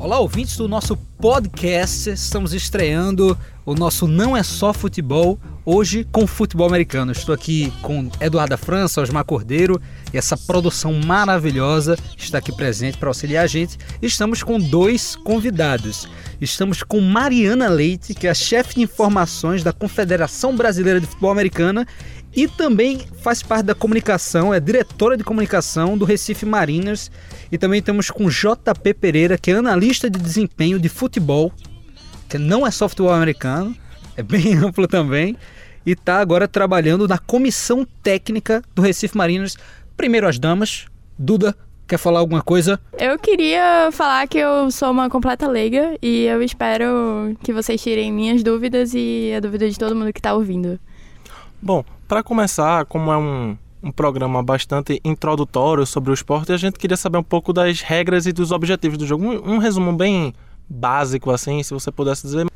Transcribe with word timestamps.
Olá, 0.00 0.20
ouvintes 0.20 0.56
do 0.56 0.68
nosso 0.68 0.96
podcast. 0.96 2.08
Estamos 2.10 2.54
estreando 2.54 3.36
o 3.66 3.74
nosso 3.74 4.06
Não 4.06 4.36
é 4.36 4.44
Só 4.44 4.72
Futebol, 4.72 5.36
hoje 5.64 6.06
com 6.12 6.24
futebol 6.24 6.68
americano. 6.68 7.10
Estou 7.10 7.34
aqui 7.34 7.72
com 7.82 8.08
Eduardo 8.20 8.56
França, 8.56 9.00
Osmar 9.02 9.24
Cordeiro 9.24 9.82
e 10.14 10.16
essa 10.16 10.36
produção 10.36 10.92
maravilhosa 11.04 11.98
está 12.16 12.38
aqui 12.38 12.52
presente 12.52 12.96
para 12.96 13.08
auxiliar 13.08 13.42
a 13.42 13.48
gente. 13.48 13.76
Estamos 14.00 14.40
com 14.44 14.60
dois 14.60 15.16
convidados. 15.16 16.08
Estamos 16.40 16.84
com 16.84 17.00
Mariana 17.00 17.68
Leite, 17.68 18.14
que 18.14 18.28
é 18.28 18.30
a 18.30 18.34
chefe 18.34 18.76
de 18.76 18.82
informações 18.82 19.64
da 19.64 19.72
Confederação 19.72 20.54
Brasileira 20.54 21.00
de 21.00 21.06
Futebol 21.08 21.32
Americana 21.32 21.84
e 22.38 22.46
também 22.46 23.00
faz 23.20 23.42
parte 23.42 23.66
da 23.66 23.74
comunicação, 23.74 24.54
é 24.54 24.60
diretora 24.60 25.16
de 25.16 25.24
comunicação 25.24 25.98
do 25.98 26.04
Recife 26.04 26.46
Mariners. 26.46 27.10
E 27.50 27.58
também 27.58 27.80
estamos 27.80 28.12
com 28.12 28.28
JP 28.28 28.94
Pereira, 28.94 29.36
que 29.36 29.50
é 29.50 29.54
analista 29.54 30.08
de 30.08 30.20
desempenho 30.20 30.78
de 30.78 30.88
futebol, 30.88 31.52
que 32.28 32.38
não 32.38 32.64
é 32.64 32.70
só 32.70 32.88
futebol 32.88 33.12
americano, 33.12 33.76
é 34.16 34.22
bem 34.22 34.54
amplo 34.64 34.86
também, 34.86 35.36
e 35.84 35.90
está 35.90 36.20
agora 36.20 36.46
trabalhando 36.46 37.08
na 37.08 37.18
comissão 37.18 37.84
técnica 38.04 38.62
do 38.72 38.82
Recife 38.82 39.16
Mariners. 39.16 39.56
Primeiro 39.96 40.28
as 40.28 40.38
damas, 40.38 40.86
Duda, 41.18 41.56
quer 41.88 41.98
falar 41.98 42.20
alguma 42.20 42.40
coisa? 42.40 42.78
Eu 42.96 43.18
queria 43.18 43.90
falar 43.90 44.28
que 44.28 44.38
eu 44.38 44.70
sou 44.70 44.92
uma 44.92 45.10
completa 45.10 45.48
leiga 45.48 45.98
e 46.00 46.26
eu 46.26 46.40
espero 46.40 47.36
que 47.42 47.52
vocês 47.52 47.82
tirem 47.82 48.12
minhas 48.12 48.44
dúvidas 48.44 48.92
e 48.94 49.32
a 49.36 49.40
dúvida 49.40 49.68
de 49.68 49.76
todo 49.76 49.96
mundo 49.96 50.12
que 50.12 50.20
está 50.20 50.34
ouvindo. 50.34 50.78
Bom, 51.60 51.84
para 52.08 52.22
começar, 52.22 52.86
como 52.86 53.12
é 53.12 53.18
um, 53.18 53.56
um 53.82 53.92
programa 53.92 54.42
bastante 54.42 54.98
introdutório 55.04 55.84
sobre 55.84 56.10
o 56.10 56.14
esporte, 56.14 56.50
a 56.50 56.56
gente 56.56 56.78
queria 56.78 56.96
saber 56.96 57.18
um 57.18 57.22
pouco 57.22 57.52
das 57.52 57.82
regras 57.82 58.24
e 58.24 58.32
dos 58.32 58.50
objetivos 58.50 58.96
do 58.96 59.06
jogo. 59.06 59.24
Um, 59.24 59.56
um 59.56 59.58
resumo 59.58 59.92
bem 59.92 60.32
básico, 60.66 61.30
assim, 61.30 61.62
se 61.62 61.74
você 61.74 61.92
pudesse 61.92 62.22
dizer. 62.22 62.46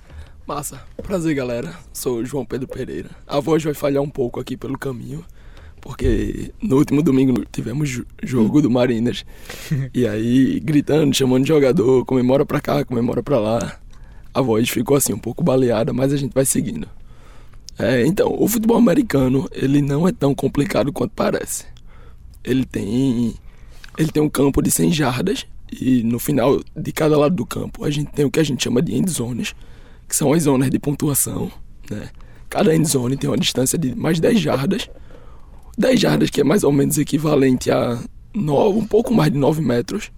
Massa. 0.46 0.82
Prazer, 1.02 1.34
galera. 1.34 1.70
Sou 1.92 2.24
João 2.24 2.46
Pedro 2.46 2.66
Pereira. 2.66 3.10
A 3.26 3.38
voz 3.40 3.62
vai 3.62 3.74
falhar 3.74 4.02
um 4.02 4.08
pouco 4.08 4.40
aqui 4.40 4.56
pelo 4.56 4.78
caminho, 4.78 5.22
porque 5.82 6.50
no 6.60 6.78
último 6.78 7.02
domingo 7.02 7.44
tivemos 7.52 8.00
jogo 8.22 8.62
do 8.62 8.70
Marinas. 8.70 9.22
e 9.92 10.08
aí, 10.08 10.60
gritando, 10.60 11.14
chamando 11.14 11.42
de 11.42 11.48
jogador, 11.48 12.06
comemora 12.06 12.46
pra 12.46 12.60
cá, 12.60 12.84
comemora 12.86 13.22
pra 13.22 13.38
lá. 13.38 13.76
A 14.32 14.40
voz 14.40 14.70
ficou 14.70 14.96
assim, 14.96 15.12
um 15.12 15.18
pouco 15.18 15.44
baleada, 15.44 15.92
mas 15.92 16.10
a 16.10 16.16
gente 16.16 16.32
vai 16.32 16.46
seguindo. 16.46 16.88
É, 17.78 18.06
então, 18.06 18.34
o 18.38 18.46
futebol 18.46 18.76
americano, 18.76 19.48
ele 19.52 19.80
não 19.80 20.06
é 20.06 20.12
tão 20.12 20.34
complicado 20.34 20.92
quanto 20.92 21.12
parece. 21.14 21.64
Ele 22.44 22.64
tem 22.64 23.34
ele 23.98 24.10
tem 24.10 24.22
um 24.22 24.28
campo 24.28 24.62
de 24.62 24.70
100 24.70 24.92
jardas 24.92 25.46
e 25.70 26.02
no 26.02 26.18
final 26.18 26.60
de 26.76 26.92
cada 26.92 27.16
lado 27.18 27.34
do 27.34 27.46
campo 27.46 27.84
a 27.84 27.90
gente 27.90 28.10
tem 28.12 28.24
o 28.24 28.30
que 28.30 28.40
a 28.40 28.42
gente 28.42 28.64
chama 28.64 28.80
de 28.80 28.94
end 28.94 29.10
zones, 29.10 29.54
que 30.08 30.16
são 30.16 30.32
as 30.32 30.44
zonas 30.44 30.70
de 30.70 30.78
pontuação, 30.78 31.50
né? 31.90 32.08
Cada 32.48 32.74
end 32.74 32.86
zone 32.86 33.16
tem 33.16 33.28
uma 33.30 33.36
distância 33.36 33.78
de 33.78 33.94
mais 33.94 34.20
10 34.20 34.40
jardas. 34.40 34.88
10 35.78 36.00
jardas 36.00 36.30
que 36.30 36.40
é 36.40 36.44
mais 36.44 36.64
ou 36.64 36.72
menos 36.72 36.98
equivalente 36.98 37.70
a 37.70 37.98
9, 38.34 38.78
um 38.78 38.86
pouco 38.86 39.14
mais 39.14 39.32
de 39.32 39.38
9 39.38 39.62
metros. 39.62 40.10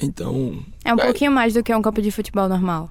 Então, 0.00 0.58
É 0.84 0.92
um 0.92 0.96
pouquinho 0.96 1.32
mais 1.32 1.54
do 1.54 1.62
que 1.62 1.74
um 1.74 1.82
campo 1.82 2.02
de 2.02 2.10
futebol 2.10 2.48
normal. 2.48 2.90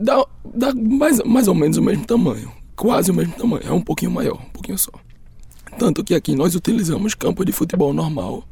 Dá, 0.00 0.26
dá 0.54 0.74
mais, 0.74 1.22
mais 1.22 1.46
ou 1.46 1.54
menos 1.54 1.76
o 1.76 1.82
mesmo 1.82 2.04
tamanho. 2.04 2.50
Quase 2.74 3.10
o 3.10 3.14
mesmo 3.14 3.34
tamanho. 3.34 3.62
É 3.64 3.72
um 3.72 3.82
pouquinho 3.82 4.10
maior, 4.10 4.40
um 4.40 4.50
pouquinho 4.50 4.78
só. 4.78 4.92
Tanto 5.78 6.02
que 6.02 6.14
aqui 6.14 6.34
nós 6.34 6.54
utilizamos 6.54 7.14
campo 7.14 7.44
de 7.44 7.52
futebol 7.52 7.92
normal 7.92 8.44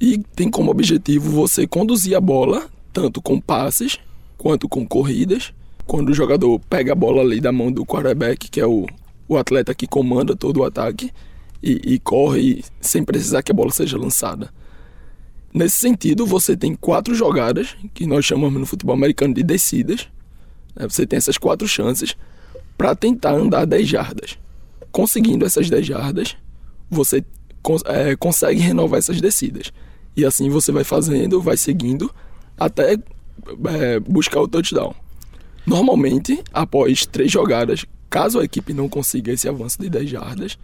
e 0.00 0.18
tem 0.18 0.50
como 0.50 0.70
objetivo 0.70 1.30
você 1.30 1.66
conduzir 1.66 2.16
a 2.16 2.20
bola, 2.20 2.68
tanto 2.92 3.20
com 3.22 3.40
passes 3.40 3.98
quanto 4.36 4.68
com 4.68 4.86
corridas. 4.86 5.52
Quando 5.86 6.10
o 6.10 6.14
jogador 6.14 6.60
pega 6.70 6.92
a 6.92 6.94
bola 6.94 7.22
ali 7.22 7.40
da 7.40 7.50
mão 7.50 7.72
do 7.72 7.84
quarterback, 7.84 8.48
que 8.48 8.60
é 8.60 8.66
o, 8.66 8.86
o 9.26 9.36
atleta 9.36 9.74
que 9.74 9.86
comanda 9.86 10.36
todo 10.36 10.58
o 10.58 10.64
ataque, 10.64 11.10
e, 11.62 11.94
e 11.94 11.98
corre 11.98 12.64
sem 12.80 13.04
precisar 13.04 13.42
que 13.42 13.52
a 13.52 13.54
bola 13.54 13.70
seja 13.70 13.96
lançada. 13.96 14.52
Nesse 15.52 15.76
sentido, 15.76 16.24
você 16.24 16.56
tem 16.56 16.74
quatro 16.74 17.14
jogadas, 17.14 17.76
que 17.92 18.06
nós 18.06 18.24
chamamos 18.24 18.58
no 18.58 18.66
futebol 18.66 18.94
americano 18.94 19.34
de 19.34 19.42
descidas? 19.42 20.08
Você 20.76 21.06
tem 21.06 21.16
essas 21.16 21.38
quatro 21.38 21.66
chances 21.68 22.16
para 22.76 22.94
tentar 22.94 23.32
andar 23.32 23.64
10 23.64 23.88
jardas. 23.88 24.38
Conseguindo 24.90 25.44
essas 25.44 25.68
10 25.68 25.86
jardas, 25.86 26.36
você 26.90 27.24
é, 27.86 28.16
consegue 28.16 28.60
renovar 28.60 28.98
essas 28.98 29.20
descidas. 29.20 29.72
E 30.16 30.24
assim 30.24 30.50
você 30.50 30.72
vai 30.72 30.84
fazendo, 30.84 31.40
vai 31.40 31.56
seguindo, 31.56 32.12
até 32.58 32.94
é, 32.94 34.00
buscar 34.00 34.40
o 34.40 34.48
touchdown. 34.48 34.94
Normalmente, 35.66 36.42
após 36.52 37.06
três 37.06 37.30
jogadas, 37.30 37.84
caso 38.10 38.40
a 38.40 38.44
equipe 38.44 38.74
não 38.74 38.88
consiga 38.88 39.32
esse 39.32 39.48
avanço 39.48 39.80
de 39.80 39.88
10 39.88 40.10
jardas, 40.10 40.58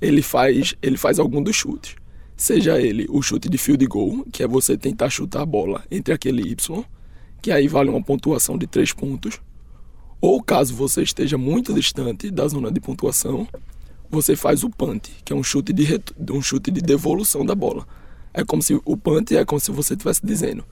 ele 0.00 0.22
faz, 0.22 0.74
ele 0.82 0.96
faz 0.96 1.18
algum 1.18 1.42
dos 1.42 1.56
chutes. 1.56 1.96
Seja 2.36 2.80
ele 2.80 3.06
o 3.08 3.22
chute 3.22 3.48
de 3.48 3.56
field 3.56 3.86
goal, 3.86 4.24
que 4.32 4.42
é 4.42 4.48
você 4.48 4.76
tentar 4.76 5.08
chutar 5.08 5.42
a 5.42 5.46
bola 5.46 5.84
entre 5.90 6.12
aquele 6.12 6.42
Y, 6.42 6.84
que 7.44 7.52
aí 7.52 7.68
vale 7.68 7.90
uma 7.90 8.02
pontuação 8.02 8.56
de 8.56 8.66
3 8.66 8.94
pontos. 8.94 9.38
Ou 10.18 10.42
caso 10.42 10.74
você 10.74 11.02
esteja 11.02 11.36
muito 11.36 11.74
distante 11.74 12.30
da 12.30 12.48
zona 12.48 12.72
de 12.72 12.80
pontuação, 12.80 13.46
você 14.10 14.34
faz 14.34 14.64
o 14.64 14.70
punt, 14.70 15.10
que 15.22 15.30
é 15.30 15.36
um 15.36 15.42
chute 15.42 15.70
de, 15.70 16.00
um 16.32 16.40
chute 16.40 16.70
de 16.70 16.80
devolução 16.80 17.44
da 17.44 17.54
bola. 17.54 17.86
É 18.32 18.42
como 18.42 18.62
se 18.62 18.80
o 18.82 18.96
punt 18.96 19.30
é 19.32 19.44
como 19.44 19.60
se 19.60 19.70
você 19.70 19.92
estivesse 19.92 20.24
dizendo: 20.24 20.64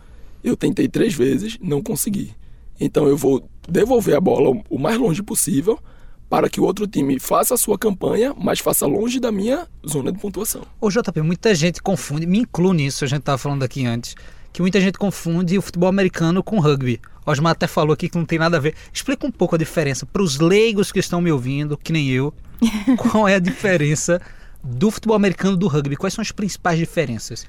eu 0.43 0.57
tentei 0.57 0.89
três 0.89 1.13
vezes, 1.13 1.59
não 1.61 1.83
consegui. 1.83 2.33
Então 2.81 3.07
eu 3.07 3.19
vou 3.19 3.47
devolver 3.69 4.17
a 4.17 4.21
bola 4.21 4.59
o 4.71 4.79
mais 4.79 4.97
longe 4.97 5.23
possível 5.23 5.79
para 6.27 6.49
que 6.49 6.59
o 6.59 6.65
outro 6.65 6.87
time 6.87 7.21
faça 7.21 7.53
a 7.53 7.59
sua 7.59 7.79
campanha, 7.79 8.35
mas 8.35 8.61
faça 8.61 8.87
longe 8.87 9.21
da 9.21 9.31
minha 9.31 9.69
zona 9.87 10.11
de 10.11 10.19
pontuação. 10.19 10.63
Ô 10.81 10.89
JP, 10.89 11.21
muita 11.21 11.55
gente 11.55 11.83
confunde, 11.83 12.25
me 12.25 12.39
inclui 12.39 12.75
nisso, 12.75 13.05
a 13.05 13.09
gente 13.09 13.21
estava 13.21 13.37
falando 13.37 13.63
aqui 13.63 13.85
antes, 13.85 14.15
que 14.53 14.61
muita 14.61 14.81
gente 14.81 14.99
confunde 14.99 15.57
o 15.57 15.63
futebol 15.63 15.89
americano 15.89 16.43
com 16.43 16.61
rugby. 16.61 17.01
Osmar 17.25 17.53
até 17.53 17.67
falou 17.67 17.95
aqui 17.95 18.09
que 18.09 18.19
não 18.19 18.27
tem 18.27 18.39
nada 18.39 18.57
a 18.57 18.61
ver. 18.61 18.75
Explica 18.93 19.27
um 19.27 19.31
pouco 19.31 19.55
a 19.55 19.59
diferença 19.59 20.05
para 20.05 20.23
os 20.23 20.39
leigos 20.39 20.93
que 20.93 20.99
estão 20.99 21.21
me 21.21 21.33
ouvindo, 21.33 21.77
que 21.77 21.93
nem 21.93 22.09
eu. 22.09 22.35
Qual 22.99 23.27
é 23.27 23.37
a 23.37 23.39
diferença 23.39 24.21
do 24.63 24.91
futebol 24.91 25.17
americano 25.17 25.57
do 25.57 25.69
rugby? 25.69 25.97
Quais 25.97 26.15
são 26.15 26.23
as 26.23 26.33
principais 26.33 26.79
diferenças? 26.79 27.47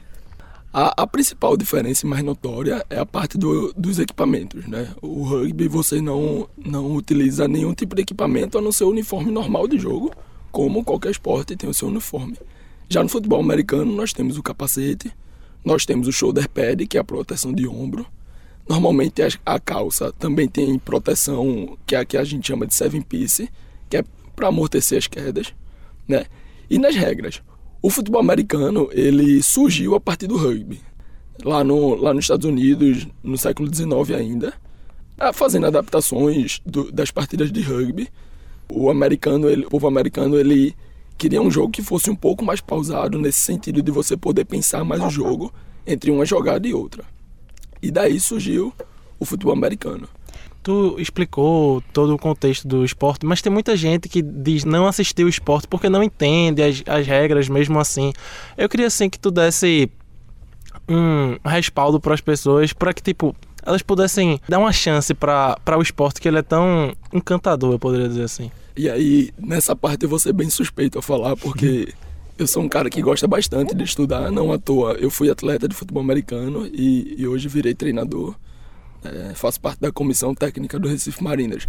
A, 0.72 1.04
a, 1.04 1.06
principal 1.06 1.56
diferença 1.56 2.08
mais 2.08 2.24
notória 2.24 2.84
é 2.90 2.98
a 2.98 3.06
parte 3.06 3.38
do, 3.38 3.72
dos 3.78 4.00
equipamentos, 4.00 4.66
né? 4.66 4.90
O 5.04 5.24
rugby 5.24 5.68
você 5.68 6.02
não, 6.02 6.50
não 6.58 6.96
utiliza 6.96 7.48
nenhum 7.48 7.76
tipo 7.76 7.96
de 7.96 8.02
equipamento 8.02 8.58
a 8.58 8.62
não 8.62 8.72
ser 8.72 8.86
o 8.86 8.90
uniforme 8.90 9.32
normal 9.32 9.68
de 9.68 9.78
jogo, 9.78 10.12
como 10.52 10.84
qualquer 10.84 11.12
esporte 11.12 11.56
tem 11.56 11.70
o 11.70 11.74
seu 11.76 11.90
uniforme. 11.90 12.38
Já 12.90 13.04
no 13.04 13.10
futebol 13.10 13.40
americano 13.40 13.94
nós 13.94 14.14
temos 14.14 14.36
o 14.36 14.42
capacete, 14.42 15.12
nós 15.64 15.86
temos 15.86 16.08
o 16.08 16.12
shoulder 16.12 16.50
pad, 16.50 16.86
que 16.88 16.98
é 16.98 17.02
a 17.02 17.04
proteção 17.04 17.54
de 17.54 17.68
ombro. 17.68 18.06
Normalmente 18.68 19.22
a 19.46 19.60
calça 19.60 20.12
também 20.14 20.48
tem 20.48 20.78
proteção, 20.80 21.78
que 21.86 21.96
é 21.96 22.00
a 22.00 22.06
que 22.06 22.18
a 22.18 22.24
gente 22.24 22.48
chama 22.48 22.66
de 22.66 22.74
seven 22.74 23.02
piece, 23.02 23.50
que 23.90 23.98
é 23.98 24.04
para 24.36 24.48
amortecer 24.48 24.98
as 24.98 25.08
quedas, 25.08 25.54
né? 26.08 26.26
E 26.70 26.78
nas 26.78 26.96
regras, 26.96 27.42
o 27.82 27.90
futebol 27.90 28.22
americano, 28.22 28.90
ele 28.94 29.44
surgiu 29.44 29.96
a 29.96 30.00
partir 30.00 30.28
do 30.28 30.38
rugby. 30.38 30.80
Lá, 31.44 31.64
no, 31.64 31.96
lá 31.96 32.14
nos 32.14 32.24
Estados 32.24 32.46
Unidos, 32.46 33.08
no 33.22 33.38
século 33.38 33.74
XIX 33.74 34.18
ainda, 34.18 34.54
fazendo 35.34 35.68
adaptações 35.68 36.62
do, 36.66 36.92
das 36.92 37.12
partidas 37.12 37.52
de 37.52 37.62
rugby. 37.62 38.08
O 38.72 38.90
americano, 38.90 39.50
ele, 39.50 39.66
o 39.66 39.70
povo 39.70 39.88
americano, 39.88 40.38
ele 40.38 40.74
queria 41.18 41.42
um 41.42 41.52
jogo 41.52 41.72
que 41.72 41.82
fosse 41.82 42.10
um 42.10 42.16
pouco 42.16 42.44
mais 42.44 42.62
pausado 42.62 43.20
nesse 43.20 43.40
sentido 43.40 43.82
de 43.82 43.92
você 43.92 44.18
poder 44.18 44.46
pensar 44.46 44.84
mais 44.84 45.02
o 45.02 45.10
jogo 45.10 45.54
entre 45.86 46.12
uma 46.12 46.26
jogada 46.26 46.68
e 46.68 46.74
outra. 46.74 47.04
E 47.82 47.92
daí 47.92 48.20
surgiu 48.20 48.74
o 49.20 49.26
futebol 49.26 49.54
americano. 49.54 50.08
Tu 50.62 50.96
explicou 50.98 51.84
todo 51.92 52.16
o 52.16 52.18
contexto 52.18 52.66
do 52.66 52.86
esporte, 52.86 53.26
mas 53.26 53.42
tem 53.42 53.52
muita 53.52 53.76
gente 53.76 54.08
que 54.08 54.22
diz 54.22 54.64
não 54.64 54.88
assistir 54.88 55.26
o 55.26 55.30
esporte 55.30 55.68
porque 55.68 55.90
não 55.90 56.02
entende 56.02 56.64
as, 56.64 56.82
as 56.88 57.06
regras 57.06 57.50
mesmo 57.50 57.78
assim. 57.80 58.14
Eu 58.58 58.70
queria 58.70 58.88
assim 58.88 59.10
que 59.10 59.20
tu 59.20 59.30
desse 59.30 59.92
um 60.88 61.38
respaldo 61.46 62.00
para 62.00 62.14
as 62.14 62.22
pessoas 62.22 62.72
para 62.74 62.94
que 62.94 63.02
tipo 63.02 63.36
elas 63.66 63.82
pudessem 63.82 64.40
dar 64.48 64.60
uma 64.60 64.72
chance 64.72 65.14
para 65.14 65.78
o 65.78 65.82
esporte 65.82 66.22
que 66.22 66.28
ele 66.28 66.40
é 66.40 66.44
tão 66.44 66.94
encantador, 67.12 67.74
eu 67.74 67.80
poderia 67.80 68.08
dizer 68.08 68.24
assim. 68.24 68.52
E 68.76 68.90
aí, 68.90 69.32
nessa 69.38 69.76
parte 69.76 70.04
eu 70.04 70.10
vou 70.10 70.20
ser 70.20 70.34
bem 70.34 70.50
suspeito 70.50 71.00
a 71.00 71.02
falar, 71.02 71.36
porque 71.38 71.94
eu 72.38 72.48
sou 72.48 72.64
um 72.64 72.70
cara 72.70 72.90
que 72.90 73.02
gosta 73.02 73.28
bastante 73.28 73.76
de 73.76 73.84
estudar, 73.84 74.32
não 74.32 74.52
à 74.52 74.58
toa. 74.58 74.94
Eu 74.94 75.10
fui 75.10 75.30
atleta 75.30 75.68
de 75.68 75.76
futebol 75.76 76.02
americano 76.02 76.68
e, 76.68 77.16
e 77.18 77.28
hoje 77.28 77.48
virei 77.48 77.74
treinador 77.74 78.36
é, 79.04 79.34
faço 79.36 79.60
parte 79.60 79.80
da 79.80 79.92
comissão 79.92 80.34
técnica 80.34 80.80
do 80.80 80.88
Recife 80.88 81.24
Mariners, 81.24 81.68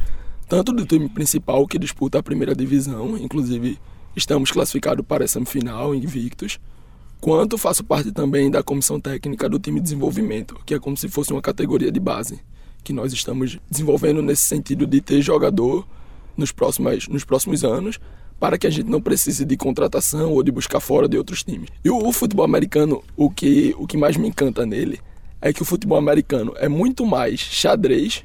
tanto 0.48 0.72
do 0.72 0.86
time 0.86 1.08
principal 1.08 1.66
que 1.66 1.78
disputa 1.78 2.18
a 2.18 2.22
primeira 2.22 2.54
divisão, 2.54 3.16
inclusive 3.16 3.78
estamos 4.14 4.50
classificados 4.50 5.04
para 5.04 5.24
a 5.24 5.28
semifinal 5.28 5.94
invictos, 5.94 6.60
quanto 7.24 7.56
faço 7.56 7.82
parte 7.82 8.12
também 8.12 8.50
da 8.50 8.62
comissão 8.62 9.00
técnica 9.00 9.48
do 9.48 9.58
time 9.58 9.80
de 9.80 9.84
desenvolvimento, 9.84 10.60
que 10.66 10.74
é 10.74 10.78
como 10.78 10.94
se 10.94 11.08
fosse 11.08 11.32
uma 11.32 11.40
categoria 11.40 11.90
de 11.90 11.98
base 11.98 12.38
que 12.84 12.92
nós 12.92 13.14
estamos 13.14 13.58
desenvolvendo 13.70 14.20
nesse 14.20 14.42
sentido 14.42 14.86
de 14.86 15.00
ter 15.00 15.22
jogador 15.22 15.88
nos 16.36 16.52
próximos, 16.52 17.08
nos 17.08 17.24
próximos 17.24 17.64
anos 17.64 17.98
para 18.38 18.58
que 18.58 18.66
a 18.66 18.70
gente 18.70 18.90
não 18.90 19.00
precise 19.00 19.42
de 19.46 19.56
contratação 19.56 20.32
ou 20.32 20.42
de 20.42 20.52
buscar 20.52 20.80
fora 20.80 21.08
de 21.08 21.16
outros 21.16 21.42
times. 21.42 21.70
E 21.82 21.88
o, 21.88 21.96
o 21.96 22.12
futebol 22.12 22.44
americano, 22.44 23.02
o 23.16 23.30
que, 23.30 23.74
o 23.78 23.86
que 23.86 23.96
mais 23.96 24.18
me 24.18 24.28
encanta 24.28 24.66
nele 24.66 25.00
é 25.40 25.50
que 25.50 25.62
o 25.62 25.64
futebol 25.64 25.96
americano 25.96 26.52
é 26.58 26.68
muito 26.68 27.06
mais 27.06 27.40
xadrez 27.40 28.22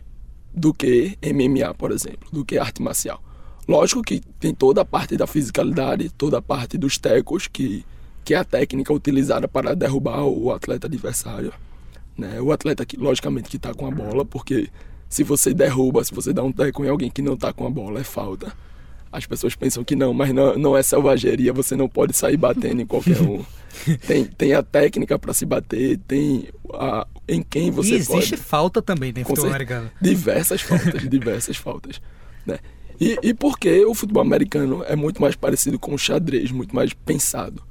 do 0.53 0.73
que 0.73 1.17
MMA, 1.23 1.73
por 1.73 1.93
exemplo, 1.93 2.27
do 2.33 2.43
que 2.43 2.57
arte 2.57 2.81
marcial. 2.81 3.23
Lógico 3.65 4.01
que 4.01 4.19
tem 4.41 4.53
toda 4.53 4.81
a 4.81 4.85
parte 4.85 5.15
da 5.15 5.25
fisicalidade, 5.25 6.09
toda 6.09 6.39
a 6.39 6.41
parte 6.41 6.77
dos 6.77 6.97
tecos, 6.97 7.47
que, 7.47 7.85
que 8.29 8.35
é 8.35 8.37
a 8.37 8.43
técnica 8.43 8.93
utilizada 8.93 9.47
para 9.47 9.75
derrubar 9.75 10.23
o 10.23 10.51
atleta 10.51 10.85
adversário. 10.85 11.51
Né? 12.15 12.39
O 12.39 12.51
atleta, 12.51 12.85
que, 12.85 12.95
logicamente, 12.95 13.49
que 13.49 13.57
está 13.57 13.73
com 13.73 13.87
a 13.87 13.89
bola, 13.89 14.23
porque 14.23 14.69
se 15.09 15.23
você 15.23 15.51
derruba, 15.51 16.03
se 16.03 16.13
você 16.13 16.31
dá 16.31 16.43
um 16.43 16.51
teco 16.51 16.85
em 16.85 16.89
alguém 16.89 17.09
que 17.09 17.23
não 17.23 17.33
está 17.33 17.51
com 17.51 17.65
a 17.65 17.71
bola, 17.71 18.01
é 18.01 18.03
falta. 18.03 18.53
As 19.11 19.25
pessoas 19.25 19.55
pensam 19.55 19.83
que 19.83 19.95
não, 19.95 20.13
mas 20.13 20.31
não, 20.31 20.55
não 20.59 20.77
é 20.77 20.83
selvageria, 20.83 21.51
você 21.51 21.75
não 21.75 21.89
pode 21.89 22.15
sair 22.15 22.37
batendo 22.37 22.83
em 22.83 22.85
qualquer 22.85 23.19
um. 23.19 23.43
tem, 24.05 24.25
tem 24.25 24.53
a 24.53 24.61
técnica 24.61 25.17
para 25.17 25.33
se 25.33 25.43
bater, 25.43 25.97
tem 26.07 26.49
a, 26.71 27.07
em 27.27 27.41
quem 27.41 27.71
você 27.71 27.93
e 27.93 27.95
existe 27.95 28.35
pode. 28.35 28.43
falta 28.43 28.79
também 28.79 29.11
dentro 29.11 29.33
do 29.33 29.47
americano. 29.47 29.89
Diversas 29.99 30.61
faltas, 30.61 31.01
diversas 31.09 31.57
faltas. 31.57 31.99
Né? 32.45 32.59
E, 33.01 33.17
e 33.23 33.33
por 33.33 33.57
que 33.57 33.83
o 33.85 33.95
futebol 33.95 34.21
americano 34.21 34.83
é 34.87 34.95
muito 34.95 35.19
mais 35.19 35.35
parecido 35.35 35.79
com 35.79 35.95
o 35.95 35.97
xadrez, 35.97 36.51
muito 36.51 36.75
mais 36.75 36.93
pensado? 36.93 37.67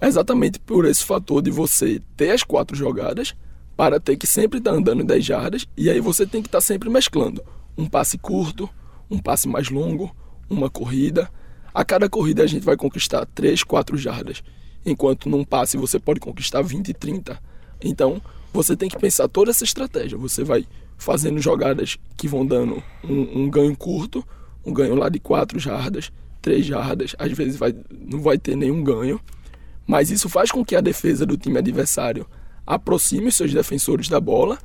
Exatamente 0.00 0.58
por 0.60 0.84
esse 0.84 1.04
fator 1.04 1.40
de 1.42 1.50
você 1.50 2.00
ter 2.16 2.30
as 2.30 2.42
quatro 2.42 2.76
jogadas 2.76 3.34
para 3.76 3.98
ter 4.00 4.16
que 4.16 4.26
sempre 4.26 4.58
estar 4.58 4.72
andando 4.72 5.02
em 5.02 5.06
10 5.06 5.24
jardas 5.24 5.66
e 5.76 5.90
aí 5.90 6.00
você 6.00 6.26
tem 6.26 6.42
que 6.42 6.48
estar 6.48 6.60
sempre 6.60 6.88
mesclando 6.88 7.42
um 7.76 7.86
passe 7.86 8.16
curto, 8.16 8.68
um 9.10 9.18
passe 9.18 9.46
mais 9.46 9.68
longo, 9.68 10.14
uma 10.48 10.70
corrida. 10.70 11.30
A 11.74 11.84
cada 11.84 12.08
corrida 12.08 12.42
a 12.42 12.46
gente 12.46 12.64
vai 12.64 12.76
conquistar 12.76 13.26
3, 13.26 13.62
4 13.62 13.96
jardas, 13.98 14.42
enquanto 14.84 15.28
num 15.28 15.44
passe 15.44 15.76
você 15.76 15.98
pode 15.98 16.20
conquistar 16.20 16.62
20, 16.62 16.94
30. 16.94 17.38
Então, 17.82 18.20
você 18.52 18.74
tem 18.74 18.88
que 18.88 18.98
pensar 18.98 19.28
toda 19.28 19.50
essa 19.50 19.64
estratégia. 19.64 20.16
Você 20.16 20.42
vai 20.42 20.64
fazendo 20.96 21.38
jogadas 21.40 21.98
que 22.16 22.26
vão 22.26 22.46
dando 22.46 22.82
um, 23.04 23.42
um 23.42 23.50
ganho 23.50 23.76
curto, 23.76 24.24
um 24.64 24.72
ganho 24.72 24.94
lá 24.94 25.10
de 25.10 25.18
4 25.18 25.58
jardas, 25.58 26.10
3 26.40 26.64
jardas, 26.64 27.14
às 27.18 27.30
vezes 27.32 27.56
vai, 27.56 27.74
não 27.90 28.20
vai 28.22 28.38
ter 28.38 28.56
nenhum 28.56 28.82
ganho, 28.82 29.20
mas 29.86 30.10
isso 30.10 30.28
faz 30.28 30.50
com 30.50 30.64
que 30.64 30.74
a 30.76 30.80
defesa 30.80 31.24
do 31.24 31.36
time 31.36 31.58
adversário 31.58 32.26
aproxime 32.66 33.28
os 33.28 33.36
seus 33.36 33.52
defensores 33.52 34.08
da 34.08 34.20
bola 34.20 34.58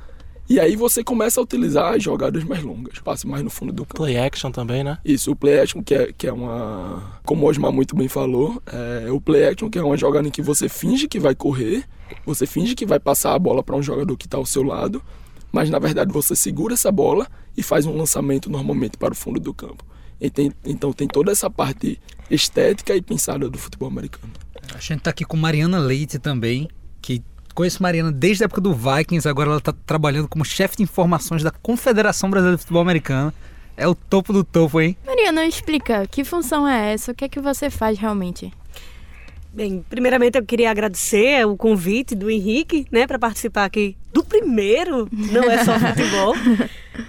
e 0.50 0.60
aí 0.60 0.76
você 0.76 1.04
começa 1.04 1.40
a 1.40 1.44
utilizar 1.44 1.94
as 1.94 2.04
jogadas 2.04 2.44
mais 2.44 2.62
longas, 2.62 3.00
passe 3.00 3.26
mais 3.26 3.42
no 3.42 3.50
fundo 3.50 3.72
do 3.72 3.84
campo. 3.86 3.96
Play 4.04 4.18
action 4.18 4.52
também, 4.52 4.84
né? 4.84 4.98
Isso, 5.06 5.32
o 5.32 5.36
play 5.36 5.60
action, 5.62 5.82
que 5.82 5.94
é, 5.96 6.12
que 6.12 6.28
é 6.28 6.34
uma. 6.34 7.20
Como 7.24 7.46
o 7.46 7.50
Osmar 7.50 7.72
muito 7.72 7.96
bem 7.96 8.10
falou, 8.10 8.62
é 9.06 9.10
o 9.12 9.22
play 9.22 9.48
action, 9.48 9.70
que 9.70 9.80
é 9.80 9.84
uma 9.84 9.96
jogada 9.96 10.28
em 10.28 10.32
que 10.32 10.42
você 10.42 10.68
finge 10.68 11.08
que 11.08 11.20
vai 11.20 11.34
correr, 11.36 11.86
você 12.26 12.46
finge 12.46 12.76
que 12.76 12.86
vai 12.86 13.00
passar 13.00 13.34
a 13.34 13.40
bola 13.40 13.64
para 13.64 13.78
um 13.78 13.84
jogador 13.84 14.18
que 14.18 14.26
está 14.26 14.38
ao 14.38 14.46
seu 14.46 14.64
lado, 14.64 15.02
mas 15.54 15.70
na 15.70 15.80
verdade 15.80 16.12
você 16.12 16.36
segura 16.36 16.74
essa 16.74 16.92
bola 16.92 17.28
e 17.56 17.64
faz 17.64 17.86
um 17.86 17.96
lançamento 17.96 18.50
normalmente 18.50 18.98
para 18.98 19.14
o 19.14 19.16
fundo 19.16 19.40
do 19.40 19.54
campo. 19.54 19.86
Tem- 20.34 20.52
então 20.66 20.92
tem 20.92 21.08
toda 21.08 21.32
essa 21.32 21.50
parte 21.50 21.98
estética 22.30 22.94
e 22.94 23.02
pensada 23.02 23.50
do 23.50 23.58
futebol 23.58 23.88
americano. 23.88 24.34
A 24.74 24.80
gente 24.80 25.02
tá 25.02 25.10
aqui 25.10 25.26
com 25.26 25.38
Mariana 25.38 25.80
Leite 25.80 26.18
também, 26.20 26.68
que 27.02 27.24
conheço 27.54 27.82
Mariana 27.84 28.12
desde 28.12 28.44
a 28.44 28.46
época 28.46 28.62
do 28.62 28.74
Vikings, 28.74 29.28
agora 29.28 29.52
ela 29.52 29.62
tá 29.62 29.74
trabalhando 29.86 30.28
como 30.28 30.44
chefe 30.46 30.78
de 30.78 30.84
informações 30.84 31.44
da 31.44 31.52
Confederação 31.52 32.30
Brasileira 32.30 32.58
de 32.58 32.62
Futebol 32.62 32.82
Americano. 32.82 33.34
É 33.76 33.88
o 33.88 33.96
topo 33.96 34.34
do 34.34 34.44
topo, 34.44 34.80
hein? 34.80 34.98
Mariana, 35.06 35.46
explica, 35.46 36.06
que 36.08 36.24
função 36.24 36.68
é 36.68 36.94
essa? 36.94 37.12
O 37.12 37.16
que 37.16 37.26
é 37.26 37.30
que 37.30 37.40
você 37.40 37.70
faz 37.70 37.98
realmente? 37.98 38.52
Bem, 39.54 39.84
primeiramente 39.90 40.38
eu 40.38 40.46
queria 40.46 40.72
agradecer 40.72 41.46
o 41.46 41.58
convite 41.58 42.16
do 42.16 42.30
Henrique, 42.30 42.88
né, 42.90 43.06
para 43.06 43.20
participar 43.20 43.66
aqui 43.66 43.98
do 44.14 44.24
primeiro, 44.24 45.10
não 45.12 45.44
é 45.44 45.64
só 45.66 45.76
futebol. 45.80 46.34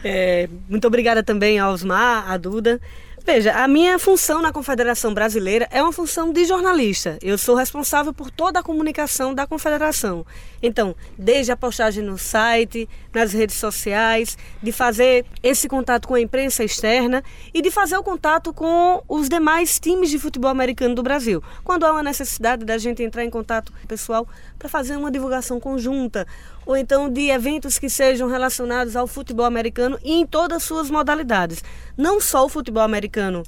É, 0.03 0.49
muito 0.69 0.87
obrigada 0.87 1.23
também 1.23 1.59
ao 1.61 1.73
Osmar, 1.73 2.29
à 2.29 2.37
Duda. 2.37 2.81
Veja, 3.25 3.53
a 3.53 3.69
minha 3.69 4.01
função 4.01 4.43
na 4.43 4.53
Confederação 4.53 5.15
Brasileira 5.15 5.69
é 5.71 5.81
uma 5.81 5.93
função 5.93 6.33
de 6.33 6.45
jornalista. 6.45 7.19
Eu 7.23 7.39
sou 7.39 7.55
responsável 7.55 8.13
por 8.13 8.33
toda 8.33 8.59
a 8.59 8.63
comunicação 8.65 9.33
da 9.33 9.47
Confederação. 9.47 10.27
Então, 10.61 10.97
desde 11.17 11.53
a 11.53 11.57
postagem 11.57 12.03
no 12.03 12.19
site, 12.19 12.89
nas 13.13 13.33
redes 13.33 13.57
sociais, 13.57 14.37
de 14.63 14.73
fazer 14.73 15.25
esse 15.43 15.69
contato 15.69 16.09
com 16.09 16.15
a 16.15 16.21
imprensa 16.21 16.65
externa 16.65 17.23
e 17.53 17.61
de 17.61 17.71
fazer 17.71 17.97
o 17.97 18.03
contato 18.03 18.53
com 18.53 19.03
os 19.09 19.29
demais 19.29 19.79
times 19.79 20.11
de 20.11 20.19
futebol 20.19 20.51
americano 20.51 20.95
do 20.95 21.03
Brasil. 21.03 21.43
Quando 21.63 21.85
há 21.85 21.93
uma 21.93 22.03
necessidade 22.03 22.65
da 22.65 22.79
gente 22.79 23.03
entrar 23.03 23.25
em 23.25 23.31
contato 23.31 23.73
com 23.73 23.85
o 23.85 23.87
pessoal 23.87 24.27
para 24.59 24.69
fazer 24.69 24.97
uma 24.97 25.11
divulgação 25.11 25.61
conjunta, 25.61 26.27
ou 26.65 26.77
então 26.77 27.11
de 27.11 27.29
eventos 27.29 27.79
que 27.79 27.89
sejam 27.89 28.29
relacionados 28.29 28.97
ao 28.97 29.07
futebol 29.07 29.47
americano 29.47 29.99
e 30.03 30.13
em 30.13 30.27
todas 30.27 30.59
as 30.59 30.63
suas 30.63 30.91
modalidades. 30.91 31.63
Não 31.97 32.21
só 32.21 32.45
o 32.45 32.49
futebol 32.49 32.83
americano, 32.83 33.43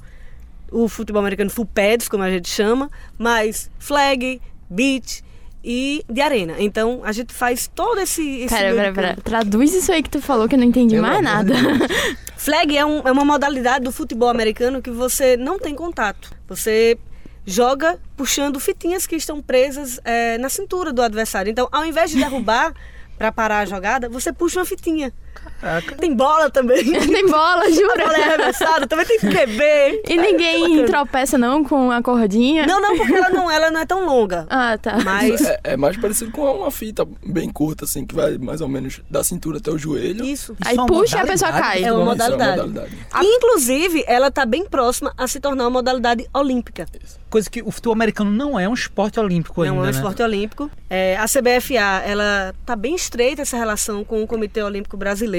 o 0.71 0.87
futebol 0.87 1.21
americano 1.21 1.49
full 1.49 1.65
pads, 1.65 2.07
como 2.07 2.23
a 2.23 2.29
gente 2.29 2.49
chama, 2.49 2.89
mas 3.17 3.69
flag, 3.79 4.41
beach 4.69 5.23
e 5.67 6.05
de 6.07 6.21
arena. 6.21 6.53
Então 6.59 7.01
a 7.03 7.11
gente 7.11 7.33
faz 7.33 7.67
todo 7.73 7.99
esse. 7.99 8.21
esse 8.41 8.53
Pera, 8.55 8.75
pera, 8.75 8.93
pera. 8.93 9.17
Traduz 9.23 9.73
isso 9.73 9.91
aí 9.91 10.03
que 10.03 10.09
tu 10.11 10.21
falou 10.21 10.47
que 10.47 10.53
eu 10.53 10.59
não 10.59 10.65
entendi 10.65 10.95
Pelo 10.95 11.07
mais 11.07 11.17
amor 11.17 11.23
nada. 11.23 11.53
Flag 12.37 12.77
é, 12.77 12.85
um- 12.85 12.99
é 13.05 13.11
uma 13.11 13.25
modalidade 13.25 13.83
do 13.83 13.91
futebol 13.91 14.29
americano 14.29 14.81
que 14.81 14.91
você 14.91 15.35
não 15.35 15.57
tem 15.57 15.73
contato. 15.73 16.31
Você 16.47 16.97
joga 17.45 17.99
puxando 18.15 18.59
fitinhas 18.59 19.07
que 19.07 19.15
estão 19.15 19.41
presas 19.41 19.99
eh, 20.03 20.37
na 20.37 20.49
cintura 20.49 20.93
do 20.93 21.01
adversário. 21.01 21.49
Então, 21.49 21.67
ao 21.71 21.83
invés 21.85 22.11
de 22.11 22.17
derrubar 22.17 22.73
para 23.17 23.31
parar 23.31 23.59
a 23.59 23.65
jogada, 23.65 24.07
você 24.09 24.31
puxa 24.31 24.59
uma 24.59 24.65
fitinha. 24.65 25.11
Tem 25.99 26.13
bola 26.13 26.49
também. 26.49 26.83
Tem 27.07 27.27
bola, 27.27 27.63
A 27.65 27.69
jura? 27.71 27.97
bola 28.05 28.17
é 28.17 28.23
arremessada, 28.33 28.87
também 28.87 29.05
tem 29.05 29.19
QB. 29.19 30.03
E 30.07 30.17
ninguém 30.17 30.85
tropeça 30.85 31.37
não 31.37 31.63
com 31.63 31.91
a 31.91 32.01
cordinha? 32.01 32.65
Não, 32.65 32.79
não, 32.81 32.95
porque 32.97 33.13
ela 33.13 33.29
não, 33.29 33.49
ela 33.49 33.71
não 33.71 33.79
é 33.79 33.85
tão 33.85 34.05
longa. 34.05 34.45
Ah, 34.49 34.77
tá. 34.77 34.97
Mas 35.03 35.41
É, 35.41 35.59
é 35.63 35.77
mais 35.77 35.97
parecido 35.97 36.31
com 36.31 36.41
uma 36.43 36.69
fita 36.71 37.05
bem 37.25 37.49
curta, 37.49 37.85
assim, 37.85 38.05
que 38.05 38.13
vai 38.15 38.37
mais 38.37 38.61
ou 38.61 38.67
menos 38.67 39.01
da 39.09 39.23
cintura 39.23 39.57
até 39.57 39.71
o 39.71 39.77
joelho. 39.77 40.23
isso. 40.23 40.55
Aí 40.63 40.73
Isso 40.73 40.79
é 40.81 40.83
uma 40.83 40.87
puxa 40.87 41.17
e 41.17 41.19
a 41.21 41.25
pessoa 41.25 41.51
modalidade 41.51 41.73
cai. 41.81 41.83
É 41.83 41.91
uma 41.93 42.15
do- 42.15 42.21
Isso 42.23 42.31
modalidade. 42.31 42.67
modalidade. 42.69 42.95
Inclusive, 43.23 44.03
ela 44.07 44.27
está 44.27 44.45
bem 44.45 44.65
próxima 44.65 45.13
a 45.17 45.27
se 45.27 45.39
tornar 45.39 45.63
uma 45.65 45.69
modalidade 45.71 46.27
olímpica. 46.33 46.85
Coisa 47.29 47.49
que 47.49 47.61
o 47.61 47.71
futebol 47.71 47.93
americano 47.93 48.31
não 48.31 48.57
é 48.59 48.67
um 48.69 48.73
esporte 48.73 49.19
olímpico 49.19 49.61
ainda, 49.61 49.75
não 49.75 49.81
é 49.81 49.87
um 49.87 49.91
né? 49.91 49.97
esporte 49.97 50.21
olímpico. 50.21 50.69
É, 50.89 51.17
a 51.17 51.25
CBFA, 51.25 52.03
ela 52.05 52.53
tá 52.65 52.75
bem 52.75 52.95
estreita 52.95 53.41
essa 53.41 53.57
relação 53.57 54.03
com 54.03 54.23
o 54.23 54.27
Comitê 54.27 54.61
Olímpico 54.63 54.95
Brasileiro, 54.95 55.34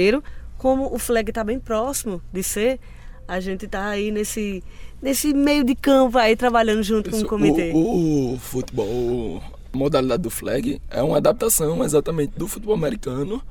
como 0.59 0.93
o 0.95 0.99
flag 0.99 1.31
está 1.31 1.45
bem 1.45 1.59
próximo 1.59 2.23
de 2.33 2.43
ser, 2.43 2.81
a 3.27 3.41
gente 3.41 3.67
tá 3.67 3.87
aí 3.89 4.11
nesse 4.11 4.63
nesse 5.01 5.33
meio 5.33 5.65
de 5.65 5.75
campo 5.75 6.19
aí 6.19 6.35
trabalhando 6.37 6.83
junto 6.83 7.11
com 7.11 7.17
Isso, 7.17 7.27
o 7.27 7.29
comitê. 7.29 7.71
O, 7.73 8.35
o 8.35 8.39
futebol, 8.39 9.43
a 9.73 9.77
modalidade 9.77 10.23
do 10.23 10.31
flag, 10.31 10.81
é 10.91 11.03
uma 11.03 11.19
adaptação 11.19 11.85
exatamente 11.85 12.33
do 12.37 12.49
futebol 12.49 12.75
americano 12.75 13.43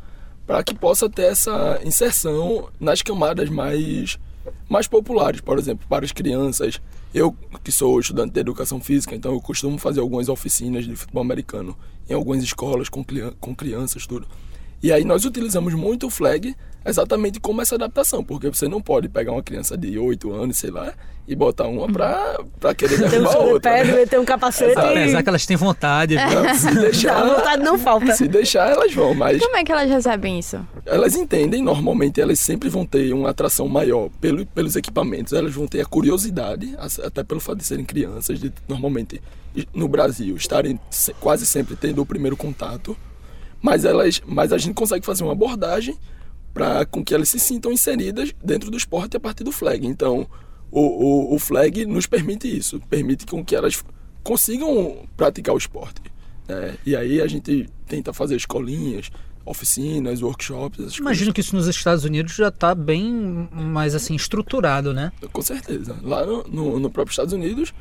para 0.46 0.64
que 0.64 0.76
possa 0.76 1.10
ter 1.10 1.24
essa 1.24 1.80
inserção 1.84 2.70
nas 2.80 3.02
camadas 3.02 3.50
mais, 3.50 4.18
mais 4.70 4.88
populares, 4.88 5.42
por 5.42 5.58
exemplo, 5.58 5.86
para 5.88 6.06
as 6.06 6.12
crianças. 6.12 6.82
Eu, 7.14 7.36
que 7.64 7.72
sou 7.72 8.00
estudante 8.00 8.34
de 8.34 8.40
educação 8.42 8.80
física, 8.80 9.16
então 9.16 9.32
eu 9.32 9.42
costumo 9.42 9.78
fazer 9.78 10.02
algumas 10.02 10.28
oficinas 10.28 10.86
de 10.86 10.96
futebol 10.96 11.24
americano 11.24 11.76
em 12.10 12.14
algumas 12.14 12.44
escolas 12.44 12.90
com, 12.90 13.04
com 13.40 13.56
crianças, 13.56 14.06
tudo. 14.06 14.28
E 14.84 14.92
aí 14.92 15.04
nós 15.04 15.26
utilizamos 15.26 15.74
muito 15.74 16.08
o 16.08 16.10
flag 16.10 16.56
exatamente 16.86 17.40
como 17.40 17.62
essa 17.62 17.74
adaptação, 17.76 18.24
porque 18.24 18.48
você 18.48 18.68
não 18.68 18.80
pode 18.80 19.10
pegar 19.10 19.32
uma 19.32 19.42
criança 19.42 19.76
de 19.76 19.98
8 19.98 20.32
anos, 20.32 20.58
sei 20.58 20.70
lá, 20.70 20.94
e 21.28 21.36
botar 21.36 21.66
uma 21.68 21.92
pra, 21.92 22.40
pra 22.60 22.76
querer 22.76 22.98
Tem 22.98 23.08
um 23.08 23.10
derrubar 23.10 23.34
a 23.34 23.40
outra. 23.40 23.72
né? 23.72 23.84
pedra, 23.84 24.08
tem 24.08 24.20
um 24.20 24.26
capacete 24.26 24.78
Apesar 24.78 25.20
e 25.20 25.24
que 25.24 25.30
elas 25.30 25.46
têm 25.48 25.58
vontade. 25.58 26.16
Não, 26.16 26.54
se 26.54 26.68
a 26.68 26.72
deixar, 26.74 27.26
vontade 27.26 27.64
não 27.64 27.80
falta. 27.80 28.14
se 28.14 28.28
deixar, 28.28 28.70
elas 28.70 28.94
vão, 28.94 29.16
mas 29.16 29.42
Como 29.42 29.58
é 29.58 29.64
que 29.64 29.72
elas 29.72 29.90
recebem 29.90 30.38
isso? 30.38 30.60
elas 30.86 31.16
entendem, 31.16 31.64
normalmente 31.64 32.22
elas 32.22 32.40
sempre 32.40 32.70
vão 32.70 32.86
ter 32.86 33.12
uma 33.12 33.32
atração 33.32 33.68
maior 33.68 34.10
pelo, 34.22 34.46
pelos 34.46 34.76
equipamentos, 34.76 35.34
elas 35.34 35.56
vão 35.56 35.66
ter 35.66 35.82
a 35.82 35.86
curiosidade, 35.86 36.76
até 37.04 37.24
pelo 37.24 37.40
fato 37.40 37.58
de 37.58 37.66
serem 37.66 37.84
crianças, 37.86 38.40
de 38.40 38.54
normalmente 38.68 39.20
no 39.74 39.88
Brasil 39.88 40.36
estarem 40.36 40.80
se- 40.92 41.16
quase 41.16 41.48
sempre 41.48 41.76
tendo 41.76 42.00
o 42.04 42.06
primeiro 42.06 42.38
contato, 42.38 42.96
mas 43.62 43.86
elas, 43.86 44.22
mas 44.26 44.54
a 44.54 44.58
gente 44.58 44.74
consegue 44.76 45.06
fazer 45.06 45.24
uma 45.24 45.34
abordagem 45.34 45.98
para 46.54 46.86
com 46.86 47.04
que 47.04 47.14
elas 47.14 47.30
se 47.30 47.40
sintam 47.40 47.72
inseridas 47.72 48.34
dentro 48.44 48.72
do 48.72 48.78
esporte 48.78 49.18
a 49.18 49.20
partir 49.20 49.44
do 49.44 49.52
flag. 49.52 49.86
Então, 49.86 50.28
o, 50.72 50.82
o, 50.82 51.36
o 51.36 51.40
flag 51.40 51.86
nos 51.86 52.08
permite 52.08 52.48
isso, 52.48 52.80
permite 52.90 53.26
com 53.26 53.44
que 53.44 53.56
elas 53.56 53.84
consigam 54.24 55.08
praticar 55.16 55.54
o 55.54 55.58
esporte. 55.58 56.02
né? 56.48 56.76
E 56.86 56.96
aí 56.96 57.22
a 57.22 57.28
gente 57.28 57.70
tenta 57.88 58.14
fazer 58.14 58.36
escolinhas, 58.36 59.12
oficinas, 59.46 60.22
workshops, 60.22 60.98
Imagino 60.98 61.32
que 61.32 61.40
isso 61.40 61.56
nos 61.56 61.68
Estados 61.68 62.04
Unidos 62.04 62.34
já 62.36 62.48
está 62.48 62.74
bem 62.74 63.48
mais 63.52 63.94
assim 63.94 64.16
estruturado, 64.16 64.94
né? 64.94 65.12
coisas. 65.20 65.32
Com 65.32 65.42
certeza. 65.42 65.96
Lá 66.02 66.26
no, 66.26 66.44
no, 66.46 66.80
no 66.80 66.90
próprio 66.90 67.12
Estados 67.12 67.34
Unidos, 67.34 67.74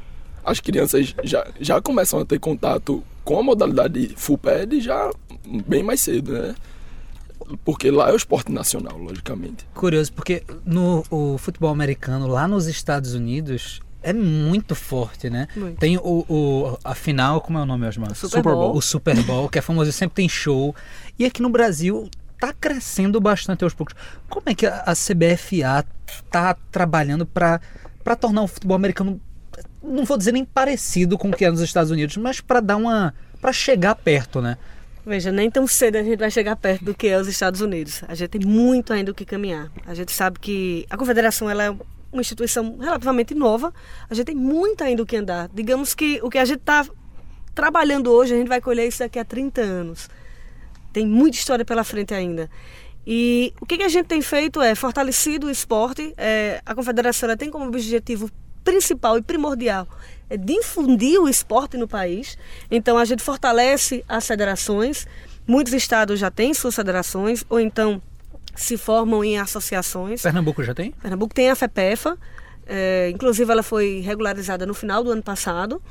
as 0.44 0.60
crianças 0.60 1.14
já, 1.24 1.46
já 1.60 1.80
começam 1.80 2.20
a 2.20 2.24
ter 2.24 2.38
contato 2.38 3.02
com 3.24 3.38
a 3.38 3.42
modalidade 3.42 4.12
full 4.16 4.36
pad 4.38 4.80
já 4.80 5.10
bem 5.66 5.82
mais 5.82 6.00
cedo, 6.00 6.32
né? 6.32 6.54
Porque 7.64 7.90
lá 7.90 8.08
é 8.08 8.12
o 8.12 8.16
esporte 8.16 8.50
nacional, 8.50 8.96
logicamente. 8.96 9.66
Curioso, 9.74 10.12
porque 10.12 10.42
no 10.64 11.04
o 11.10 11.36
futebol 11.36 11.70
americano 11.70 12.26
lá 12.26 12.48
nos 12.48 12.66
Estados 12.66 13.12
Unidos 13.14 13.80
é 14.02 14.12
muito 14.12 14.74
forte, 14.74 15.28
né? 15.28 15.48
Muito. 15.56 15.78
Tem 15.78 15.96
o, 15.98 16.24
o- 16.28 16.78
a 16.82 16.94
final, 16.94 17.40
como 17.40 17.58
é 17.58 17.62
o 17.62 17.66
nome, 17.66 17.86
Osmar? 17.86 18.14
Super 18.14 18.42
Bowl. 18.42 18.76
O 18.76 18.80
Super 18.80 19.22
Bowl, 19.24 19.48
que 19.48 19.58
é 19.58 19.62
famoso, 19.62 19.90
sempre 19.92 20.14
tem 20.16 20.28
show. 20.28 20.74
E 21.18 21.24
aqui 21.24 21.42
no 21.42 21.48
Brasil 21.50 22.08
tá 22.38 22.52
crescendo 22.52 23.20
bastante 23.20 23.62
aos 23.64 23.74
poucos. 23.74 23.94
Como 24.28 24.42
é 24.46 24.54
que 24.54 24.66
a, 24.66 24.80
a 24.86 24.94
CBFA 24.94 25.84
tá 26.30 26.56
trabalhando 26.70 27.26
para 27.26 27.60
para 28.02 28.14
tornar 28.16 28.42
o 28.42 28.46
futebol 28.46 28.76
americano 28.76 29.18
não 29.84 30.04
vou 30.04 30.16
dizer 30.16 30.32
nem 30.32 30.44
parecido 30.44 31.18
com 31.18 31.28
o 31.28 31.32
que 31.32 31.44
é 31.44 31.50
nos 31.50 31.60
Estados 31.60 31.90
Unidos, 31.90 32.16
mas 32.16 32.40
para 32.40 32.60
dar 32.60 32.76
uma 32.76 33.14
para 33.40 33.52
chegar 33.52 33.94
perto, 33.94 34.40
né? 34.40 34.56
Veja, 35.06 35.30
nem 35.30 35.50
tão 35.50 35.66
cedo 35.66 35.96
a 35.96 36.02
gente 36.02 36.18
vai 36.18 36.30
chegar 36.30 36.56
perto 36.56 36.86
do 36.86 36.94
que 36.94 37.08
é 37.08 37.20
os 37.20 37.28
Estados 37.28 37.60
Unidos. 37.60 38.02
A 38.08 38.14
gente 38.14 38.30
tem 38.30 38.40
muito 38.40 38.92
ainda 38.92 39.12
o 39.12 39.14
que 39.14 39.26
caminhar. 39.26 39.70
A 39.86 39.92
gente 39.92 40.12
sabe 40.12 40.38
que 40.38 40.86
a 40.88 40.96
confederação 40.96 41.50
ela 41.50 41.64
é 41.64 41.70
uma 42.10 42.22
instituição 42.22 42.78
relativamente 42.78 43.34
nova. 43.34 43.72
A 44.08 44.14
gente 44.14 44.26
tem 44.26 44.34
muito 44.34 44.82
ainda 44.82 45.02
o 45.02 45.06
que 45.06 45.16
andar. 45.16 45.50
Digamos 45.52 45.94
que 45.94 46.20
o 46.22 46.30
que 46.30 46.38
a 46.38 46.44
gente 46.46 46.60
está 46.60 46.86
trabalhando 47.54 48.10
hoje, 48.10 48.32
a 48.32 48.38
gente 48.38 48.48
vai 48.48 48.62
colher 48.62 48.88
isso 48.88 49.00
daqui 49.00 49.18
a 49.18 49.24
30 49.24 49.60
anos. 49.60 50.08
Tem 50.90 51.06
muita 51.06 51.36
história 51.36 51.66
pela 51.66 51.84
frente 51.84 52.14
ainda. 52.14 52.48
E 53.06 53.52
o 53.60 53.66
que, 53.66 53.82
a 53.82 53.88
gente 53.88 54.06
tem 54.06 54.22
feito 54.22 54.62
é 54.62 54.74
fortalecido 54.74 55.48
o 55.48 55.50
esporte. 55.50 56.14
É, 56.16 56.62
a 56.64 56.74
confederação 56.74 57.36
tem 57.36 57.50
como 57.50 57.66
objetivo 57.66 58.30
principal 58.64 59.18
e 59.18 59.22
primordial 59.22 59.86
é 60.28 60.36
difundir 60.36 61.20
o 61.20 61.28
esporte 61.28 61.76
no 61.76 61.86
país. 61.86 62.36
Então 62.70 62.98
a 62.98 63.04
gente 63.04 63.22
fortalece 63.22 64.04
as 64.08 64.26
federações. 64.26 65.06
Muitos 65.46 65.72
estados 65.74 66.18
já 66.18 66.30
têm 66.30 66.54
suas 66.54 66.74
federações 66.74 67.44
ou 67.48 67.60
então 67.60 68.00
se 68.56 68.76
formam 68.76 69.22
em 69.22 69.38
associações. 69.38 70.22
Pernambuco 70.22 70.62
já 70.62 70.74
tem? 70.74 70.92
Pernambuco 70.92 71.34
tem 71.34 71.50
a 71.50 71.56
FEPEFA, 71.56 72.16
é, 72.66 73.10
inclusive 73.12 73.50
ela 73.50 73.62
foi 73.62 74.00
regularizada 74.00 74.64
no 74.64 74.74
final 74.74 75.02
do 75.02 75.10
ano 75.10 75.22
passado, 75.22 75.82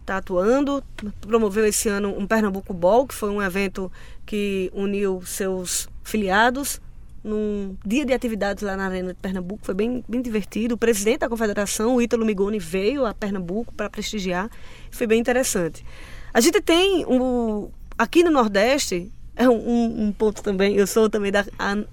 está 0.00 0.16
atuando, 0.16 0.82
promoveu 1.20 1.64
esse 1.64 1.88
ano 1.88 2.14
um 2.18 2.26
Pernambuco 2.26 2.74
Ball, 2.74 3.06
que 3.06 3.14
foi 3.14 3.30
um 3.30 3.40
evento 3.40 3.90
que 4.26 4.70
uniu 4.74 5.22
seus 5.24 5.88
filiados 6.02 6.80
num 7.22 7.76
dia 7.84 8.04
de 8.04 8.12
atividades 8.12 8.62
lá 8.62 8.76
na 8.76 8.86
Arena 8.86 9.08
de 9.08 9.20
Pernambuco, 9.20 9.64
foi 9.64 9.74
bem, 9.74 10.04
bem 10.08 10.22
divertido. 10.22 10.74
O 10.74 10.78
presidente 10.78 11.20
da 11.20 11.28
confederação, 11.28 11.96
o 11.96 12.02
Ítalo 12.02 12.24
Migoni, 12.24 12.58
veio 12.58 13.04
a 13.04 13.14
Pernambuco 13.14 13.74
para 13.74 13.90
prestigiar, 13.90 14.50
foi 14.90 15.06
bem 15.06 15.20
interessante. 15.20 15.84
A 16.32 16.40
gente 16.40 16.60
tem 16.60 17.04
um, 17.06 17.70
aqui 17.98 18.22
no 18.22 18.30
Nordeste, 18.30 19.12
é 19.36 19.48
um, 19.48 20.06
um, 20.06 20.12
ponto 20.12 20.42
também. 20.42 20.76
Eu 20.76 20.86
sou 20.86 21.08
também 21.08 21.32
da 21.32 21.44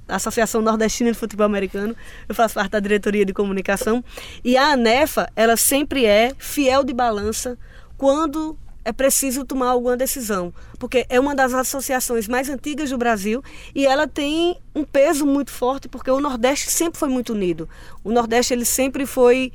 Associação 0.08 0.62
Nordestina 0.62 1.12
de 1.12 1.18
Futebol 1.18 1.46
Americano. 1.46 1.96
Eu 2.28 2.36
faço 2.36 2.56
parte 2.56 2.72
da 2.72 2.80
diretoria 2.80 3.26
de 3.26 3.34
comunicação. 3.34 4.04
E 4.44 4.58
a 4.58 4.74
ANEFA, 4.74 5.32
ela 5.34 5.56
sempre 5.56 6.06
é 6.06 6.34
fiel 6.38 6.84
de 6.84 6.94
balança 6.94 7.58
quando 7.98 8.58
é 8.88 8.94
preciso 8.94 9.44
tomar 9.44 9.72
alguma 9.72 9.98
decisão, 9.98 10.54
porque 10.80 11.06
é 11.10 11.20
uma 11.20 11.36
das 11.36 11.54
associações 11.54 12.26
mais 12.26 12.48
antigas 12.48 12.90
do 12.90 12.98
Brasil 12.98 13.44
e 13.76 13.86
ela 13.86 14.08
tem 14.08 14.58
um 14.74 14.86
peso 14.86 15.26
muito 15.26 15.52
forte, 15.52 15.90
porque 15.90 16.10
o 16.10 16.22
Nordeste 16.22 16.72
sempre 16.72 16.98
foi 16.98 17.10
muito 17.10 17.34
unido. 17.34 17.68
O 18.02 18.14
Nordeste 18.14 18.54
ele 18.54 18.64
sempre 18.64 19.06
foi 19.06 19.52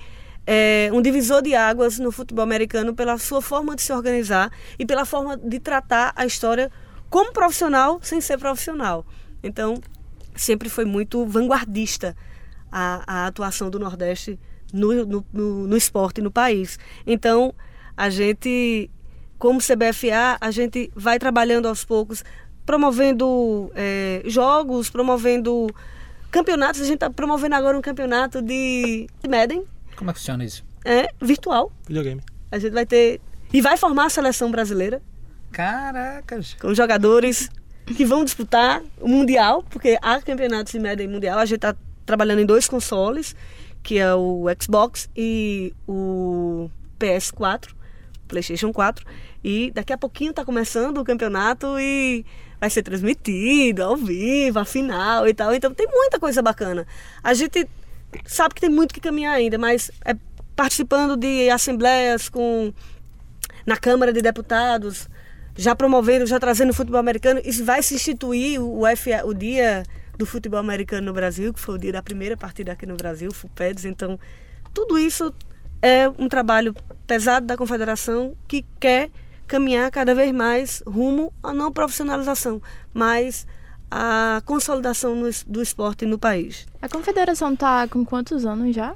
é, 0.47 0.91
um 0.93 1.01
divisor 1.01 1.41
de 1.41 1.55
águas 1.55 1.99
no 1.99 2.13
futebol 2.13 2.43
americano 2.43 2.95
pela 2.95 3.17
sua 3.17 3.41
forma 3.41 3.75
de 3.75 3.81
se 3.81 3.91
organizar 3.91 4.53
e 4.79 4.85
pela 4.85 5.07
forma 5.07 5.35
de 5.35 5.59
tratar 5.59 6.13
a 6.15 6.27
história 6.27 6.71
como 7.09 7.33
profissional 7.33 8.01
sem 8.03 8.21
ser 8.21 8.37
profissional. 8.37 9.03
Então, 9.43 9.81
sempre 10.37 10.69
foi 10.69 10.85
muito 10.85 11.25
vanguardista 11.25 12.15
a, 12.71 13.03
a 13.07 13.27
atuação 13.29 13.71
do 13.71 13.79
Nordeste 13.79 14.39
no, 14.75 15.07
no, 15.07 15.27
no, 15.33 15.67
no 15.69 15.77
esporte 15.77 16.21
no 16.21 16.31
país. 16.31 16.79
Então, 17.07 17.55
a 17.97 18.11
gente, 18.11 18.91
como 19.43 19.59
CBFA, 19.59 20.39
a 20.41 20.53
gente 20.53 20.89
vai 20.95 21.19
trabalhando 21.19 21.67
aos 21.67 21.85
poucos, 21.85 22.25
promovendo 22.65 23.73
é, 23.75 24.23
jogos, 24.25 24.89
promovendo 24.89 25.67
campeonatos. 26.31 26.81
A 26.81 26.85
gente 26.85 26.95
está 26.95 27.11
promovendo 27.11 27.57
agora 27.57 27.77
um 27.77 27.81
campeonato 27.81 28.41
de 28.41 29.09
Madden. 29.29 29.65
Como 29.97 30.11
é 30.11 30.13
que 30.13 30.21
funciona 30.21 30.45
isso? 30.45 30.65
É 30.85 31.09
virtual. 31.21 31.73
Videogame. 31.89 32.23
A 32.53 32.59
gente 32.61 32.73
vai 32.73 32.87
ter. 32.87 33.21
E 33.53 33.61
vai 33.61 33.77
formar 33.77 34.07
a 34.07 34.11
seleção 34.11 34.49
brasileira. 34.49 35.03
Caracas! 35.51 36.55
Com 36.61 36.73
jogadores 36.73 37.51
que 37.97 38.05
vão 38.05 38.25
disputar 38.25 38.81
o 39.01 39.09
Mundial, 39.09 39.65
porque 39.71 39.99
há 40.01 40.23
campeonatos 40.23 40.73
de 40.73 40.79
Madden 40.79 41.09
Mundial. 41.09 41.41
A 41.41 41.45
gente 41.47 41.57
está 41.57 41.75
trabalhando 42.07 42.43
em 42.43 42.47
dois 42.47 42.69
consoles, 42.69 43.35
que 43.83 43.99
é 43.99 44.15
o 44.15 44.45
Xbox 44.57 45.11
e 45.17 45.75
o 45.89 46.71
PS4, 47.01 47.71
PlayStation 48.29 48.73
4. 48.73 49.05
E 49.45 49.71
daqui 49.73 49.93
a 49.93 49.99
pouquinho 49.99 50.31
está 50.31 50.45
começando 50.45 50.99
o 50.99 51.05
campeonato 51.05 51.79
e 51.79 52.25
vai 52.61 52.71
ser 52.71 52.83
transmitido 52.83 53.83
ao 53.83 53.97
vivo, 53.97 54.59
a 54.59 54.65
final 54.65 55.27
e 55.27 55.35
tal. 55.35 55.53
Então 55.55 55.75
tem 55.75 55.89
muita 55.89 56.21
coisa 56.21 56.41
bacana. 56.41 56.87
A 57.23 57.35
gente 57.35 57.69
sabe 58.25 58.55
que 58.55 58.61
tem 58.61 58.71
muito 58.71 58.95
que 58.95 59.01
caminhar 59.01 59.35
ainda, 59.35 59.59
mas 59.59 59.91
é 60.05 60.15
participando 60.55 61.17
de 61.17 61.51
assembleias 61.51 62.29
com 62.29 62.73
na 63.67 63.77
Câmara 63.77 64.13
de 64.13 64.21
Deputados, 64.21 65.09
já 65.57 65.75
promovendo, 65.75 66.27
já 66.27 66.39
trazendo 66.39 66.73
futebol 66.73 67.01
americano. 67.01 67.41
Isso 67.45 67.65
vai 67.65 67.83
se 67.83 67.95
instituir 67.95 68.61
o, 68.61 68.83
FA, 68.97 69.25
o 69.25 69.35
dia 69.35 69.83
do 70.17 70.27
futebol 70.27 70.61
americano 70.61 71.07
no 71.07 71.13
Brasil, 71.13 71.53
que 71.53 71.61
foi 71.61 71.75
o 71.75 71.79
dia 71.79 71.93
da 71.93 72.03
primeira 72.03 72.37
partida 72.37 72.73
aqui 72.73 72.87
no 72.87 72.97
Brasil, 72.97 73.31
o 73.31 73.35
FUPEDS. 73.35 73.85
Então, 73.85 74.19
tudo 74.73 74.99
isso 74.99 75.33
é 75.81 76.09
um 76.09 76.29
trabalho 76.29 76.75
pesado 77.07 77.47
da 77.47 77.57
Confederação 77.57 78.37
que 78.47 78.65
quer 78.79 79.11
caminhar 79.47 79.91
cada 79.91 80.15
vez 80.15 80.33
mais 80.33 80.83
rumo 80.87 81.33
à 81.43 81.53
não 81.53 81.73
profissionalização, 81.73 82.61
mas 82.93 83.47
à 83.91 84.43
consolidação 84.47 85.15
no, 85.15 85.29
do 85.47 85.63
esporte 85.63 86.07
no 86.07 86.19
país. 86.19 86.67
A 86.81 86.89
Confederação 86.89 87.53
está 87.53 87.87
com 87.87 88.05
quantos 88.05 88.47
anos 88.47 88.75
já? 88.75 88.95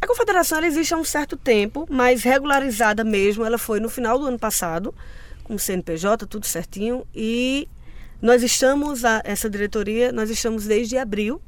A 0.00 0.06
Confederação 0.06 0.58
ela 0.58 0.66
existe 0.66 0.92
há 0.92 0.98
um 0.98 1.04
certo 1.04 1.36
tempo, 1.36 1.86
mas 1.88 2.22
regularizada 2.22 3.02
mesmo, 3.02 3.44
ela 3.44 3.56
foi 3.56 3.80
no 3.80 3.88
final 3.88 4.18
do 4.18 4.26
ano 4.26 4.38
passado, 4.38 4.94
com 5.42 5.54
o 5.54 5.58
CNPJ, 5.58 6.26
tudo 6.26 6.46
certinho, 6.46 7.06
e 7.14 7.66
nós 8.20 8.42
estamos, 8.42 9.04
a, 9.04 9.22
essa 9.24 9.48
diretoria, 9.48 10.12
nós 10.12 10.28
estamos 10.28 10.66
desde 10.66 10.98
abril, 10.98 11.40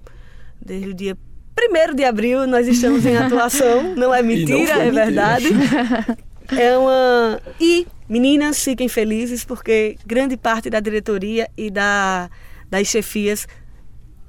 desde 0.61 0.89
o 0.89 0.95
dia 0.95 1.19
1 1.59 1.95
de 1.95 2.05
abril 2.05 2.47
nós 2.47 2.69
estamos 2.69 3.05
em 3.05 3.17
atuação, 3.19 3.95
não 3.95 4.15
é 4.15 4.23
mentira, 4.23 4.75
não 4.75 4.83
é 4.83 4.85
mentira. 4.85 5.05
verdade. 5.05 5.47
É 6.49 6.79
uma. 6.79 7.41
E 7.61 7.89
meninas, 8.09 8.63
fiquem 8.63 8.89
felizes, 8.89 9.45
porque 9.45 9.97
grande 10.07 10.37
parte 10.37 10.69
da 10.71 10.81
diretoria 10.81 11.49
e 11.57 11.71
da, 11.71 12.31
das 12.71 12.87
chefias 12.87 13.47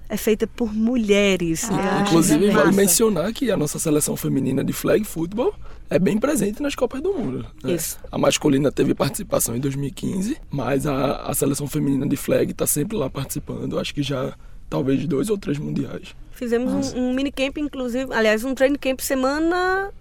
é 0.10 0.16
feita 0.16 0.48
por 0.48 0.74
mulheres. 0.74 1.66
Ah, 1.70 1.74
né? 1.76 2.04
Inclusive, 2.08 2.36
ainda 2.36 2.48
bem. 2.48 2.56
vale 2.56 2.76
mencionar 2.76 3.34
que 3.34 3.52
a 3.52 3.58
nossa 3.58 3.78
seleção 3.78 4.16
feminina 4.16 4.64
de 4.64 4.72
flag 4.72 5.04
football 5.04 5.54
é 5.90 6.00
bem 6.00 6.18
presente 6.18 6.62
nas 6.62 6.76
Copas 6.76 7.02
do 7.02 7.14
Mundo. 7.14 7.46
né? 7.64 7.74
Isso. 7.74 7.98
A 8.12 8.18
masculina 8.18 8.72
teve 8.72 8.94
participação 8.96 9.56
em 9.56 9.60
2015, 9.60 10.38
mas 10.50 10.86
a, 10.88 11.24
a 11.24 11.34
seleção 11.34 11.68
feminina 11.68 12.08
de 12.08 12.16
flag 12.16 12.52
está 12.52 12.66
sempre 12.66 12.96
lá 12.98 13.10
participando. 13.10 13.78
Acho 13.78 13.94
que 13.94 14.02
já 14.02 14.34
talvez 14.70 15.06
dois 15.06 15.30
ou 15.30 15.38
três 15.38 15.58
mundiais. 15.58 16.16
Fizemos 16.32 16.94
um, 16.94 17.00
um 17.10 17.14
mini 17.14 17.32
camp, 17.32 17.58
inclusive, 17.58 18.14
aliás, 18.14 18.44
um 18.46 18.54
training 18.56 18.78
camp 18.78 19.00
semana. 19.02 19.92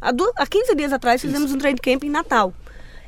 Há, 0.00 0.10
du- 0.10 0.32
há 0.36 0.46
15 0.46 0.74
dias 0.74 0.92
atrás 0.92 1.20
fizemos 1.20 1.52
um 1.52 1.58
training 1.58 1.80
camp 1.80 2.02
em 2.02 2.10
Natal. 2.10 2.52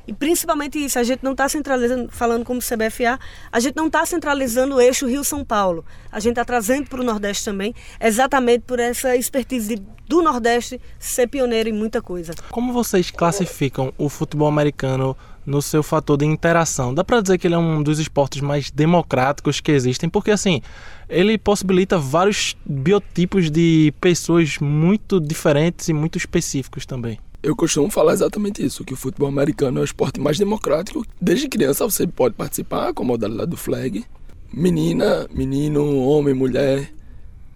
E 0.06 0.12
principalmente 0.12 0.82
isso, 0.82 0.98
a 0.98 1.02
gente 1.02 1.22
não 1.22 1.32
está 1.32 1.48
centralizando, 1.48 2.10
falando 2.10 2.44
como 2.44 2.60
CBFA, 2.60 3.18
a 3.50 3.60
gente 3.60 3.74
não 3.74 3.86
está 3.86 4.04
centralizando 4.04 4.74
o 4.76 4.80
eixo 4.80 5.06
Rio-São 5.06 5.44
Paulo. 5.44 5.84
A 6.12 6.20
gente 6.20 6.32
está 6.32 6.44
trazendo 6.44 6.88
para 6.88 7.00
o 7.00 7.04
Nordeste 7.04 7.44
também, 7.44 7.74
exatamente 8.00 8.64
por 8.66 8.78
essa 8.78 9.16
expertise 9.16 9.76
do 10.06 10.22
Nordeste 10.22 10.80
ser 10.98 11.26
pioneiro 11.28 11.68
em 11.68 11.72
muita 11.72 12.02
coisa. 12.02 12.34
Como 12.50 12.72
vocês 12.72 13.10
classificam 13.10 13.92
o 13.96 14.08
futebol 14.08 14.48
americano 14.48 15.16
no 15.46 15.62
seu 15.62 15.82
fator 15.82 16.18
de 16.18 16.26
interação? 16.26 16.94
Dá 16.94 17.02
pra 17.02 17.20
dizer 17.20 17.38
que 17.38 17.46
ele 17.46 17.54
é 17.54 17.58
um 17.58 17.82
dos 17.82 17.98
esportes 17.98 18.42
mais 18.42 18.70
democráticos 18.70 19.60
que 19.60 19.72
existem, 19.72 20.08
porque 20.08 20.30
assim, 20.30 20.60
ele 21.08 21.38
possibilita 21.38 21.98
vários 21.98 22.56
biotipos 22.66 23.50
de 23.50 23.92
pessoas 24.00 24.58
muito 24.58 25.18
diferentes 25.18 25.88
e 25.88 25.92
muito 25.92 26.18
específicos 26.18 26.84
também. 26.84 27.18
Eu 27.44 27.54
costumo 27.54 27.90
falar 27.90 28.14
exatamente 28.14 28.64
isso, 28.64 28.86
que 28.86 28.94
o 28.94 28.96
futebol 28.96 29.28
americano 29.28 29.78
é 29.78 29.82
o 29.82 29.84
esporte 29.84 30.18
mais 30.18 30.38
democrático. 30.38 31.04
Desde 31.20 31.46
criança 31.46 31.84
você 31.84 32.06
pode 32.06 32.34
participar 32.34 32.94
com 32.94 33.02
a 33.02 33.06
modalidade 33.06 33.50
do 33.50 33.56
flag. 33.58 34.02
Menina, 34.50 35.28
menino, 35.30 35.98
homem, 35.98 36.32
mulher, 36.32 36.90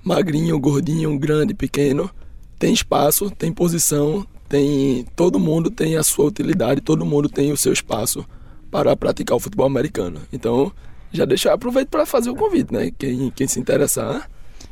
magrinho, 0.04 0.61
gordinho, 0.61 1.18
grande, 1.18 1.54
pequeno, 1.54 2.11
tem 2.59 2.75
espaço, 2.75 3.30
tem 3.30 3.50
posição, 3.50 4.26
tem 4.47 5.07
todo 5.16 5.38
mundo 5.38 5.71
tem 5.71 5.97
a 5.97 6.02
sua 6.02 6.26
utilidade, 6.26 6.83
todo 6.83 7.07
mundo 7.07 7.26
tem 7.26 7.50
o 7.50 7.57
seu 7.57 7.73
espaço 7.73 8.26
para 8.71 8.95
praticar 8.95 9.38
o 9.38 9.40
futebol 9.40 9.64
americano. 9.64 10.21
Então, 10.30 10.71
já 11.11 11.25
deixa 11.25 11.50
aproveito 11.50 11.88
para 11.88 12.04
fazer 12.04 12.28
o 12.28 12.37
convite, 12.37 12.75
né? 12.75 12.92
Quem, 12.99 13.30
quem 13.30 13.49
se 13.49 13.59
interessar. 13.59 14.28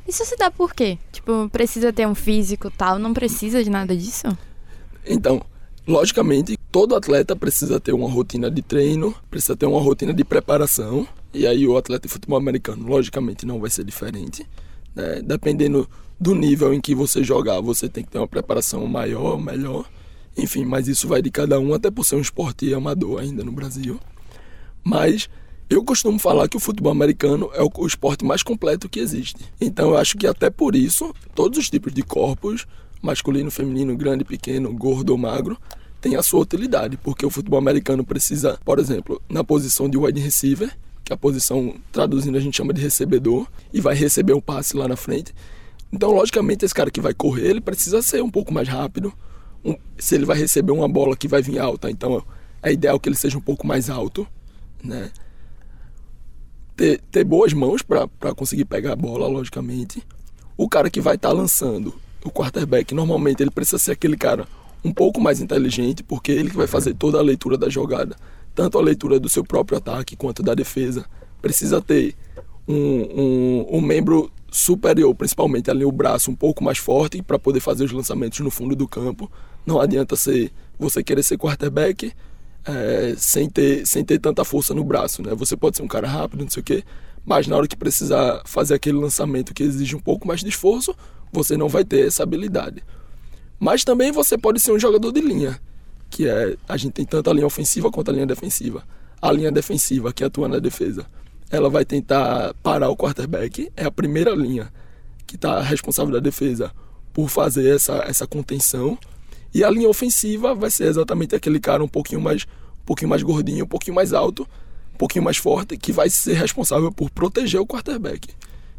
Isso 0.07 0.27
se 0.27 0.37
dá 0.37 0.51
por 0.51 0.75
quê? 0.75 0.99
Tipo, 1.11 1.49
precisa 1.49 1.91
ter 1.91 2.07
um 2.07 2.15
físico 2.15 2.71
tal, 2.71 2.99
não 2.99 3.15
precisa 3.15 3.65
de 3.65 3.71
nada 3.71 3.97
disso? 3.97 4.27
Então, 5.07 5.43
logicamente, 5.87 6.59
todo 6.71 6.97
atleta 6.97 7.37
precisa 7.37 7.79
ter 7.79 7.93
uma 7.93 8.11
rotina 8.11 8.51
de 8.51 8.63
treino, 8.63 9.15
precisa 9.31 9.57
ter 9.57 9.67
uma 9.67 9.81
rotina 9.81 10.13
de 10.13 10.25
preparação. 10.25 11.07
E 11.33 11.47
aí 11.47 11.67
o 11.67 11.77
atleta 11.77 12.07
de 12.07 12.13
futebol 12.13 12.39
americano, 12.39 12.87
logicamente, 12.87 13.47
não 13.47 13.61
vai 13.61 13.71
ser 13.71 13.85
diferente. 13.85 14.47
Né? 14.95 15.23
Dependendo 15.23 15.89
do 16.19 16.35
nível 16.35 16.73
em 16.73 16.81
que 16.81 16.95
você 16.95 17.23
jogar, 17.23 17.61
você 17.61 17.89
tem 17.89 18.03
que 18.03 18.11
ter 18.11 18.19
uma 18.19 18.29
preparação 18.29 18.87
maior, 18.87 19.39
melhor. 19.39 19.89
Enfim, 20.37 20.65
mas 20.65 20.89
isso 20.89 21.09
vai 21.09 21.23
de 21.23 21.31
cada 21.31 21.59
um, 21.59 21.73
até 21.73 21.91
por 21.91 22.05
ser 22.05 22.17
um 22.17 22.21
esporte 22.21 22.73
amador 22.75 23.21
ainda 23.21 23.45
no 23.45 23.53
Brasil. 23.53 24.01
Mas 24.83 25.29
eu 25.69 25.83
costumo 25.83 26.19
falar 26.19 26.49
que 26.49 26.57
o 26.57 26.61
futebol 26.61 26.93
americano 26.93 27.51
é 27.55 27.63
o 27.63 27.87
esporte 27.87 28.25
mais 28.25 28.43
completo 28.43 28.89
que 28.89 29.01
existe. 29.01 29.45
Então 29.61 29.91
eu 29.91 29.97
acho 29.97 30.17
que 30.17 30.27
até 30.27 30.49
por 30.49 30.77
isso, 30.77 31.13
todos 31.35 31.59
os 31.59 31.69
tipos 31.69 31.93
de 31.93 32.03
corpos, 32.03 32.67
masculino, 33.07 33.51
feminino, 33.51 33.97
grande, 33.97 34.25
pequeno, 34.25 34.73
gordo 34.75 35.11
ou 35.11 35.19
magro, 35.19 35.57
tem 36.01 36.17
a 36.17 36.23
sua 36.23 36.41
utilidade, 36.41 36.97
porque 36.97 37.25
o 37.25 37.31
futebol 37.31 37.59
americano 37.59 38.05
precisa, 38.05 38.59
por 38.65 38.79
exemplo, 38.79 39.21
na 39.29 39.43
posição 39.43 39.89
de 39.89 39.97
wide 39.97 40.21
receiver, 40.21 40.71
que 41.03 41.13
é 41.13 41.15
a 41.15 41.17
posição, 41.17 41.75
traduzindo, 41.93 42.37
a 42.37 42.41
gente 42.41 42.57
chama 42.57 42.73
de 42.73 42.81
recebedor, 42.83 43.47
e 43.73 43.81
vai 43.81 43.95
receber 43.95 44.33
o 44.33 44.43
passe 44.43 44.77
lá 44.77 44.87
na 44.89 44.97
frente. 44.97 45.35
Então, 45.93 46.11
logicamente, 46.11 46.65
esse 46.65 46.75
cara 46.75 46.91
que 46.91 47.01
vai 47.01 47.15
correr, 47.15 47.47
ele 47.47 47.61
precisa 47.61 48.03
ser 48.03 48.23
um 48.23 48.31
pouco 48.31 48.53
mais 48.53 48.69
rápido. 48.69 49.13
Um, 49.65 49.77
se 49.97 50.15
ele 50.15 50.25
vai 50.25 50.37
receber 50.37 50.73
uma 50.73 50.89
bola 50.89 51.17
que 51.17 51.29
vai 51.29 51.41
vir 51.41 51.59
alta, 51.59 51.91
então 51.91 52.23
é 52.63 52.73
ideal 52.73 52.99
que 52.99 53.09
ele 53.09 53.17
seja 53.17 53.39
um 53.39 53.41
pouco 53.41 53.67
mais 53.67 53.89
alto, 53.89 54.27
né? 54.83 55.11
Ter, 56.77 57.01
ter 57.11 57.25
boas 57.25 57.53
mãos 57.53 57.83
para 57.83 58.35
conseguir 58.35 58.65
pegar 58.65 58.93
a 58.93 58.97
bola, 58.97 59.27
logicamente. 59.27 60.03
O 60.57 60.69
cara 60.69 60.91
que 60.91 61.01
vai 61.01 61.15
estar 61.15 61.29
tá 61.29 61.35
lançando, 61.35 61.95
o 62.27 62.31
quarterback, 62.31 62.95
normalmente 62.95 63.43
ele 63.43 63.51
precisa 63.51 63.79
ser 63.79 63.93
aquele 63.93 64.17
cara 64.17 64.47
um 64.85 64.93
pouco 64.93 65.21
mais 65.21 65.41
inteligente, 65.41 66.03
porque 66.03 66.31
ele 66.33 66.51
que 66.51 66.57
vai 66.57 66.67
fazer 66.67 66.95
toda 66.95 67.19
a 67.19 67.23
leitura 67.23 67.57
da 67.59 67.69
jogada 67.69 68.17
tanto 68.57 68.79
a 68.79 68.83
leitura 68.83 69.21
do 69.21 69.29
seu 69.29 69.45
próprio 69.45 69.77
ataque 69.77 70.17
quanto 70.17 70.43
da 70.43 70.55
defesa. 70.55 71.05
Precisa 71.43 71.81
ter 71.81 72.17
um, 72.67 72.75
um, 72.75 73.67
um 73.77 73.81
membro 73.81 74.33
superior, 74.51 75.15
principalmente 75.15 75.71
ali 75.71 75.85
o 75.85 75.93
braço 75.93 76.31
um 76.31 76.35
pouco 76.35 76.65
mais 76.65 76.79
forte 76.79 77.23
para 77.23 77.39
poder 77.39 77.61
fazer 77.61 77.85
os 77.85 77.93
lançamentos 77.93 78.41
no 78.41 78.51
fundo 78.51 78.75
do 78.75 78.89
campo. 78.89 79.31
Não 79.67 79.79
adianta 79.79 80.17
ser 80.17 80.51
você 80.79 81.05
querer 81.05 81.23
ser 81.23 81.37
quarterback 81.37 82.13
é, 82.65 83.15
sem, 83.19 83.49
ter, 83.49 83.87
sem 83.87 84.03
ter 84.03 84.19
tanta 84.19 84.43
força 84.43 84.73
no 84.73 84.83
braço, 84.83 85.23
né? 85.23 85.35
Você 85.35 85.55
pode 85.55 85.77
ser 85.77 85.83
um 85.83 85.89
cara 85.89 86.09
rápido, 86.09 86.43
não 86.43 86.51
sei 86.51 86.63
o 86.63 86.65
quê, 86.65 86.83
mas 87.27 87.47
na 87.47 87.57
hora 87.57 87.69
que 87.69 87.77
precisar 87.77 88.41
fazer 88.47 88.75
aquele 88.75 88.97
lançamento 88.97 89.53
que 89.53 89.63
exige 89.63 89.95
um 89.95 90.01
pouco 90.01 90.27
mais 90.27 90.41
de 90.41 90.49
esforço, 90.49 90.97
você 91.33 91.57
não 91.57 91.69
vai 91.69 91.85
ter 91.85 92.07
essa 92.07 92.23
habilidade. 92.23 92.83
Mas 93.59 93.85
também 93.85 94.13
você 94.13 94.39
pode 94.39 94.61
ser 94.61 94.73
um 94.73 94.79
jogador 94.79 95.13
de 95.13 95.21
linha 95.21 95.61
que 96.11 96.29
é 96.29 96.57
a 96.69 96.77
gente 96.77 96.93
tem 96.93 97.05
tanto 97.05 97.31
a 97.31 97.33
linha 97.33 97.47
ofensiva 97.47 97.91
quanto 97.91 98.11
a 98.11 98.15
linha 98.15 98.27
defensiva. 98.27 98.85
A 99.21 99.33
linha 99.33 99.51
defensiva, 99.51 100.13
que 100.13 100.25
atua 100.25 100.49
na 100.49 100.59
defesa, 100.59 101.07
ela 101.51 101.69
vai 101.69 101.85
tentar 101.85 102.55
parar 102.63 102.89
o 102.91 102.97
quarterback, 102.97 103.71
é 103.77 103.85
a 103.85 103.91
primeira 103.91 104.35
linha 104.35 104.73
que 105.27 105.37
está 105.37 105.61
responsável 105.61 106.13
da 106.13 106.21
defesa 106.21 106.73
por 107.13 107.29
fazer 107.29 107.75
essa, 107.75 108.05
essa 108.07 108.27
contenção. 108.27 108.99
E 109.53 109.65
a 109.65 109.71
linha 109.71 109.89
ofensiva 109.89 110.55
vai 110.55 110.71
ser 110.71 110.85
exatamente 110.85 111.35
aquele 111.35 111.59
cara 111.59 111.83
um 111.83 111.89
pouquinho 111.89 112.21
mais 112.21 112.47
um 112.83 112.87
pouquinho 112.87 113.09
mais 113.09 113.23
gordinho, 113.23 113.65
um 113.65 113.69
pouquinho 113.69 113.97
mais 113.97 114.13
alto, 114.13 114.47
um 114.97 114.99
pouquinho 114.99 115.25
mais 115.25 115.37
forte, 115.37 115.77
que 115.77 115.93
vai 115.93 116.09
ser 116.09 116.35
responsável 116.35 116.91
por 116.91 117.11
proteger 117.11 117.61
o 117.61 117.67
quarterback. 117.67 118.29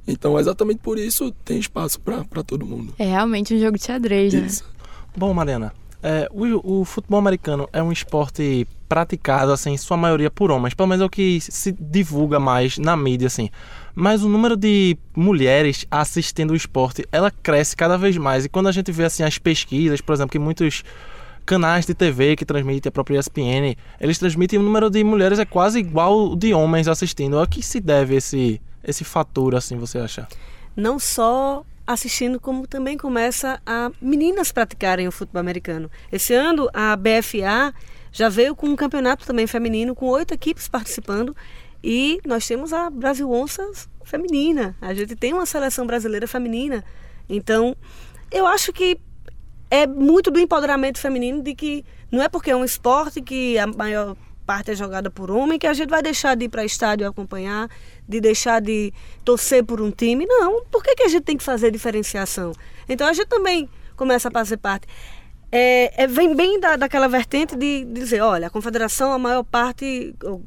Então, 0.07 0.39
exatamente 0.39 0.79
por 0.79 0.97
isso, 0.97 1.31
tem 1.45 1.59
espaço 1.59 1.99
para 1.99 2.43
todo 2.43 2.65
mundo. 2.65 2.93
É 2.97 3.05
realmente 3.05 3.53
um 3.53 3.59
jogo 3.59 3.77
de 3.77 3.85
xadrez, 3.85 4.33
né? 4.33 4.45
Isso. 4.47 4.63
Bom, 5.15 5.33
Mariana, 5.33 5.73
é, 6.01 6.27
o, 6.31 6.79
o, 6.79 6.85
futebol 6.85 7.19
americano 7.19 7.67
é 7.73 7.83
um 7.83 7.91
esporte 7.91 8.67
praticado, 8.87 9.51
assim, 9.51 9.71
em 9.71 9.77
sua 9.77 9.97
maioria 9.97 10.31
por 10.31 10.49
homens, 10.49 10.73
pelo 10.73 10.87
menos 10.87 11.03
é 11.03 11.05
o 11.05 11.09
que 11.09 11.41
se 11.41 11.71
divulga 11.71 12.39
mais 12.39 12.77
na 12.77 12.95
mídia, 12.95 13.27
assim. 13.27 13.49
Mas 13.93 14.23
o 14.23 14.29
número 14.29 14.55
de 14.55 14.97
mulheres 15.15 15.85
assistindo 15.91 16.51
o 16.51 16.55
esporte, 16.55 17.05
ela 17.11 17.29
cresce 17.29 17.75
cada 17.75 17.97
vez 17.97 18.15
mais. 18.15 18.45
E 18.45 18.49
quando 18.49 18.67
a 18.67 18.71
gente 18.71 18.91
vê, 18.91 19.03
assim, 19.03 19.23
as 19.23 19.37
pesquisas, 19.37 19.99
por 19.99 20.13
exemplo, 20.13 20.31
que 20.31 20.39
muitos 20.39 20.83
canais 21.47 21.85
de 21.85 21.95
TV 21.95 22.35
que 22.35 22.45
transmitem 22.45 22.89
a 22.89 22.91
própria 22.91 23.17
ESPN, 23.17 23.75
eles 23.99 24.19
transmitem 24.19 24.59
o 24.59 24.61
número 24.61 24.89
de 24.89 25.01
mulheres 25.03 25.39
é 25.39 25.45
quase 25.45 25.79
igual 25.79 26.35
de 26.35 26.53
homens 26.53 26.89
assistindo. 26.89 27.39
A 27.39 27.47
que 27.47 27.63
se 27.63 27.79
deve 27.79 28.15
esse, 28.17 28.61
esse 28.83 29.05
fator, 29.05 29.55
assim, 29.55 29.77
você 29.77 29.97
acha? 29.97 30.27
Não 30.75 30.99
só 30.99 31.65
assistindo 31.87 32.37
como 32.37 32.67
também 32.67 32.97
começa 32.97 33.61
a 33.65 33.89
meninas 34.01 34.51
praticarem 34.51 35.07
o 35.07 35.11
futebol 35.11 35.39
americano. 35.39 35.89
Esse 36.11 36.33
ano 36.33 36.69
a 36.73 36.93
BFA 36.97 37.73
já 38.11 38.27
veio 38.27 38.53
com 38.53 38.67
um 38.67 38.75
campeonato 38.75 39.25
também 39.25 39.47
feminino 39.47 39.95
com 39.95 40.07
oito 40.07 40.33
equipes 40.33 40.67
participando 40.67 41.33
e 41.81 42.19
nós 42.25 42.45
temos 42.45 42.73
a 42.73 42.89
Brasil 42.89 43.31
Onças 43.31 43.87
feminina. 44.03 44.75
A 44.81 44.93
gente 44.93 45.15
tem 45.15 45.33
uma 45.33 45.45
seleção 45.45 45.87
brasileira 45.87 46.27
feminina. 46.27 46.83
Então, 47.29 47.75
eu 48.29 48.45
acho 48.45 48.73
que 48.73 48.99
é 49.69 49.85
muito 49.85 50.31
do 50.31 50.39
empoderamento 50.39 50.99
feminino 50.99 51.41
de 51.41 51.53
que 51.53 51.85
não 52.11 52.21
é 52.21 52.29
porque 52.29 52.51
é 52.51 52.55
um 52.55 52.63
esporte 52.63 53.21
que 53.21 53.57
a 53.57 53.67
maior 53.67 54.15
parte 54.45 54.71
é 54.71 54.75
jogada 54.75 55.11
por 55.11 55.29
homem, 55.29 55.59
que 55.59 55.67
a 55.67 55.73
gente 55.73 55.89
vai 55.89 56.01
deixar 56.01 56.35
de 56.35 56.45
ir 56.45 56.49
para 56.49 56.63
estádio 56.63 57.05
acompanhar, 57.05 57.69
de 58.07 58.21
deixar 58.21 58.61
de 58.61 58.93
torcer 59.25 59.63
por 59.63 59.81
um 59.81 59.91
time. 59.91 60.25
Não, 60.25 60.63
por 60.71 60.81
que, 60.81 60.95
que 60.95 61.03
a 61.03 61.07
gente 61.09 61.23
tem 61.23 61.35
que 61.35 61.43
fazer 61.43 61.69
diferenciação? 61.69 62.53
Então 62.87 63.05
a 63.05 63.13
gente 63.13 63.27
também 63.27 63.69
começa 63.97 64.29
a 64.29 64.31
fazer 64.31 64.55
parte. 64.57 64.87
É, 65.51 66.03
é 66.03 66.07
vem 66.07 66.33
bem 66.33 66.59
da, 66.61 66.77
daquela 66.77 67.09
vertente 67.09 67.57
de, 67.57 67.83
de 67.83 67.93
dizer, 67.93 68.21
olha, 68.21 68.47
a 68.47 68.49
confederação, 68.49 69.11
a 69.11 69.19
maior 69.19 69.43
parte, 69.43 70.15
ou, 70.23 70.41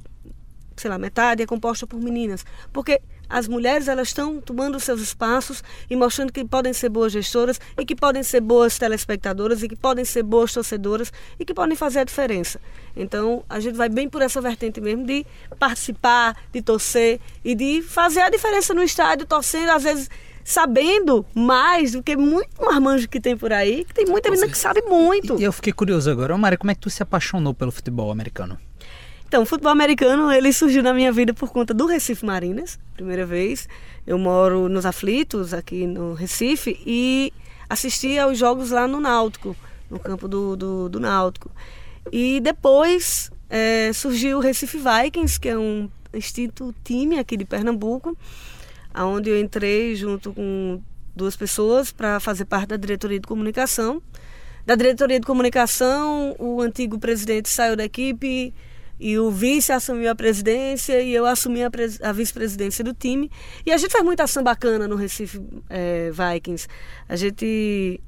sei 0.77 0.91
lá, 0.91 0.99
metade 0.99 1.43
é 1.43 1.47
composta 1.47 1.87
por 1.87 2.01
meninas. 2.01 2.45
Porque 2.73 3.03
as 3.31 3.47
mulheres 3.47 3.87
elas 3.87 4.09
estão 4.09 4.41
tomando 4.41 4.81
seus 4.81 5.01
espaços 5.01 5.63
e 5.89 5.95
mostrando 5.95 6.33
que 6.33 6.45
podem 6.45 6.73
ser 6.73 6.89
boas 6.89 7.13
gestoras 7.13 7.61
e 7.79 7.87
que 7.87 7.95
podem 7.95 8.25
ser 8.25 8.41
boas 8.41 8.77
telespectadoras 8.77 9.63
e 9.63 9.69
que 9.69 9.77
podem 9.77 10.05
ser 10.05 10.25
boas 10.25 10.53
torcedoras 10.53 11.13
e 11.39 11.45
que 11.45 11.55
podem 11.55 11.77
fazer 11.77 12.01
a 12.01 12.05
diferença. 12.05 12.61
Então, 12.97 13.45
a 13.49 13.61
gente 13.61 13.77
vai 13.77 13.89
bem 13.89 14.09
por 14.09 14.21
essa 14.21 14.41
vertente 14.41 14.81
mesmo 14.81 15.07
de 15.07 15.25
participar, 15.59 16.37
de 16.53 16.61
torcer 16.61 17.21
e 17.45 17.55
de 17.55 17.81
fazer 17.83 18.21
a 18.21 18.29
diferença 18.29 18.75
no 18.75 18.83
estádio, 18.83 19.25
torcendo, 19.25 19.71
às 19.71 19.85
vezes 19.85 20.11
sabendo 20.43 21.25
mais 21.33 21.93
do 21.93 22.03
que 22.03 22.17
muito 22.17 22.49
marmanjo 22.61 23.09
que 23.09 23.21
tem 23.21 23.37
por 23.37 23.53
aí, 23.53 23.85
que 23.85 23.95
tem 23.95 24.07
muita 24.07 24.31
menina 24.31 24.49
que 24.49 24.59
sabe 24.59 24.83
muito. 24.83 25.39
E 25.39 25.45
eu 25.45 25.53
fiquei 25.53 25.73
curioso 25.73 26.11
agora, 26.11 26.37
Mari, 26.37 26.57
como 26.57 26.73
é 26.73 26.75
que 26.75 26.81
tu 26.81 26.91
se 26.91 27.03
apaixonou 27.03 27.55
pelo 27.55 27.71
futebol 27.71 28.11
americano? 28.11 28.59
Então, 29.31 29.47
futebol 29.47 29.71
americano, 29.71 30.33
ele 30.33 30.53
surgiu 30.53 30.83
na 30.83 30.93
minha 30.93 31.13
vida 31.13 31.33
por 31.33 31.53
conta 31.53 31.73
do 31.73 31.87
Recife 31.87 32.27
Marinas, 32.27 32.81
primeira 32.95 33.25
vez. 33.25 33.69
Eu 34.05 34.19
moro 34.19 34.69
nos 34.69 34.85
Aflitos, 34.85 35.55
aqui 35.55 35.87
no 35.87 36.15
Recife, 36.15 36.83
e 36.85 37.33
assisti 37.69 38.19
aos 38.19 38.37
jogos 38.37 38.73
lá 38.73 38.89
no 38.89 38.99
Náutico, 38.99 39.55
no 39.89 40.01
campo 40.01 40.27
do, 40.27 40.57
do, 40.57 40.89
do 40.89 40.99
Náutico. 40.99 41.49
E 42.11 42.41
depois 42.41 43.31
é, 43.49 43.93
surgiu 43.93 44.39
o 44.39 44.41
Recife 44.41 44.79
Vikings, 44.79 45.39
que 45.39 45.49
é 45.49 45.57
um 45.57 45.89
extinto 46.13 46.75
time 46.83 47.17
aqui 47.17 47.37
de 47.37 47.45
Pernambuco, 47.45 48.19
onde 48.93 49.31
eu 49.31 49.39
entrei 49.39 49.95
junto 49.95 50.33
com 50.33 50.83
duas 51.15 51.37
pessoas 51.37 51.93
para 51.93 52.19
fazer 52.19 52.47
parte 52.47 52.71
da 52.71 52.77
diretoria 52.77 53.21
de 53.21 53.29
comunicação. 53.29 54.03
Da 54.67 54.75
diretoria 54.75 55.21
de 55.21 55.27
comunicação, 55.27 56.35
o 56.37 56.61
antigo 56.61 56.99
presidente 56.99 57.49
saiu 57.49 57.77
da 57.77 57.85
equipe 57.85 58.53
e 59.01 59.19
o 59.19 59.31
vice 59.31 59.73
assumiu 59.73 60.11
a 60.11 60.15
presidência 60.15 61.01
e 61.01 61.15
eu 61.15 61.25
assumi 61.25 61.65
a, 61.65 61.71
a 62.03 62.13
vice-presidência 62.13 62.85
do 62.85 62.93
time. 62.93 63.31
E 63.65 63.73
a 63.73 63.77
gente 63.79 63.91
faz 63.91 64.05
muita 64.05 64.25
ação 64.25 64.45
bacana 64.45 64.87
no 64.87 64.95
Recife 64.95 65.41
é, 65.71 66.11
Vikings. 66.11 66.69
A 67.09 67.17
gente 67.17 67.99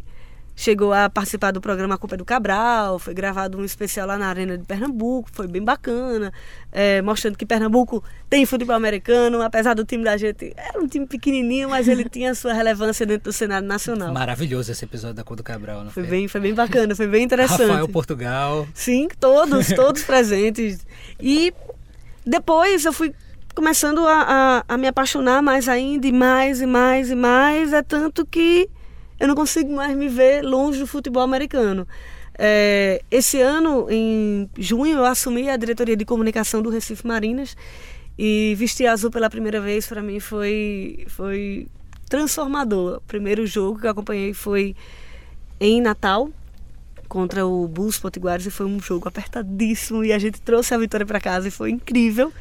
chegou 0.55 0.93
a 0.93 1.09
participar 1.09 1.51
do 1.51 1.61
programa 1.61 1.95
A 1.95 1.99
Culpa 1.99 2.15
é 2.15 2.19
do 2.19 2.25
Cabral, 2.25 2.99
foi 2.99 3.15
gravado 3.15 3.59
um 3.59 3.65
especial 3.65 4.07
lá 4.07 4.19
na 4.19 4.29
Arena 4.29 4.57
de 4.57 4.65
Pernambuco, 4.65 5.29
foi 5.33 5.47
bem 5.47 5.62
bacana, 5.62 6.33
é, 6.71 7.01
mostrando 7.03 7.37
que 7.37 7.47
Pernambuco 7.47 8.03
tem 8.29 8.45
futebol 8.47 8.77
americano, 8.77 9.43
apesar 9.43 9.75
do 9.75 9.85
time 9.85 10.05
da 10.05 10.17
gente, 10.17 10.53
era 10.57 10.81
um 10.81 10.87
time 10.87 11.07
pequenininho, 11.07 11.71
mas 11.71 11.88
ele 11.88 12.09
tinha 12.09 12.35
sua 12.35 12.53
relevância 12.53 13.07
dentro 13.07 13.31
do 13.31 13.33
cenário 13.33 13.67
nacional. 13.67 14.12
Maravilhoso 14.12 14.71
esse 14.71 14.85
episódio 14.85 15.17
da 15.17 15.25
Cor 15.25 15.37
do 15.37 15.43
Cabral, 15.43 15.85
não 15.85 15.91
foi? 15.91 16.03
Foi 16.03 16.11
bem, 16.11 16.29
foi 16.29 16.41
bem 16.41 16.55
bacana, 16.55 16.95
foi 16.95 17.07
bem 17.07 17.25
interessante. 17.25 17.62
Rafael 17.62 17.88
Portugal. 17.88 18.67
Sim, 18.75 19.09
todos, 19.19 19.69
todos 19.75 20.03
presentes. 20.03 20.87
E 21.21 21.53
depois 22.25 22.85
eu 22.85 22.93
fui 22.93 23.15
começando 23.55 24.07
a, 24.07 24.62
a, 24.69 24.75
a 24.75 24.79
me 24.79 24.87
apaixonar 24.87 25.43
mais 25.43 25.69
ainda, 25.69 26.07
e 26.07 26.12
mais, 26.12 26.61
e 26.61 26.67
mais, 26.67 27.11
e 27.11 27.15
mais, 27.15 27.73
é 27.73 27.83
tanto 27.83 28.25
que 28.27 28.69
eu 29.23 29.29
não 29.29 29.37
consigo 29.37 29.73
mais 29.73 29.97
me 29.97 30.09
ver 30.09 30.43
longe 30.43 30.81
do 30.81 30.87
futebol 30.87 31.23
americano. 31.23 31.87
É, 32.37 33.01
esse 33.09 33.41
ano, 33.41 33.87
em 33.89 34.51
junho, 34.59 34.99
eu 34.99 35.05
assumi 35.05 35.49
a 35.49 35.57
diretoria 35.57 35.97
de 35.97 36.05
comunicação 36.05 36.61
do 36.61 36.69
Recife 36.69 37.07
Marinas 37.07 37.57
e 38.19 38.53
vestir 38.57 38.89
azul 38.89 39.13
pela 39.13 39.31
primeira 39.31 39.61
vez 39.61 39.87
para 39.87 40.03
mim 40.03 40.19
foi 40.19 41.05
foi 41.07 41.69
transformador. 42.09 42.97
O 42.97 43.01
primeiro 43.03 43.47
jogo 43.47 43.79
que 43.79 43.87
eu 43.87 43.93
acompanhei 43.93 44.35
foi 44.35 44.75
em 45.61 45.81
Natal 45.81 46.29
contra 47.09 47.47
o 47.47 47.69
Bulls 47.69 48.01
Potiguares 48.01 48.45
e 48.47 48.51
foi 48.51 48.67
um 48.67 48.81
jogo 48.81 49.07
apertadíssimo 49.07 50.03
e 50.03 50.13
a 50.13 50.19
gente 50.19 50.41
trouxe 50.41 50.75
a 50.75 50.79
vitória 50.79 51.07
para 51.07 51.21
casa 51.21 51.47
e 51.47 51.51
foi 51.53 51.71
incrível. 51.71 52.33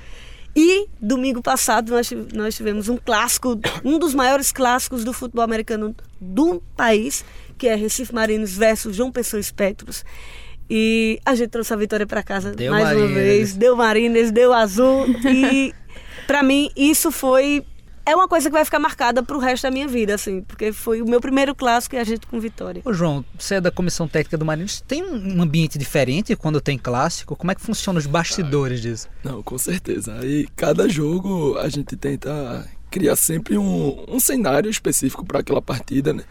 E 0.55 0.87
domingo 0.99 1.41
passado 1.41 1.91
nós, 1.91 2.11
nós 2.33 2.55
tivemos 2.55 2.89
um 2.89 2.97
clássico, 2.97 3.59
um 3.83 3.97
dos 3.97 4.13
maiores 4.13 4.51
clássicos 4.51 5.03
do 5.03 5.13
futebol 5.13 5.43
americano 5.43 5.95
do 6.19 6.61
país, 6.75 7.23
que 7.57 7.67
é 7.67 7.75
Recife 7.75 8.13
Marinos 8.13 8.55
versus 8.55 8.95
João 8.95 9.11
Pessoa 9.11 9.39
Espectros. 9.39 10.03
E 10.69 11.19
a 11.25 11.35
gente 11.35 11.49
trouxe 11.49 11.73
a 11.73 11.75
vitória 11.75 12.07
para 12.07 12.23
casa 12.23 12.51
deu 12.51 12.71
mais 12.71 12.85
Marines. 12.85 13.09
uma 13.09 13.13
vez. 13.15 13.53
Deu 13.55 13.75
Marines, 13.75 14.31
deu 14.31 14.53
Azul. 14.53 15.05
e 15.25 15.73
para 16.27 16.43
mim 16.43 16.69
isso 16.75 17.11
foi 17.11 17.65
é 18.05 18.15
uma 18.15 18.27
coisa 18.27 18.49
que 18.49 18.53
vai 18.53 18.65
ficar 18.65 18.79
marcada 18.79 19.21
para 19.21 19.35
o 19.35 19.39
resto 19.39 19.63
da 19.63 19.71
minha 19.71 19.87
vida, 19.87 20.15
assim, 20.15 20.41
porque 20.41 20.71
foi 20.71 21.01
o 21.01 21.05
meu 21.05 21.21
primeiro 21.21 21.53
clássico 21.53 21.95
e 21.95 21.99
a 21.99 22.03
gente 22.03 22.25
com 22.27 22.39
vitória. 22.39 22.81
Ô 22.85 22.93
João, 22.93 23.23
você 23.37 23.55
é 23.55 23.61
da 23.61 23.71
comissão 23.71 24.07
técnica 24.07 24.37
do 24.37 24.45
Marinhos, 24.45 24.81
tem 24.81 25.03
um 25.03 25.41
ambiente 25.41 25.77
diferente 25.77 26.35
quando 26.35 26.59
tem 26.59 26.77
clássico? 26.77 27.35
Como 27.35 27.51
é 27.51 27.55
que 27.55 27.61
funciona 27.61 27.99
os 27.99 28.05
bastidores 28.05 28.79
ah, 28.79 28.81
disso? 28.81 29.09
Não, 29.23 29.43
com 29.43 29.57
certeza. 29.57 30.15
Aí 30.19 30.47
cada 30.55 30.89
jogo 30.89 31.57
a 31.57 31.69
gente 31.69 31.95
tenta 31.95 32.67
criar 32.89 33.15
sempre 33.15 33.57
um, 33.57 34.03
um 34.07 34.19
cenário 34.19 34.69
específico 34.69 35.25
para 35.25 35.39
aquela 35.39 35.61
partida, 35.61 36.13
né? 36.13 36.23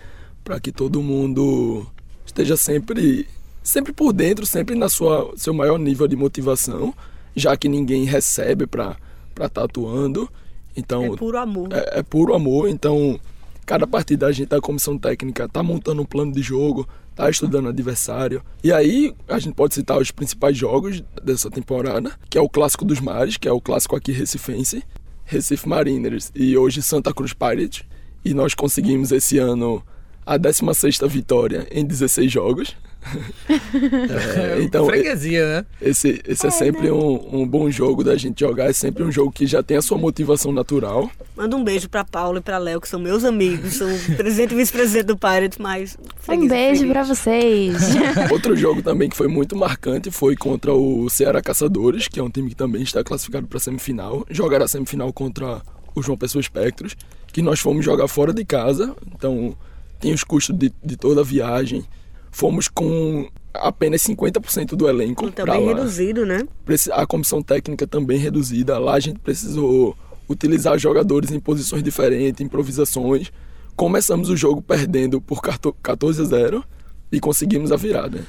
Para 0.45 0.61
que 0.61 0.73
todo 0.73 1.03
mundo 1.03 1.87
esteja 2.27 2.57
sempre 2.57 3.27
sempre 3.63 3.93
por 3.93 4.13
dentro, 4.13 4.45
sempre 4.47 4.75
na 4.75 4.89
sua 4.89 5.33
seu 5.37 5.55
maior 5.55 5.79
nível 5.79 6.09
de 6.09 6.17
motivação, 6.17 6.95
já 7.37 7.57
que 7.57 7.69
ninguém 7.69 8.05
recebe 8.05 8.67
para 8.67 8.97
estar 9.31 9.49
tá 9.49 9.65
atuando. 9.65 10.31
Então, 10.77 11.05
é 11.05 11.17
puro 11.17 11.39
amor. 11.39 11.69
É, 11.73 11.99
é, 11.99 12.03
puro 12.03 12.35
amor. 12.35 12.69
Então, 12.69 13.19
cada 13.67 13.87
partida 13.87 14.27
a 14.27 14.33
gente 14.33 14.49
da 14.49 14.61
comissão 14.61 14.99
técnica 14.99 15.49
tá 15.49 15.63
montando 15.63 16.03
um 16.03 16.05
plano 16.05 16.33
de 16.33 16.43
jogo, 16.43 16.89
tá 17.15 17.29
estudando 17.29 17.69
adversário. 17.69 18.43
E 18.63 18.73
aí 18.73 19.15
a 19.29 19.39
gente 19.39 19.55
pode 19.55 19.75
citar 19.75 19.99
os 19.99 20.11
principais 20.11 20.57
jogos 20.57 21.03
dessa 21.23 21.51
temporada, 21.51 22.13
que 22.29 22.39
é 22.39 22.41
o 22.41 22.49
clássico 22.49 22.85
dos 22.85 23.01
mares, 23.01 23.37
que 23.37 23.49
é 23.49 23.53
o 23.53 23.61
clássico 23.61 23.97
aqui 23.97 24.13
recifense, 24.13 24.83
Recife 25.25 25.69
Mariners 25.69 26.33
e 26.35 26.57
hoje 26.57 26.83
Santa 26.83 27.13
Cruz 27.13 27.33
Pirates. 27.33 27.85
E 28.25 28.35
nós 28.35 28.55
conseguimos 28.55 29.13
esse 29.13 29.39
ano 29.39 29.83
a 30.27 30.39
16ª 30.39 31.09
vitória 31.09 31.67
em 31.71 31.85
16 31.85 32.31
jogos. 32.31 32.77
É, 33.09 34.63
então, 34.63 34.87
Freguesia, 34.87 35.47
né? 35.47 35.67
Esse, 35.81 36.21
esse 36.27 36.47
é, 36.47 36.49
é 36.49 36.51
sempre 36.53 36.83
né? 36.83 36.93
um, 36.93 37.41
um, 37.41 37.47
bom 37.47 37.71
jogo 37.71 38.05
da 38.05 38.15
gente 38.17 38.41
jogar. 38.41 38.69
É 38.69 38.73
sempre 38.73 39.03
um 39.03 39.11
jogo 39.11 39.33
que 39.33 39.47
já 39.47 39.63
tem 39.63 39.77
a 39.77 39.83
sua 39.83 39.97
motivação 39.97 40.53
natural. 40.53 41.11
Manda 41.37 41.57
um 41.57 41.65
beijo 41.65 41.89
para 41.89 42.05
Paulo 42.05 42.39
e 42.39 42.41
para 42.41 42.59
Léo, 42.59 42.81
que 42.81 42.89
são 42.89 43.01
meus 43.01 43.25
amigos. 43.25 43.75
São 43.75 43.89
presidente 44.17 44.53
e 44.53 44.57
vice-presidente 44.57 45.07
do 45.07 45.17
Pirates, 45.17 45.59
mas. 45.59 45.99
Um 46.29 46.47
beijo 46.47 46.87
para 46.89 47.03
vocês. 47.03 47.75
Outro 48.31 48.55
jogo 48.55 48.83
também 48.83 49.09
que 49.09 49.17
foi 49.17 49.29
muito 49.29 49.57
marcante 49.57 50.11
foi 50.11 50.37
contra 50.37 50.73
o 50.73 51.09
Ceará 51.09 51.41
Caçadores, 51.41 52.07
que 52.07 52.21
é 52.21 52.23
um 52.23 52.31
time 52.31 52.51
que 52.51 52.57
também 52.57 52.83
está 52.83 53.03
classificado 53.03 53.47
para 53.47 53.59
semifinal. 53.59 54.25
Jogará 54.31 54.67
a 54.67 54.69
semifinal 54.69 55.13
contra 55.13 55.63
o 55.95 56.03
João 56.03 56.17
Pessoa 56.17 56.41
Espectros, 56.41 56.97
que 57.33 57.43
nós 57.43 57.61
fomos 57.61 57.85
jogar 57.85 58.07
fora 58.09 58.33
de 58.33 58.45
casa. 58.45 58.95
Então 59.15 59.57
tem 59.99 60.13
os 60.13 60.23
custos 60.23 60.57
de, 60.57 60.73
de 60.83 60.97
toda 60.97 61.23
a 61.23 61.25
viagem 61.25 61.85
fomos 62.31 62.69
com 62.69 63.29
apenas 63.53 64.03
50% 64.03 64.77
do 64.77 64.89
elenco. 64.89 65.31
Também 65.31 65.67
reduzido, 65.67 66.25
né? 66.25 66.47
A 66.93 67.07
comissão 67.07 67.43
técnica 67.43 67.87
também 67.87 68.19
reduzida. 68.19 68.79
Lá 68.79 68.95
a 68.95 69.01
gente 69.01 69.19
precisou 69.19 69.97
utilizar 70.29 70.79
jogadores 70.79 71.33
em 71.33 71.41
posições 71.41 71.83
diferentes, 71.83 72.41
improvisações. 72.41 73.33
Começamos 73.75 74.29
o 74.29 74.37
jogo 74.37 74.63
perdendo 74.63 75.21
por 75.21 75.41
14 75.43 76.23
a 76.23 76.25
0 76.25 76.65
e 77.11 77.19
conseguimos 77.19 77.73
a 77.73 77.77
virada. 77.77 78.25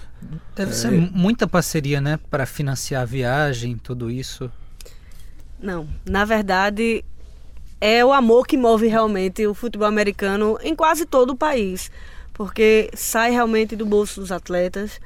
Deve 0.56 0.72
é... 0.72 0.74
ser 0.74 0.92
muita 0.92 1.48
parceria, 1.48 2.02
né, 2.02 2.20
para 2.30 2.46
financiar 2.46 3.04
a 3.04 3.06
viagem, 3.06 3.78
tudo 3.78 4.10
isso. 4.10 4.52
Não, 5.60 5.88
na 6.06 6.26
verdade 6.26 7.06
é 7.80 8.06
o 8.06 8.14
amor 8.14 8.46
que 8.46 8.56
move 8.56 8.88
realmente 8.88 9.46
o 9.48 9.56
futebol 9.56 9.88
americano 9.88 10.58
em 10.62 10.76
quase 10.76 11.04
todo 11.04 11.32
o 11.32 11.36
país 11.36 11.92
porque 12.42 12.90
sai 12.96 13.30
realmente 13.30 13.76
do 13.76 13.86
bolso 13.86 14.20
dos 14.20 14.32
atletas. 14.32 15.00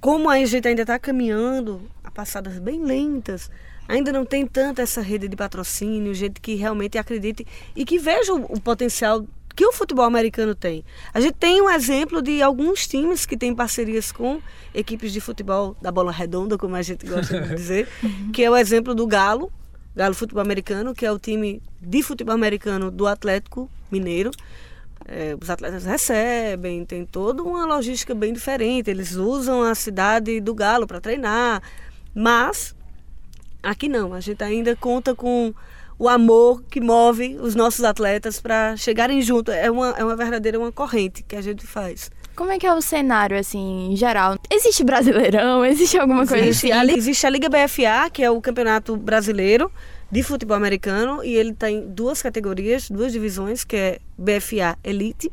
Como 0.00 0.30
a 0.30 0.42
gente 0.46 0.66
ainda 0.66 0.80
está 0.80 0.98
caminhando 0.98 1.82
a 2.02 2.10
passadas 2.10 2.58
bem 2.58 2.82
lentas, 2.82 3.50
ainda 3.86 4.10
não 4.10 4.24
tem 4.24 4.46
tanta 4.46 4.80
essa 4.80 5.02
rede 5.02 5.28
de 5.28 5.36
patrocínio, 5.36 6.14
gente 6.14 6.40
que 6.40 6.54
realmente 6.54 6.96
acredite 6.96 7.46
e 7.76 7.84
que 7.84 7.98
veja 7.98 8.32
o, 8.32 8.58
potencial 8.58 9.22
que 9.54 9.66
o 9.66 9.70
futebol 9.70 10.06
americano 10.06 10.54
tem. 10.54 10.82
A 11.12 11.20
gente 11.20 11.34
tem 11.34 11.60
um 11.60 11.68
exemplo 11.68 12.22
de 12.22 12.40
alguns 12.40 12.88
times 12.88 13.26
que 13.26 13.36
têm 13.36 13.54
parcerias 13.54 14.10
com 14.10 14.40
equipes 14.72 15.12
de 15.12 15.20
futebol 15.20 15.76
da 15.82 15.92
bola 15.92 16.10
redonda, 16.10 16.56
como 16.56 16.74
a 16.74 16.80
gente 16.80 17.06
gosta 17.06 17.38
de 17.38 17.48
dizer, 17.54 17.86
que 18.32 18.42
é 18.42 18.50
o 18.50 18.56
exemplo 18.56 18.94
do 18.94 19.06
Galo, 19.06 19.52
Galo 19.94 20.14
Futebol 20.14 20.40
Americano, 20.40 20.94
que 20.94 21.04
é 21.04 21.12
o 21.12 21.18
time 21.18 21.60
de 21.82 22.02
futebol 22.02 22.34
americano 22.34 22.90
do 22.90 23.06
Atlético 23.06 23.70
Mineiro 23.92 24.30
é, 25.08 25.34
os 25.40 25.48
atletas 25.48 25.84
recebem, 25.84 26.84
tem 26.84 27.04
toda 27.04 27.42
uma 27.42 27.64
logística 27.64 28.14
bem 28.14 28.32
diferente. 28.32 28.90
Eles 28.90 29.14
usam 29.14 29.62
a 29.62 29.74
cidade 29.74 30.38
do 30.40 30.54
Galo 30.54 30.86
para 30.86 31.00
treinar, 31.00 31.62
mas 32.14 32.76
aqui 33.62 33.88
não. 33.88 34.12
A 34.12 34.20
gente 34.20 34.44
ainda 34.44 34.76
conta 34.76 35.14
com 35.14 35.54
o 35.98 36.08
amor 36.08 36.62
que 36.70 36.80
move 36.80 37.38
os 37.40 37.54
nossos 37.54 37.84
atletas 37.84 38.40
para 38.40 38.76
chegarem 38.76 39.20
junto. 39.22 39.50
É 39.50 39.70
uma, 39.70 39.90
é 39.96 40.04
uma 40.04 40.14
verdadeira 40.14 40.58
uma 40.58 40.70
corrente 40.70 41.22
que 41.22 41.34
a 41.34 41.40
gente 41.40 41.66
faz. 41.66 42.10
Como 42.36 42.52
é 42.52 42.58
que 42.58 42.66
é 42.66 42.72
o 42.72 42.80
cenário, 42.80 43.36
assim, 43.36 43.90
em 43.90 43.96
geral? 43.96 44.38
Existe 44.48 44.84
Brasileirão? 44.84 45.64
Existe 45.64 45.98
alguma 45.98 46.24
coisa 46.24 46.46
existe, 46.46 46.70
assim? 46.70 46.92
A, 46.92 46.96
existe 46.96 47.26
a 47.26 47.30
Liga 47.30 47.48
BFA, 47.48 48.08
que 48.12 48.22
é 48.22 48.30
o 48.30 48.40
campeonato 48.40 48.96
brasileiro, 48.96 49.72
de 50.10 50.22
futebol 50.22 50.56
americano 50.56 51.22
e 51.22 51.34
ele 51.34 51.52
tem 51.52 51.86
duas 51.88 52.22
categorias, 52.22 52.90
duas 52.90 53.12
divisões, 53.12 53.64
que 53.64 53.76
é 53.76 53.98
BFA 54.16 54.78
Elite, 54.82 55.30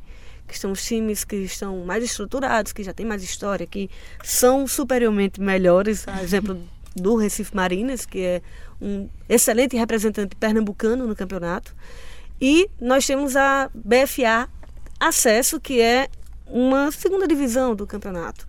que 0.48 0.58
são 0.58 0.72
os 0.72 0.84
times 0.84 1.24
que 1.24 1.38
estão 1.38 1.86
mais 1.86 2.04
estruturados, 2.04 2.74
que 2.74 2.84
já 2.84 2.94
têm 2.94 3.06
mais 3.06 3.24
história, 3.24 3.66
que 3.66 3.90
são 4.24 4.68
superiormente 4.68 5.40
melhores, 5.42 6.08
a 6.08 6.22
exemplo 6.22 6.62
do 6.96 7.16
Recife 7.16 7.56
Marinas, 7.56 8.06
que 8.06 8.22
é 8.22 8.42
um 8.82 9.10
excelente 9.28 9.76
representante 9.76 10.36
pernambucano 10.36 11.08
no 11.08 11.16
campeonato. 11.16 11.76
E 12.40 12.70
nós 12.80 13.06
temos 13.06 13.36
a 13.36 13.70
BFA 13.74 14.50
Acesso, 15.00 15.60
que 15.60 15.82
é 15.82 16.08
uma 16.48 16.92
segunda 16.92 17.28
divisão 17.28 17.76
do 17.76 17.88
campeonato. 17.88 18.48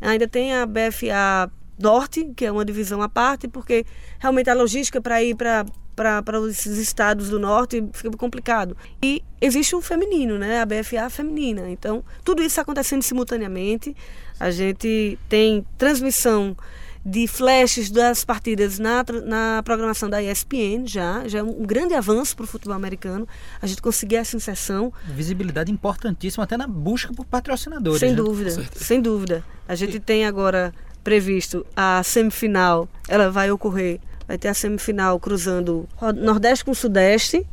Ainda 0.00 0.26
tem 0.26 0.54
a 0.54 0.66
BFA 0.66 1.50
Norte, 1.78 2.32
que 2.36 2.44
é 2.44 2.52
uma 2.52 2.64
divisão 2.64 3.02
à 3.02 3.08
parte, 3.08 3.48
porque 3.48 3.84
realmente 4.18 4.48
a 4.50 4.54
logística 4.54 5.00
para 5.00 5.22
ir 5.22 5.34
para 5.34 5.64
para 5.94 6.22
esses 6.50 6.76
estados 6.76 7.30
do 7.30 7.38
norte 7.38 7.84
fica 7.92 8.10
complicado. 8.16 8.76
E 9.00 9.22
existe 9.40 9.76
o 9.76 9.80
feminino, 9.80 10.36
né? 10.38 10.60
A 10.60 10.66
BFA 10.66 11.08
feminina. 11.08 11.70
Então, 11.70 12.04
tudo 12.24 12.42
isso 12.42 12.60
acontecendo 12.60 13.02
simultaneamente. 13.02 13.96
A 14.38 14.50
gente 14.50 15.16
tem 15.28 15.64
transmissão 15.78 16.56
de 17.04 17.26
flashes 17.26 17.90
das 17.90 18.24
partidas 18.24 18.78
na, 18.78 19.04
na 19.24 19.62
programação 19.62 20.08
da 20.08 20.22
ESPN 20.22 20.86
já, 20.86 21.28
já 21.28 21.40
é 21.40 21.42
um 21.42 21.62
grande 21.62 21.92
avanço 21.92 22.34
para 22.34 22.44
o 22.44 22.46
futebol 22.46 22.74
americano. 22.74 23.28
A 23.60 23.66
gente 23.66 23.82
conseguir 23.82 24.16
essa 24.16 24.36
inserção. 24.36 24.92
Visibilidade 25.08 25.70
importantíssima 25.70 26.44
até 26.44 26.56
na 26.56 26.66
busca 26.66 27.12
por 27.12 27.26
patrocinadores. 27.26 28.00
Sem 28.00 28.10
né? 28.10 28.16
dúvida, 28.16 28.50
sem 28.74 29.02
dúvida. 29.02 29.44
A 29.68 29.74
gente 29.74 30.00
tem 30.00 30.24
agora 30.24 30.72
previsto 31.04 31.64
a 31.76 32.02
semifinal, 32.02 32.88
ela 33.06 33.30
vai 33.30 33.50
ocorrer, 33.50 34.00
vai 34.26 34.38
ter 34.38 34.48
a 34.48 34.54
semifinal 34.54 35.20
cruzando 35.20 35.86
Nordeste 36.16 36.64
com 36.64 36.72
Sudeste 36.74 37.46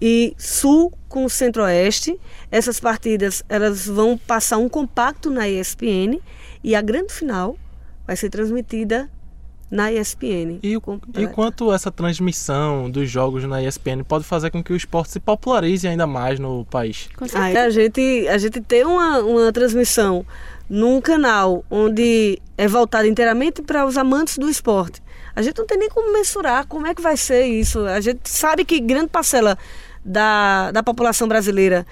e 0.00 0.32
Sul 0.38 0.92
com 1.08 1.28
Centro-Oeste. 1.28 2.18
Essas 2.50 2.78
partidas 2.78 3.44
elas 3.48 3.86
vão 3.86 4.16
passar 4.16 4.58
um 4.58 4.68
compacto 4.68 5.28
na 5.28 5.48
ESPN 5.48 6.20
e 6.62 6.74
a 6.74 6.80
grande 6.80 7.12
final 7.12 7.58
vai 8.06 8.16
ser 8.16 8.30
transmitida 8.30 9.10
na 9.70 9.90
ESPN. 9.90 10.60
E, 10.62 10.74
e 11.18 11.26
quanto 11.26 11.72
essa 11.72 11.90
transmissão 11.90 12.88
dos 12.88 13.10
jogos 13.10 13.42
na 13.44 13.62
ESPN 13.62 14.04
pode 14.06 14.24
fazer 14.24 14.50
com 14.50 14.62
que 14.62 14.72
o 14.72 14.76
esporte 14.76 15.12
se 15.12 15.20
popularize 15.20 15.88
ainda 15.88 16.06
mais 16.06 16.38
no 16.38 16.64
país? 16.66 17.08
Aí 17.34 17.56
a 17.56 17.70
gente, 17.70 18.28
a 18.28 18.38
gente 18.38 18.60
tem 18.60 18.84
uma, 18.84 19.18
uma 19.18 19.52
transmissão 19.52 20.24
num 20.68 21.00
canal 21.00 21.64
onde 21.70 22.40
é 22.56 22.66
voltado 22.66 23.06
inteiramente 23.06 23.62
para 23.62 23.84
os 23.86 23.96
amantes 23.96 24.38
do 24.38 24.48
esporte. 24.48 25.02
A 25.36 25.42
gente 25.42 25.58
não 25.58 25.66
tem 25.66 25.78
nem 25.78 25.88
como 25.88 26.12
mensurar 26.12 26.66
como 26.66 26.86
é 26.86 26.94
que 26.94 27.02
vai 27.02 27.16
ser 27.16 27.44
isso. 27.44 27.80
A 27.86 28.00
gente 28.00 28.28
sabe 28.28 28.64
que 28.64 28.78
grande 28.80 29.08
parcela 29.08 29.58
da, 30.04 30.70
da 30.70 30.82
população 30.82 31.26
brasileira 31.26 31.86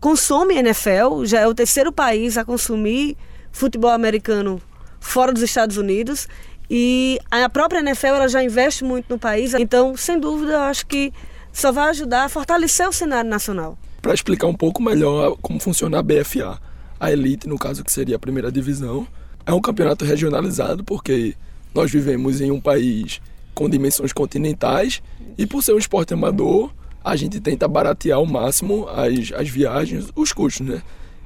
consome 0.00 0.56
NFL, 0.56 1.24
já 1.24 1.40
é 1.40 1.46
o 1.46 1.54
terceiro 1.54 1.90
país 1.90 2.36
a 2.36 2.44
consumir 2.44 3.16
futebol 3.50 3.90
americano 3.90 4.60
fora 5.00 5.32
dos 5.32 5.42
Estados 5.42 5.76
Unidos. 5.76 6.28
E 6.68 7.18
a 7.30 7.48
própria 7.48 7.80
NFL 7.80 8.06
ela 8.06 8.28
já 8.28 8.42
investe 8.42 8.84
muito 8.84 9.06
no 9.08 9.18
país, 9.18 9.54
então, 9.54 9.96
sem 9.96 10.18
dúvida, 10.18 10.52
eu 10.52 10.60
acho 10.60 10.86
que 10.86 11.12
só 11.52 11.72
vai 11.72 11.90
ajudar 11.90 12.24
a 12.24 12.28
fortalecer 12.28 12.88
o 12.88 12.92
cenário 12.92 13.30
nacional. 13.30 13.78
Para 14.02 14.12
explicar 14.12 14.46
um 14.46 14.54
pouco 14.54 14.82
melhor 14.82 15.36
como 15.40 15.60
funciona 15.60 15.98
a 15.98 16.02
BFA, 16.02 16.60
a 16.98 17.12
elite, 17.12 17.48
no 17.48 17.58
caso 17.58 17.84
que 17.84 17.92
seria 17.92 18.16
a 18.16 18.18
primeira 18.18 18.50
divisão, 18.50 19.06
é 19.44 19.52
um 19.52 19.60
campeonato 19.60 20.04
regionalizado 20.04 20.82
porque 20.82 21.34
nós 21.74 21.90
vivemos 21.90 22.40
em 22.40 22.50
um 22.50 22.60
país 22.60 23.20
com 23.54 23.68
dimensões 23.68 24.12
continentais 24.12 25.02
e 25.38 25.46
por 25.46 25.62
ser 25.62 25.72
um 25.72 25.78
esporte 25.78 26.14
amador, 26.14 26.70
a 27.04 27.14
gente 27.14 27.40
tenta 27.40 27.68
baratear 27.68 28.18
ao 28.18 28.26
máximo 28.26 28.88
as, 28.88 29.32
as 29.32 29.48
viagens, 29.48 30.08
os 30.16 30.32
custos, 30.32 30.66
né? 30.66 30.82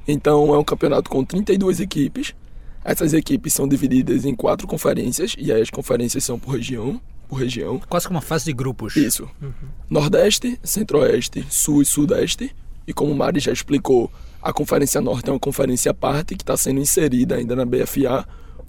Então 0.07 0.53
é 0.53 0.57
um 0.57 0.63
campeonato 0.63 1.09
com 1.09 1.23
32 1.23 1.79
equipes. 1.79 2.35
Essas 2.83 3.13
equipes 3.13 3.53
são 3.53 3.67
divididas 3.67 4.25
em 4.25 4.35
quatro 4.35 4.67
conferências 4.67 5.35
e 5.37 5.51
aí 5.51 5.61
as 5.61 5.69
conferências 5.69 6.23
são 6.23 6.39
por 6.39 6.51
região, 6.51 7.01
por 7.27 7.35
região. 7.35 7.79
Quase 7.89 8.07
como 8.07 8.17
uma 8.17 8.21
fase 8.21 8.45
de 8.45 8.53
grupos. 8.53 8.95
Isso. 8.95 9.29
Uhum. 9.41 9.51
Nordeste, 9.89 10.59
Centro-Oeste, 10.63 11.45
Sul 11.49 11.81
e 11.81 11.85
Sudeste. 11.85 12.55
E 12.87 12.93
como 12.93 13.11
o 13.11 13.15
Mari 13.15 13.39
já 13.39 13.51
explicou, 13.51 14.11
a 14.41 14.51
Conferência 14.51 14.99
Norte 14.99 15.29
é 15.29 15.33
uma 15.33 15.39
conferência 15.39 15.91
à 15.91 15.93
parte 15.93 16.35
que 16.35 16.43
está 16.43 16.57
sendo 16.57 16.79
inserida 16.79 17.35
ainda 17.35 17.55
na 17.55 17.65
BFA 17.65 18.27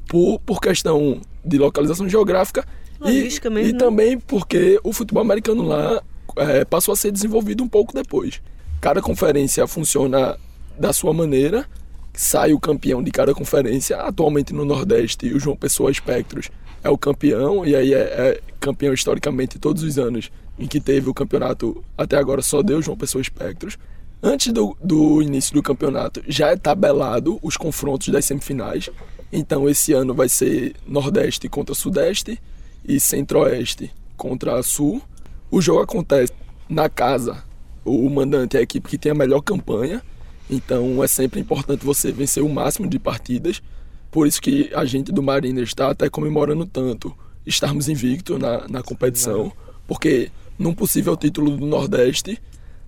por, 0.08 0.38
por 0.40 0.60
questão 0.60 1.20
de 1.44 1.58
localização 1.58 2.08
geográfica 2.08 2.66
Logística 3.00 3.48
e, 3.48 3.50
mesmo, 3.50 3.70
e 3.70 3.72
né? 3.72 3.78
também 3.78 4.18
porque 4.18 4.78
o 4.84 4.92
futebol 4.92 5.22
americano 5.22 5.62
lá 5.62 6.02
é, 6.36 6.64
passou 6.64 6.92
a 6.92 6.96
ser 6.96 7.10
desenvolvido 7.10 7.62
um 7.62 7.68
pouco 7.68 7.92
depois. 7.92 8.40
Cada 8.80 9.02
conferência 9.02 9.66
funciona 9.66 10.36
da 10.78 10.92
sua 10.92 11.12
maneira, 11.12 11.66
sai 12.14 12.52
o 12.52 12.60
campeão 12.60 13.02
de 13.02 13.10
cada 13.10 13.34
conferência. 13.34 13.96
Atualmente 13.96 14.52
no 14.52 14.64
Nordeste, 14.64 15.32
o 15.32 15.40
João 15.40 15.56
Pessoa 15.56 15.90
Espectros 15.90 16.50
é 16.82 16.90
o 16.90 16.98
campeão, 16.98 17.64
e 17.64 17.74
aí 17.74 17.94
é, 17.94 17.98
é 17.98 18.40
campeão 18.60 18.92
historicamente 18.92 19.58
todos 19.58 19.82
os 19.82 19.98
anos 19.98 20.30
em 20.58 20.66
que 20.66 20.80
teve 20.80 21.08
o 21.08 21.14
campeonato, 21.14 21.82
até 21.96 22.16
agora 22.16 22.42
só 22.42 22.62
deu 22.62 22.82
João 22.82 22.96
Pessoa 22.96 23.22
Espectros. 23.22 23.78
Antes 24.22 24.52
do, 24.52 24.76
do 24.80 25.20
início 25.20 25.52
do 25.52 25.62
campeonato, 25.62 26.22
já 26.28 26.50
é 26.50 26.56
tabelado 26.56 27.40
os 27.42 27.56
confrontos 27.56 28.08
das 28.08 28.24
semifinais. 28.24 28.88
Então, 29.32 29.68
esse 29.68 29.92
ano 29.92 30.14
vai 30.14 30.28
ser 30.28 30.76
Nordeste 30.86 31.48
contra 31.48 31.74
Sudeste 31.74 32.40
e 32.86 33.00
Centro-Oeste 33.00 33.90
contra 34.16 34.62
Sul. 34.62 35.02
O 35.50 35.60
jogo 35.60 35.80
acontece 35.80 36.32
na 36.68 36.88
casa. 36.88 37.42
O 37.84 38.08
mandante 38.08 38.56
é 38.56 38.60
a 38.60 38.62
equipe 38.62 38.88
que 38.88 38.96
tem 38.96 39.10
a 39.10 39.14
melhor 39.14 39.40
campanha. 39.40 40.00
Então, 40.48 41.02
é 41.02 41.08
sempre 41.08 41.40
importante 41.40 41.84
você 41.84 42.12
vencer 42.12 42.44
o 42.44 42.48
máximo 42.48 42.88
de 42.88 43.00
partidas. 43.00 43.60
Por 44.08 44.28
isso 44.28 44.40
que 44.40 44.70
a 44.72 44.84
gente 44.84 45.10
do 45.10 45.20
Mariners 45.20 45.70
está 45.70 45.90
até 45.90 46.08
comemorando 46.08 46.64
tanto 46.64 47.12
estarmos 47.44 47.88
invictos 47.88 48.38
na, 48.38 48.68
na 48.68 48.82
competição. 48.84 49.50
Porque 49.88 50.30
num 50.56 50.72
possível 50.72 51.16
título 51.16 51.56
do 51.56 51.66
Nordeste 51.66 52.40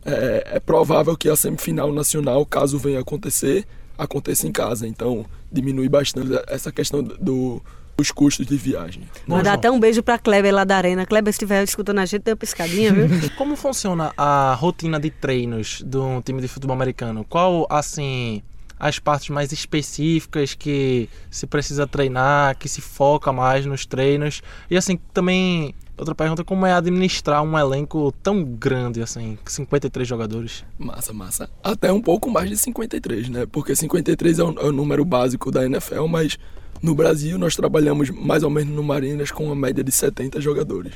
é, 0.04 0.56
é, 0.56 0.60
provável 0.60 1.16
que 1.16 1.28
a 1.28 1.36
semifinal 1.36 1.92
nacional, 1.92 2.44
caso 2.44 2.78
venha 2.78 3.00
acontecer, 3.00 3.66
aconteça 3.96 4.46
em 4.46 4.52
casa. 4.52 4.86
Então, 4.86 5.24
diminui 5.50 5.88
bastante 5.88 6.30
essa 6.46 6.70
questão 6.70 7.02
do, 7.02 7.62
dos 7.96 8.10
custos 8.10 8.46
de 8.46 8.56
viagem. 8.56 9.04
Vou 9.26 9.42
dar 9.42 9.54
até 9.54 9.70
um 9.70 9.80
beijo 9.80 10.02
para 10.02 10.18
Kleber 10.18 10.52
lá 10.52 10.64
da 10.64 10.76
Arena. 10.76 11.06
Kleber, 11.06 11.32
se 11.32 11.36
estiver 11.36 11.62
escutando 11.62 11.98
a 11.98 12.04
gente, 12.04 12.22
dê 12.22 12.32
uma 12.32 12.36
piscadinha, 12.36 12.92
viu? 12.92 13.08
Como 13.36 13.56
funciona 13.56 14.12
a 14.16 14.54
rotina 14.54 15.00
de 15.00 15.10
treinos 15.10 15.82
do 15.82 16.20
time 16.22 16.40
de 16.40 16.48
futebol 16.48 16.74
americano? 16.74 17.24
Qual, 17.24 17.66
assim, 17.70 18.42
as 18.78 18.98
partes 18.98 19.30
mais 19.30 19.52
específicas 19.52 20.54
que 20.54 21.08
se 21.30 21.46
precisa 21.46 21.86
treinar, 21.86 22.58
que 22.58 22.68
se 22.68 22.80
foca 22.80 23.32
mais 23.32 23.64
nos 23.64 23.86
treinos? 23.86 24.42
E, 24.70 24.76
assim, 24.76 24.98
também 25.12 25.74
Outra 25.96 26.14
pergunta, 26.14 26.42
como 26.42 26.66
é 26.66 26.72
administrar 26.72 27.40
um 27.42 27.56
elenco 27.56 28.12
tão 28.20 28.42
grande 28.42 29.00
assim, 29.00 29.38
53 29.46 30.06
jogadores? 30.06 30.64
Massa, 30.76 31.12
massa. 31.12 31.50
Até 31.62 31.92
um 31.92 32.00
pouco 32.00 32.28
mais 32.28 32.50
de 32.50 32.56
53, 32.56 33.28
né? 33.28 33.46
Porque 33.46 33.76
53 33.76 34.40
é 34.40 34.42
o, 34.42 34.58
é 34.58 34.64
o 34.64 34.72
número 34.72 35.04
básico 35.04 35.52
da 35.52 35.64
NFL, 35.64 36.06
mas 36.06 36.36
no 36.82 36.96
Brasil 36.96 37.38
nós 37.38 37.54
trabalhamos 37.54 38.10
mais 38.10 38.42
ou 38.42 38.50
menos 38.50 38.74
no 38.74 38.82
Marinas 38.82 39.30
com 39.30 39.46
uma 39.46 39.54
média 39.54 39.84
de 39.84 39.92
70 39.92 40.40
jogadores. 40.40 40.94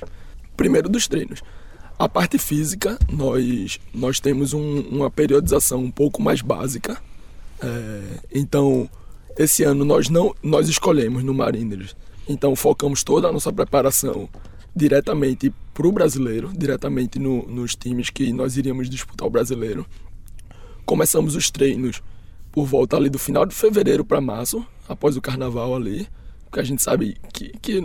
Primeiro 0.57 0.89
dos 0.89 1.07
treinos. 1.07 1.43
A 1.97 2.09
parte 2.09 2.37
física, 2.37 2.99
nós, 3.09 3.79
nós 3.95 4.19
temos 4.19 4.53
um, 4.53 4.81
uma 4.91 5.11
periodização 5.11 5.79
um 5.79 5.91
pouco 5.93 6.21
mais 6.21 6.43
básica. 6.43 7.01
É, 7.63 8.03
então, 8.35 8.91
esse 9.37 9.63
ano 9.63 9.85
nós 9.85 10.09
não 10.09 10.35
nós 10.43 10.69
escolhemos 10.69 11.23
no 11.23 11.33
Mariners. 11.33 11.95
Então, 12.29 12.57
focamos 12.57 13.05
toda 13.05 13.29
a 13.29 13.33
nossa 13.33 13.53
preparação 13.53 14.29
diretamente 14.79 15.53
para 15.75 15.87
o 15.87 15.93
brasileiro, 15.93 16.51
diretamente 16.57 17.19
no, 17.19 17.43
nos 17.47 17.75
times 17.75 18.09
que 18.09 18.33
nós 18.33 18.57
iríamos 18.57 18.89
disputar 18.89 19.27
o 19.27 19.31
brasileiro. 19.31 19.85
Começamos 20.87 21.37
os 21.37 21.51
treinos 21.51 22.01
por 22.51 22.65
volta 22.65 22.97
ali 22.97 23.11
do 23.11 23.19
final 23.19 23.45
de 23.45 23.55
fevereiro 23.55 24.05
para 24.05 24.21
março, 24.21 24.65
após 24.89 25.17
o 25.17 25.21
carnaval 25.21 25.75
ali, 25.75 26.09
porque 26.45 26.61
a 26.61 26.65
gente 26.65 26.83
sabe 26.83 27.17
que, 27.33 27.53
que 27.61 27.83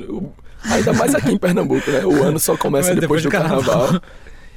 ainda 0.63 0.93
mais 0.93 1.13
aqui 1.13 1.31
em 1.31 1.37
Pernambuco, 1.37 1.91
né? 1.91 2.05
O 2.05 2.23
ano 2.23 2.39
só 2.39 2.55
começa 2.55 2.95
depois, 2.95 3.21
do 3.21 3.29
carnaval. 3.29 3.63
carnaval. 3.63 4.01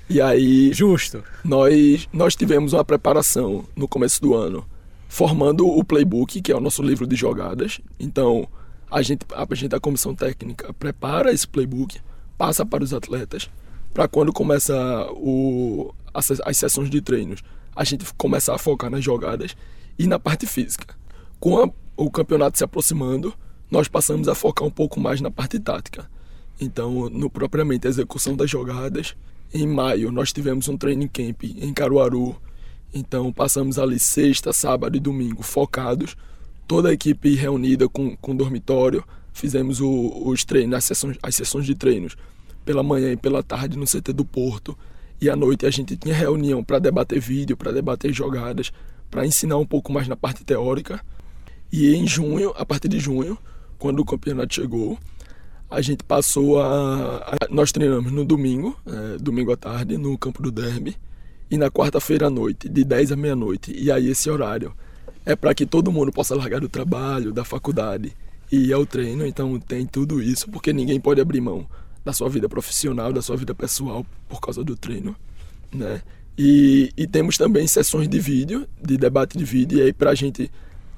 E 0.08 0.20
aí, 0.20 0.72
justo. 0.72 1.24
Nós 1.42 2.08
nós 2.12 2.36
tivemos 2.36 2.72
uma 2.72 2.84
preparação 2.84 3.64
no 3.74 3.88
começo 3.88 4.22
do 4.22 4.34
ano, 4.34 4.64
formando 5.08 5.66
o 5.66 5.84
playbook, 5.84 6.40
que 6.40 6.52
é 6.52 6.56
o 6.56 6.60
nosso 6.60 6.80
livro 6.82 7.06
de 7.06 7.16
jogadas. 7.16 7.80
Então, 7.98 8.46
a 8.88 9.02
gente 9.02 9.26
a 9.34 9.54
gente 9.54 9.70
da 9.70 9.80
comissão 9.80 10.14
técnica 10.14 10.72
prepara 10.74 11.32
esse 11.32 11.48
playbook 11.48 11.98
passa 12.36 12.64
para 12.64 12.84
os 12.84 12.92
atletas, 12.92 13.50
para 13.92 14.06
quando 14.06 14.32
começa 14.32 14.74
o, 15.12 15.94
as, 16.12 16.30
as 16.44 16.56
sessões 16.56 16.90
de 16.90 17.00
treinos, 17.00 17.42
a 17.74 17.84
gente 17.84 18.04
começar 18.14 18.54
a 18.54 18.58
focar 18.58 18.90
nas 18.90 19.04
jogadas 19.04 19.56
e 19.98 20.06
na 20.06 20.18
parte 20.18 20.46
física. 20.46 20.94
Com 21.40 21.62
a, 21.62 21.70
o 21.96 22.10
campeonato 22.10 22.58
se 22.58 22.64
aproximando, 22.64 23.34
nós 23.70 23.88
passamos 23.88 24.28
a 24.28 24.34
focar 24.34 24.66
um 24.66 24.70
pouco 24.70 25.00
mais 25.00 25.20
na 25.20 25.30
parte 25.30 25.58
tática. 25.58 26.08
Então, 26.60 27.10
no 27.10 27.28
propriamente 27.28 27.86
a 27.86 27.90
execução 27.90 28.36
das 28.36 28.50
jogadas, 28.50 29.14
em 29.52 29.66
maio 29.66 30.10
nós 30.10 30.32
tivemos 30.32 30.68
um 30.68 30.76
training 30.76 31.08
camp 31.08 31.44
em 31.44 31.72
Caruaru. 31.72 32.36
Então, 32.94 33.32
passamos 33.32 33.78
ali 33.78 33.98
sexta, 33.98 34.52
sábado 34.52 34.96
e 34.96 35.00
domingo 35.00 35.42
focados, 35.42 36.16
toda 36.66 36.88
a 36.88 36.92
equipe 36.92 37.34
reunida 37.34 37.88
com, 37.88 38.16
com 38.16 38.34
dormitório, 38.34 39.04
fizemos 39.36 39.80
o, 39.80 40.22
os 40.24 40.44
treinos, 40.44 40.76
as 40.76 40.84
sessões, 40.84 41.18
as 41.22 41.34
sessões 41.34 41.66
de 41.66 41.74
treinos 41.74 42.16
pela 42.64 42.82
manhã 42.82 43.12
e 43.12 43.16
pela 43.16 43.42
tarde 43.42 43.78
no 43.78 43.84
CT 43.84 44.12
do 44.12 44.24
Porto. 44.24 44.76
E 45.20 45.30
à 45.30 45.36
noite 45.36 45.64
a 45.66 45.70
gente 45.70 45.96
tinha 45.96 46.14
reunião 46.14 46.64
para 46.64 46.78
debater 46.78 47.20
vídeo, 47.20 47.56
para 47.56 47.72
debater 47.72 48.12
jogadas, 48.12 48.72
para 49.10 49.24
ensinar 49.24 49.56
um 49.56 49.66
pouco 49.66 49.92
mais 49.92 50.08
na 50.08 50.16
parte 50.16 50.44
teórica. 50.44 51.00
E 51.72 51.94
em 51.94 52.06
junho, 52.06 52.52
a 52.56 52.66
partir 52.66 52.88
de 52.88 52.98
junho, 52.98 53.38
quando 53.78 54.00
o 54.00 54.04
campeonato 54.04 54.54
chegou, 54.54 54.98
a 55.70 55.80
gente 55.80 56.02
passou 56.04 56.60
a. 56.60 57.18
a 57.18 57.36
nós 57.50 57.72
treinamos 57.72 58.12
no 58.12 58.24
domingo, 58.24 58.76
é, 58.86 59.18
domingo 59.18 59.52
à 59.52 59.56
tarde, 59.56 59.96
no 59.96 60.16
campo 60.18 60.42
do 60.42 60.50
Derby, 60.50 60.96
e 61.50 61.56
na 61.56 61.70
quarta-feira 61.70 62.26
à 62.26 62.30
noite, 62.30 62.68
de 62.68 62.84
10 62.84 63.12
à 63.12 63.16
meia-noite. 63.16 63.72
E 63.76 63.90
aí 63.90 64.08
esse 64.08 64.28
horário 64.28 64.72
é 65.24 65.34
para 65.34 65.54
que 65.54 65.66
todo 65.66 65.92
mundo 65.92 66.12
possa 66.12 66.34
largar 66.34 66.60
do 66.60 66.68
trabalho, 66.68 67.32
da 67.32 67.44
faculdade 67.44 68.12
e 68.50 68.72
ao 68.72 68.86
treino, 68.86 69.26
então 69.26 69.58
tem 69.58 69.86
tudo 69.86 70.22
isso, 70.22 70.48
porque 70.50 70.72
ninguém 70.72 71.00
pode 71.00 71.20
abrir 71.20 71.40
mão 71.40 71.66
da 72.04 72.12
sua 72.12 72.28
vida 72.28 72.48
profissional, 72.48 73.12
da 73.12 73.20
sua 73.20 73.36
vida 73.36 73.54
pessoal 73.54 74.06
por 74.28 74.40
causa 74.40 74.62
do 74.62 74.76
treino, 74.76 75.16
né? 75.72 76.02
E, 76.38 76.92
e 76.96 77.06
temos 77.06 77.38
também 77.38 77.66
sessões 77.66 78.08
de 78.08 78.20
vídeo, 78.20 78.66
de 78.80 78.96
debate 78.96 79.38
de 79.38 79.44
vídeo, 79.44 79.78
e 79.78 79.82
aí 79.82 79.92
pra 79.92 80.14
gente, 80.14 80.50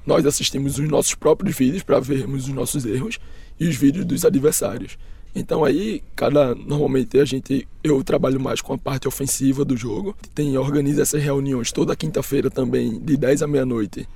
nós 0.05 0.25
assistimos 0.25 0.77
os 0.77 0.87
nossos 0.87 1.15
próprios 1.15 1.55
vídeos 1.55 1.81
para 1.81 1.99
vermos 1.99 2.47
os 2.47 2.53
nossos 2.53 2.85
erros 2.85 3.19
e 3.59 3.67
os 3.67 3.75
vídeos 3.75 4.05
dos 4.05 4.25
adversários. 4.25 4.97
Então 5.33 5.63
aí, 5.63 6.01
cada 6.15 6.55
normalmente 6.55 7.19
a 7.19 7.25
gente 7.25 7.67
eu 7.83 8.03
trabalho 8.03 8.39
mais 8.39 8.61
com 8.61 8.73
a 8.73 8.77
parte 8.77 9.07
ofensiva 9.07 9.63
do 9.63 9.77
jogo. 9.77 10.15
Tem 10.33 10.57
organiza 10.57 11.03
essas 11.03 11.21
reuniões 11.21 11.71
toda 11.71 11.95
quinta-feira 11.95 12.49
também, 12.49 12.99
de 12.99 13.15
10 13.15 13.43
à 13.43 13.47
meia-noite. 13.47 14.07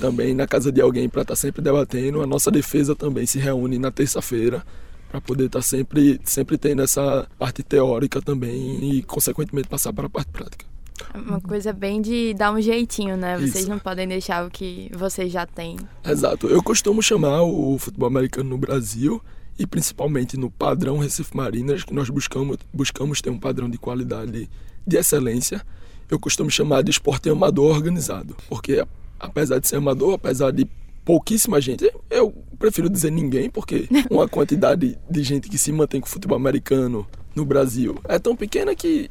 Também 0.00 0.34
na 0.34 0.46
casa 0.46 0.70
de 0.70 0.80
alguém 0.80 1.08
para 1.08 1.22
estar 1.22 1.32
tá 1.32 1.36
sempre 1.36 1.62
debatendo. 1.62 2.22
A 2.22 2.26
nossa 2.26 2.50
defesa 2.50 2.94
também 2.94 3.26
se 3.26 3.38
reúne 3.38 3.78
na 3.78 3.90
terça-feira 3.90 4.64
para 5.08 5.20
poder 5.20 5.46
estar 5.46 5.60
tá 5.60 5.62
sempre 5.62 6.20
sempre 6.24 6.58
tendo 6.58 6.82
essa 6.82 7.26
parte 7.38 7.62
teórica 7.62 8.20
também 8.20 8.96
e 8.96 9.02
consequentemente 9.02 9.68
passar 9.68 9.92
para 9.92 10.06
a 10.06 10.10
parte 10.10 10.30
prática. 10.30 10.66
Uma 11.14 11.40
coisa 11.40 11.72
bem 11.72 12.00
de 12.00 12.34
dar 12.34 12.52
um 12.52 12.60
jeitinho, 12.60 13.16
né? 13.16 13.36
Vocês 13.36 13.56
Isso. 13.56 13.68
não 13.68 13.78
podem 13.78 14.06
deixar 14.06 14.46
o 14.46 14.50
que 14.50 14.90
vocês 14.94 15.30
já 15.32 15.46
têm. 15.46 15.76
Exato. 16.04 16.46
Eu 16.46 16.62
costumo 16.62 17.02
chamar 17.02 17.42
o 17.42 17.76
futebol 17.78 18.08
americano 18.08 18.50
no 18.50 18.58
Brasil 18.58 19.22
e 19.58 19.66
principalmente 19.66 20.36
no 20.36 20.50
padrão 20.50 20.98
Recife 20.98 21.34
Marinas, 21.36 21.82
que 21.82 21.94
nós 21.94 22.10
buscamos, 22.10 22.58
buscamos 22.72 23.20
ter 23.20 23.30
um 23.30 23.38
padrão 23.38 23.68
de 23.68 23.78
qualidade 23.78 24.48
de 24.86 24.96
excelência. 24.96 25.64
Eu 26.10 26.20
costumo 26.20 26.50
chamar 26.50 26.82
de 26.82 26.90
esporte 26.90 27.28
amador 27.28 27.74
organizado, 27.74 28.36
porque 28.48 28.84
apesar 29.18 29.58
de 29.58 29.68
ser 29.68 29.76
amador, 29.76 30.14
apesar 30.14 30.50
de 30.50 30.66
pouquíssima 31.04 31.60
gente, 31.60 31.90
eu 32.10 32.34
prefiro 32.58 32.90
dizer 32.90 33.10
ninguém, 33.10 33.48
porque 33.48 33.88
uma 34.10 34.28
quantidade 34.28 34.98
de 35.08 35.22
gente 35.22 35.48
que 35.48 35.56
se 35.56 35.70
mantém 35.72 36.00
com 36.00 36.06
o 36.06 36.10
futebol 36.10 36.36
americano 36.36 37.06
no 37.34 37.44
Brasil 37.44 37.98
é 38.08 38.18
tão 38.18 38.34
pequena 38.34 38.74
que, 38.74 39.10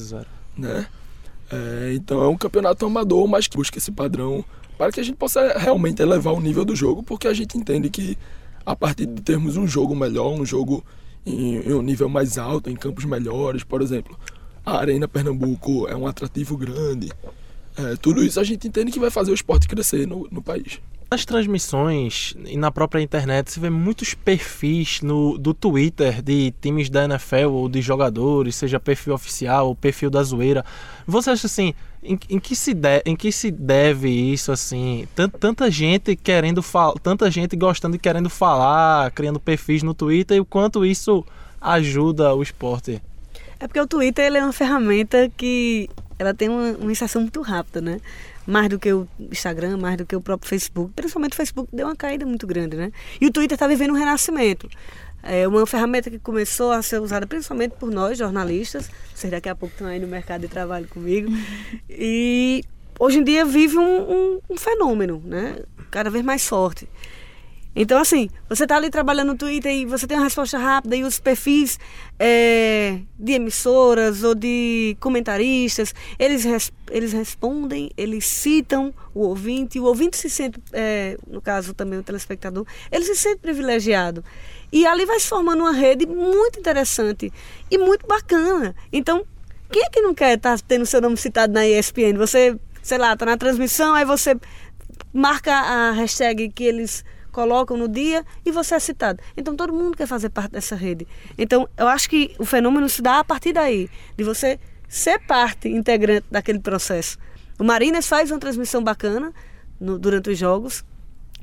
Zero. 0.00 0.28
né? 0.56 0.86
É, 1.50 1.92
então 1.94 2.22
é 2.22 2.28
um 2.28 2.36
campeonato 2.36 2.86
amador, 2.86 3.26
mas 3.26 3.46
que 3.46 3.56
busca 3.56 3.76
esse 3.76 3.90
padrão 3.90 4.44
para 4.78 4.90
que 4.90 5.00
a 5.00 5.02
gente 5.02 5.16
possa 5.16 5.58
realmente 5.58 6.00
elevar 6.00 6.32
o 6.32 6.40
nível 6.40 6.64
do 6.64 6.74
jogo, 6.74 7.02
porque 7.02 7.28
a 7.28 7.34
gente 7.34 7.58
entende 7.58 7.90
que 7.90 8.16
a 8.64 8.74
partir 8.74 9.06
de 9.06 9.20
termos 9.20 9.56
um 9.56 9.66
jogo 9.66 9.94
melhor, 9.94 10.32
um 10.32 10.46
jogo 10.46 10.84
em, 11.26 11.56
em 11.56 11.72
um 11.72 11.82
nível 11.82 12.08
mais 12.08 12.38
alto, 12.38 12.70
em 12.70 12.76
campos 12.76 13.04
melhores, 13.04 13.64
por 13.64 13.82
exemplo, 13.82 14.18
a 14.64 14.78
Arena 14.78 15.08
Pernambuco 15.08 15.88
é 15.88 15.96
um 15.96 16.06
atrativo 16.06 16.56
grande. 16.56 17.10
É, 17.76 17.96
tudo 17.96 18.22
isso 18.22 18.38
a 18.38 18.44
gente 18.44 18.68
entende 18.68 18.92
que 18.92 19.00
vai 19.00 19.10
fazer 19.10 19.30
o 19.30 19.34
esporte 19.34 19.68
crescer 19.68 20.06
no, 20.06 20.28
no 20.30 20.42
país. 20.42 20.80
Nas 21.10 21.26
transmissões 21.26 22.34
e 22.46 22.56
na 22.56 22.70
própria 22.70 23.02
internet, 23.02 23.52
você 23.52 23.60
vê 23.60 23.68
muitos 23.68 24.14
perfis 24.14 25.02
no, 25.02 25.36
do 25.36 25.52
Twitter 25.52 26.22
de 26.22 26.54
times 26.60 26.88
da 26.88 27.04
NFL 27.04 27.50
ou 27.50 27.68
de 27.68 27.82
jogadores, 27.82 28.56
seja 28.56 28.80
perfil 28.80 29.12
oficial 29.12 29.68
ou 29.68 29.76
perfil 29.76 30.08
da 30.08 30.22
zoeira. 30.22 30.64
Você 31.06 31.28
acha 31.28 31.46
assim, 31.46 31.74
em, 32.02 32.18
em 32.30 32.40
que, 32.40 32.56
se 32.56 32.72
de, 32.72 33.02
em 33.04 33.14
que 33.14 33.30
se 33.30 33.50
deve 33.50 34.08
isso 34.08 34.50
assim? 34.50 35.06
Tanta, 35.14 35.38
tanta 35.38 35.70
gente 35.70 36.16
querendo 36.16 36.62
falar, 36.62 36.94
tanta 37.02 37.30
gente 37.30 37.54
gostando 37.56 37.96
e 37.96 37.98
querendo 37.98 38.30
falar, 38.30 39.10
criando 39.10 39.38
perfis 39.38 39.82
no 39.82 39.92
Twitter 39.92 40.38
e 40.38 40.40
o 40.40 40.46
quanto 40.46 40.84
isso 40.84 41.22
ajuda 41.60 42.34
o 42.34 42.42
esporte? 42.42 43.02
É 43.60 43.68
porque 43.68 43.80
o 43.80 43.86
Twitter 43.86 44.24
ele 44.24 44.38
é 44.38 44.42
uma 44.42 44.52
ferramenta 44.52 45.30
que 45.36 45.88
ela 46.22 46.34
tem 46.34 46.48
uma, 46.48 46.72
uma 46.72 46.92
inserção 46.92 47.22
muito 47.22 47.40
rápida, 47.42 47.80
né? 47.80 47.98
mais 48.46 48.68
do 48.68 48.78
que 48.78 48.92
o 48.92 49.06
Instagram, 49.20 49.76
mais 49.76 49.96
do 49.96 50.06
que 50.06 50.16
o 50.16 50.20
próprio 50.20 50.48
Facebook. 50.48 50.92
Principalmente 50.94 51.32
o 51.32 51.36
Facebook 51.36 51.68
deu 51.72 51.86
uma 51.86 51.96
caída 51.96 52.26
muito 52.26 52.46
grande, 52.46 52.76
né? 52.76 52.90
E 53.20 53.26
o 53.26 53.30
Twitter 53.30 53.54
está 53.54 53.66
vivendo 53.66 53.90
um 53.90 53.96
renascimento. 53.96 54.68
É 55.22 55.46
uma 55.46 55.64
ferramenta 55.66 56.10
que 56.10 56.18
começou 56.18 56.72
a 56.72 56.82
ser 56.82 57.00
usada 57.00 57.26
principalmente 57.26 57.72
por 57.78 57.90
nós, 57.90 58.18
jornalistas. 58.18 58.90
Vocês 59.14 59.30
daqui 59.30 59.48
a 59.48 59.54
pouco 59.54 59.72
estão 59.72 59.86
aí 59.86 60.00
no 60.00 60.08
mercado 60.08 60.40
de 60.40 60.48
trabalho 60.48 60.88
comigo. 60.88 61.30
E 61.88 62.64
hoje 62.98 63.18
em 63.18 63.24
dia 63.24 63.44
vive 63.44 63.78
um, 63.78 64.12
um, 64.12 64.40
um 64.50 64.56
fenômeno, 64.56 65.22
né? 65.24 65.60
Cada 65.90 66.10
vez 66.10 66.24
mais 66.24 66.46
forte. 66.46 66.88
Então, 67.74 67.98
assim, 67.98 68.28
você 68.48 68.64
está 68.64 68.76
ali 68.76 68.90
trabalhando 68.90 69.28
no 69.28 69.38
Twitter 69.38 69.72
e 69.72 69.86
você 69.86 70.06
tem 70.06 70.18
uma 70.18 70.24
resposta 70.24 70.58
rápida 70.58 70.94
e 70.94 71.04
os 71.04 71.18
perfis 71.18 71.78
é, 72.18 72.98
de 73.18 73.32
emissoras 73.32 74.22
ou 74.22 74.34
de 74.34 74.94
comentaristas, 75.00 75.94
eles, 76.18 76.44
res, 76.44 76.70
eles 76.90 77.12
respondem, 77.14 77.90
eles 77.96 78.26
citam 78.26 78.92
o 79.14 79.20
ouvinte, 79.20 79.80
o 79.80 79.84
ouvinte 79.84 80.18
se 80.18 80.28
sente, 80.28 80.60
é, 80.72 81.16
no 81.26 81.40
caso 81.40 81.72
também 81.72 81.98
o 81.98 82.02
telespectador, 82.02 82.66
ele 82.90 83.04
se 83.04 83.16
sente 83.16 83.38
privilegiado. 83.38 84.22
E 84.70 84.86
ali 84.86 85.06
vai 85.06 85.18
se 85.18 85.28
formando 85.28 85.60
uma 85.60 85.72
rede 85.72 86.06
muito 86.06 86.58
interessante 86.58 87.32
e 87.70 87.78
muito 87.78 88.06
bacana. 88.06 88.74
Então, 88.92 89.24
quem 89.70 89.82
é 89.82 89.88
que 89.88 90.02
não 90.02 90.14
quer 90.14 90.36
estar 90.36 90.58
tá 90.58 90.64
tendo 90.68 90.84
seu 90.84 91.00
nome 91.00 91.16
citado 91.16 91.52
na 91.52 91.66
ESPN? 91.66 92.18
Você, 92.18 92.58
sei 92.82 92.98
lá, 92.98 93.14
está 93.14 93.24
na 93.24 93.38
transmissão, 93.38 93.94
aí 93.94 94.04
você 94.04 94.36
marca 95.12 95.52
a 95.52 95.92
hashtag 95.92 96.50
que 96.50 96.64
eles 96.64 97.04
colocam 97.32 97.76
no 97.76 97.88
dia 97.88 98.24
e 98.44 98.52
você 98.52 98.74
é 98.74 98.78
citado. 98.78 99.20
Então 99.36 99.56
todo 99.56 99.72
mundo 99.72 99.96
quer 99.96 100.06
fazer 100.06 100.28
parte 100.28 100.52
dessa 100.52 100.76
rede. 100.76 101.06
Então 101.36 101.68
eu 101.76 101.88
acho 101.88 102.08
que 102.08 102.34
o 102.38 102.44
fenômeno 102.44 102.88
se 102.88 103.02
dá 103.02 103.18
a 103.18 103.24
partir 103.24 103.52
daí, 103.52 103.90
de 104.16 104.22
você 104.22 104.60
ser 104.88 105.18
parte 105.20 105.68
integrante 105.68 106.26
daquele 106.30 106.60
processo. 106.60 107.18
O 107.58 107.64
Marinas 107.64 108.06
faz 108.06 108.30
uma 108.30 108.38
transmissão 108.38 108.82
bacana 108.84 109.32
no, 109.80 109.98
durante 109.98 110.30
os 110.30 110.38
jogos. 110.38 110.84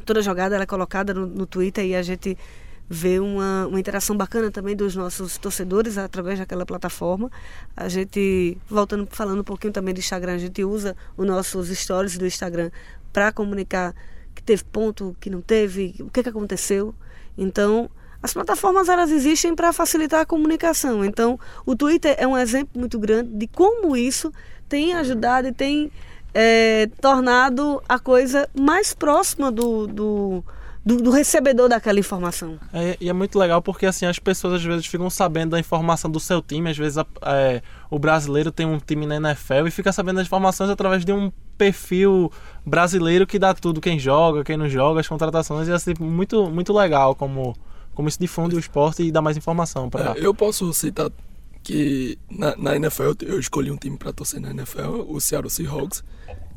Toda 0.06 0.22
jogada 0.22 0.56
ela 0.56 0.64
é 0.64 0.68
colocada 0.68 1.14
no, 1.14 1.26
no 1.26 1.46
Twitter 1.46 1.86
e 1.86 1.96
a 1.96 2.02
gente 2.02 2.38
vê 2.90 3.20
uma, 3.20 3.68
uma 3.68 3.80
interação 3.80 4.18
bacana 4.18 4.50
também 4.50 4.76
dos 4.76 4.96
nossos 4.96 5.38
torcedores 5.38 5.98
através 5.98 6.40
daquela 6.40 6.66
plataforma. 6.66 7.32
A 7.78 7.88
gente, 7.88 8.58
voltando, 8.68 9.08
falando 9.12 9.42
um 9.42 9.44
pouquinho 9.44 9.72
também 9.72 9.94
do 9.94 10.00
Instagram, 10.00 10.34
a 10.34 10.38
gente 10.40 10.64
usa 10.64 10.96
os 11.16 11.28
nossos 11.28 11.70
stories 11.70 12.18
do 12.18 12.26
Instagram 12.26 12.72
para 13.14 13.32
comunicar 13.32 13.94
que 14.40 14.46
teve 14.46 14.64
ponto, 14.64 15.16
que 15.20 15.30
não 15.30 15.42
teve, 15.42 15.96
o 16.00 16.10
que, 16.10 16.24
que 16.24 16.30
aconteceu. 16.30 16.96
Então, 17.38 17.90
as 18.22 18.34
plataformas 18.34 18.90
elas 18.90 19.12
existem 19.12 19.56
para 19.56 19.72
facilitar 19.72 20.22
a 20.22 20.26
comunicação. 20.26 21.04
Então, 21.06 21.40
o 21.66 21.76
Twitter 21.76 22.16
é 22.18 22.28
um 22.28 22.38
exemplo 22.38 22.80
muito 22.80 22.98
grande 22.98 23.30
de 23.32 23.48
como 23.48 23.96
isso 23.96 24.32
tem 24.68 24.94
ajudado 24.94 25.48
e 25.48 25.54
tem 25.54 25.92
é, 26.34 26.88
tornado 27.02 27.82
a 27.88 28.00
coisa 28.00 28.50
mais 28.54 28.94
próxima 28.94 29.52
do, 29.52 29.88
do 29.88 30.44
do, 30.86 30.96
do, 30.96 31.12
recebedor 31.12 31.68
daquela 31.68 32.00
informação. 32.00 32.58
É, 32.74 32.98
e 33.02 33.10
é 33.10 33.14
muito 33.14 33.38
legal 33.38 33.62
porque 33.62 33.86
assim 33.86 34.06
as 34.06 34.18
pessoas 34.18 34.56
às 34.56 34.64
vezes 34.64 34.86
ficam 34.88 35.10
sabendo 35.10 35.52
da 35.52 35.60
informação 35.60 36.10
do 36.10 36.20
seu 36.20 36.42
time, 36.42 36.70
às 36.70 36.78
vezes 36.78 36.98
é, 37.22 37.62
o 37.92 38.00
brasileiro 38.00 38.52
tem 38.52 38.66
um 38.66 38.80
time 38.80 39.06
na 39.06 39.18
NFL 39.18 39.68
e 39.68 39.72
fica 39.72 39.92
sabendo 39.92 40.16
das 40.16 40.28
informações 40.28 40.70
através 40.70 41.04
de 41.04 41.12
um 41.12 41.32
perfil 41.60 42.32
brasileiro 42.66 43.28
que 43.28 43.38
dá 43.38 43.54
tudo, 43.54 43.82
quem 43.82 44.00
joga, 44.00 44.44
quem 44.44 44.56
não 44.56 44.70
joga, 44.70 45.02
as 45.02 45.08
contratações, 45.08 45.68
e 45.68 45.72
assim, 45.72 45.94
muito, 46.00 46.50
muito 46.50 46.72
legal 46.74 47.14
como, 47.14 47.56
como 47.94 48.08
isso 48.08 48.20
difunde 48.20 48.56
o 48.56 48.60
esporte 48.60 49.04
e 49.04 49.12
dá 49.12 49.22
mais 49.22 49.36
informação 49.36 49.90
para. 49.90 50.18
É, 50.18 50.26
eu 50.26 50.34
posso 50.34 50.72
citar 50.74 51.12
que 51.62 52.18
na, 52.32 52.56
na 52.56 52.76
NFL 52.78 53.12
eu 53.22 53.40
escolhi 53.40 53.70
um 53.70 53.76
time 53.76 53.98
para 53.98 54.14
torcer 54.14 54.40
na 54.40 54.52
NFL, 54.52 55.06
o 55.08 55.20
Seattle 55.20 55.50
Seahawks. 55.50 56.04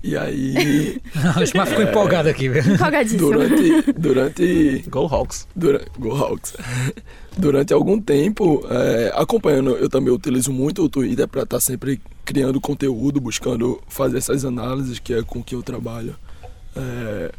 E 0.03 0.17
aí. 0.17 1.01
Não, 1.15 1.62
o 1.62 1.67
ficou 1.67 1.85
é, 1.85 1.91
empolgado 1.91 2.29
aqui, 2.29 2.49
velho. 2.49 2.75
Empolgadíssimo. 2.75 3.31
Durante. 3.31 3.93
durante 3.93 4.85
Go 4.88 5.07
Hawks. 5.07 5.47
Durante, 5.55 5.87
Go 5.99 6.11
Hawks. 6.11 6.55
durante 7.38 7.73
algum 7.73 8.01
tempo, 8.01 8.67
é, 8.69 9.12
acompanhando, 9.15 9.71
eu 9.77 9.88
também 9.88 10.12
utilizo 10.12 10.53
muito 10.53 10.83
o 10.83 10.88
Twitter 10.88 11.29
para 11.29 11.43
estar 11.43 11.57
tá 11.57 11.61
sempre 11.61 12.01
criando 12.25 12.61
conteúdo, 12.61 13.21
buscando 13.21 13.81
fazer 13.88 14.19
essas 14.19 14.45
análises, 14.45 14.99
que 14.99 15.15
é 15.15 15.23
com 15.23 15.43
que 15.43 15.55
eu 15.55 15.62
trabalho. 15.62 16.17
É, 16.75 17.33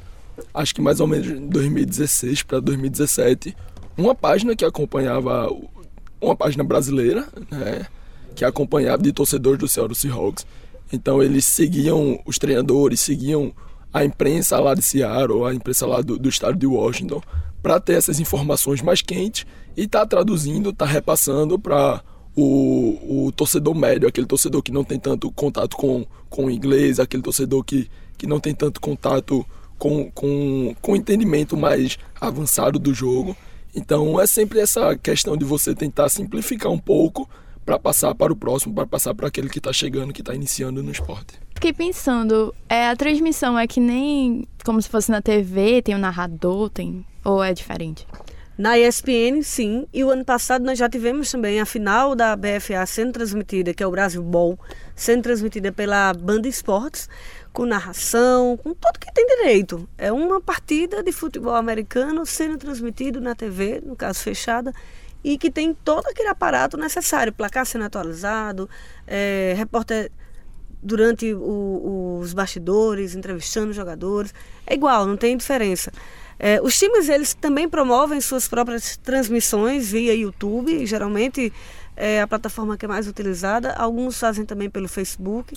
acho 0.54 0.74
que 0.74 0.82
mais 0.82 1.00
ou 1.02 1.08
menos 1.08 1.28
em 1.28 1.48
2016 1.48 2.44
para 2.44 2.60
2017, 2.62 3.56
uma 3.98 4.16
página 4.16 4.56
que 4.56 4.64
acompanhava. 4.64 5.50
Uma 6.22 6.38
página 6.38 6.64
brasileira, 6.64 7.28
né? 7.52 7.86
Que 8.34 8.46
acompanhava 8.46 9.04
de 9.04 9.12
torcedores 9.12 9.60
do 9.60 9.68
Seattle 9.68 9.94
Seahawks 9.94 10.46
então 10.94 11.24
eles 11.24 11.46
seguiam 11.46 12.20
os 12.24 12.38
treinadores, 12.38 13.00
seguiam 13.00 13.52
a 13.92 14.06
imprensa 14.06 14.60
lá 14.60 14.76
de 14.76 14.84
Seattle, 14.84 15.44
a 15.44 15.54
imprensa 15.54 15.88
lá 15.88 16.02
do, 16.02 16.20
do 16.20 16.30
estado 16.30 16.56
de 16.56 16.68
Washington, 16.68 17.20
para 17.64 17.80
ter 17.80 17.94
essas 17.94 18.20
informações 18.20 18.82
mais 18.82 19.02
quentes 19.02 19.46
e 19.76 19.88
tá 19.88 20.06
traduzindo, 20.06 20.72
tá 20.72 20.86
repassando 20.86 21.58
para 21.58 22.04
o, 22.36 23.26
o 23.28 23.32
torcedor 23.32 23.74
médio, 23.74 24.08
aquele 24.08 24.28
torcedor 24.28 24.62
que 24.62 24.72
não 24.72 24.84
tem 24.84 25.00
tanto 25.00 25.32
contato 25.32 25.76
com, 25.76 26.06
com 26.30 26.46
o 26.46 26.52
inglês, 26.52 27.00
aquele 27.00 27.24
torcedor 27.24 27.64
que, 27.64 27.90
que 28.16 28.28
não 28.28 28.40
tem 28.40 28.54
tanto 28.54 28.80
contato 28.80 29.44
com, 29.80 30.12
com, 30.12 30.76
com 30.80 30.92
o 30.92 30.96
entendimento 30.96 31.58
mais 31.58 31.98
avançado 32.22 32.78
do 32.78 32.94
jogo. 32.94 33.36
Então 33.76 34.22
é 34.22 34.28
sempre 34.28 34.60
essa 34.60 34.96
questão 34.96 35.36
de 35.36 35.44
você 35.44 35.74
tentar 35.74 36.08
simplificar 36.10 36.72
um 36.72 36.78
pouco 36.78 37.28
para 37.66 37.80
passar 37.80 38.14
para 38.16 38.32
o 38.32 38.36
próximo, 38.36 38.74
para 38.74 38.86
passar 38.86 39.14
para 39.14 39.28
aquele 39.28 39.50
que 39.50 39.60
está 39.60 39.72
chegando, 39.72 40.14
que 40.14 40.22
está 40.22 40.34
iniciando 40.34 40.84
no 40.84 40.92
esporte. 40.92 41.40
Fiquei 41.56 41.74
pensando, 41.74 42.54
é, 42.68 42.88
a 42.90 42.96
transmissão 42.96 43.58
é 43.58 43.66
que 43.66 43.80
nem 43.80 44.48
como 44.64 44.82
se 44.82 44.90
fosse 44.90 45.12
na 45.12 45.22
TV, 45.22 45.82
tem 45.82 45.96
o 45.96 45.98
um 45.98 46.02
narrador, 46.02 46.70
tem 46.70 47.06
ou 47.24 47.44
é 47.44 47.54
diferente? 47.54 48.06
Na 48.58 48.78
ESPN, 48.78 49.42
sim. 49.42 49.88
E 49.92 50.04
o 50.04 50.12
ano 50.12 50.24
passado 50.24 50.64
nós 50.64 50.78
já 50.78 50.88
tivemos 50.88 51.32
também 51.32 51.60
a 51.60 51.66
final 51.66 52.16
da 52.16 52.36
BFA 52.36 52.86
sendo 52.86 53.12
transmitida, 53.12 53.74
que 53.74 53.82
é 53.82 53.88
o 53.88 53.92
Brasil 53.92 54.22
Ball, 54.22 54.60
sendo 54.96 55.24
transmitida 55.24 55.72
pela 55.72 56.14
Banda 56.14 56.48
Esportes, 56.48 57.10
com 57.52 57.66
narração, 57.66 58.56
com 58.58 58.74
tudo 58.74 59.00
que 59.00 59.12
tem 59.12 59.26
direito. 59.26 59.90
É 59.98 60.12
uma 60.12 60.40
partida 60.40 61.02
de 61.02 61.12
futebol 61.12 61.56
americano 61.56 62.26
sendo 62.26 62.58
transmitido 62.58 63.20
na 63.20 63.34
TV, 63.34 63.82
no 63.84 63.96
caso 63.96 64.20
fechada, 64.20 64.72
e 65.24 65.38
que 65.38 65.50
tem 65.50 65.74
todo 65.74 66.08
aquele 66.08 66.30
aparato 66.30 66.78
necessário, 66.78 67.32
placar 67.32 67.66
sendo 67.66 67.86
atualizado, 67.86 68.70
é, 69.08 69.54
repórter 69.56 70.12
durante 70.82 71.34
o, 71.34 72.20
os 72.20 72.34
bastidores, 72.34 73.16
entrevistando 73.16 73.70
os 73.70 73.76
jogadores. 73.76 74.34
É 74.68 74.74
igual, 74.74 75.06
não 75.06 75.16
tem 75.16 75.38
diferença. 75.38 75.92
É, 76.38 76.60
os 76.62 76.78
times 76.78 77.08
eles 77.08 77.34
também 77.34 77.70
promovem 77.70 78.20
suas 78.20 78.48
próprias 78.48 78.98
transmissões 78.98 79.92
via 79.92 80.14
YouTube, 80.14 80.86
geralmente 80.86 81.54
é 81.96 82.22
a 82.22 82.28
plataforma 82.28 82.76
que 82.78 82.86
é 82.86 82.88
mais 82.88 83.08
utilizada. 83.08 83.74
Alguns 83.74 84.20
fazem 84.20 84.46
também 84.46 84.70
pelo 84.70 84.88
Facebook 84.88 85.56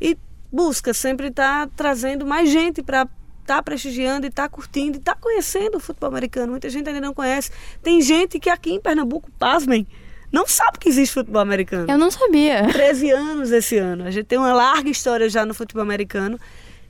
e 0.00 0.16
busca 0.52 0.94
sempre 0.94 1.28
estar 1.28 1.66
tá 1.66 1.72
trazendo 1.74 2.26
mais 2.26 2.50
gente 2.50 2.82
para 2.82 3.06
estar 3.48 3.56
tá 3.56 3.62
prestigiando 3.62 4.26
e 4.26 4.28
estar 4.28 4.42
tá 4.42 4.48
curtindo 4.48 4.98
e 4.98 5.00
estar 5.00 5.14
tá 5.14 5.20
conhecendo 5.20 5.78
o 5.78 5.80
futebol 5.80 6.08
americano. 6.08 6.52
Muita 6.52 6.68
gente 6.68 6.86
ainda 6.86 7.00
não 7.00 7.14
conhece. 7.14 7.50
Tem 7.82 8.00
gente 8.02 8.38
que 8.38 8.50
aqui 8.50 8.72
em 8.72 8.80
Pernambuco, 8.80 9.30
pasmem, 9.38 9.86
não 10.30 10.46
sabe 10.46 10.78
que 10.78 10.88
existe 10.88 11.14
futebol 11.14 11.40
americano. 11.40 11.90
Eu 11.90 11.96
não 11.96 12.10
sabia. 12.10 12.68
13 12.70 13.10
anos 13.10 13.50
esse 13.50 13.78
ano. 13.78 14.04
A 14.04 14.10
gente 14.10 14.26
tem 14.26 14.38
uma 14.38 14.52
larga 14.52 14.90
história 14.90 15.28
já 15.30 15.46
no 15.46 15.54
futebol 15.54 15.82
americano. 15.82 16.38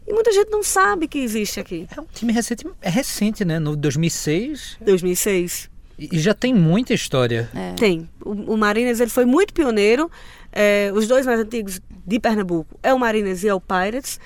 E 0.07 0.13
muita 0.13 0.33
gente 0.33 0.51
não 0.51 0.63
sabe 0.63 1.07
que 1.07 1.19
existe 1.19 1.61
aqui. 1.61 1.87
É 1.97 2.01
um 2.01 2.07
time 2.13 2.33
recente, 2.33 2.67
é 2.83 2.91
recente, 2.91 3.45
né? 3.45 3.59
No 3.59 3.77
2006. 3.77 4.79
2006. 4.81 5.71
E 5.99 6.19
já 6.19 6.33
tem 6.33 6.55
muita 6.55 6.95
história. 6.95 7.49
É. 7.55 7.75
Tem. 7.75 8.09
O, 8.25 8.55
o 8.55 8.57
Marinas 8.57 9.01
ele 9.01 9.11
foi 9.11 9.25
muito 9.25 9.53
pioneiro. 9.53 10.11
É, 10.51 10.91
os 10.95 11.07
dois 11.07 11.27
mais 11.27 11.39
antigos 11.39 11.81
de 12.07 12.19
Pernambuco 12.19 12.79
é 12.83 12.93
o 12.93 12.99
Marinas 12.99 13.45
e 13.45 13.49
é 13.49 13.55
o 13.55 13.61
Pirates. 13.61 14.19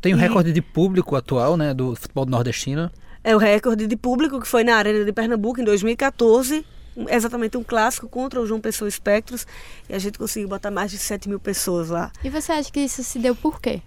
Tem 0.00 0.14
o 0.14 0.16
e... 0.16 0.20
recorde 0.20 0.52
de 0.52 0.62
público 0.62 1.16
atual, 1.16 1.56
né, 1.56 1.74
do 1.74 1.94
futebol 1.94 2.26
nordestino. 2.26 2.90
É 3.22 3.34
o 3.34 3.38
recorde 3.38 3.86
de 3.86 3.96
público 3.96 4.40
que 4.40 4.46
foi 4.46 4.64
na 4.64 4.76
Arena 4.76 5.04
de 5.04 5.12
Pernambuco 5.12 5.60
em 5.60 5.64
2014 5.64 6.64
exatamente 7.08 7.56
um 7.56 7.62
clássico 7.62 8.08
contra 8.08 8.40
o 8.40 8.46
João 8.46 8.60
Pessoa 8.60 8.88
Espectros 8.88 9.46
e 9.88 9.94
a 9.94 9.98
gente 9.98 10.18
conseguiu 10.18 10.48
botar 10.48 10.70
mais 10.70 10.90
de 10.90 10.98
7 10.98 11.28
mil 11.28 11.38
pessoas 11.38 11.90
lá. 11.90 12.10
E 12.24 12.30
você 12.30 12.50
acha 12.50 12.72
que 12.72 12.80
isso 12.80 13.04
se 13.04 13.18
deu 13.18 13.36
por 13.36 13.60
quê? 13.60 13.82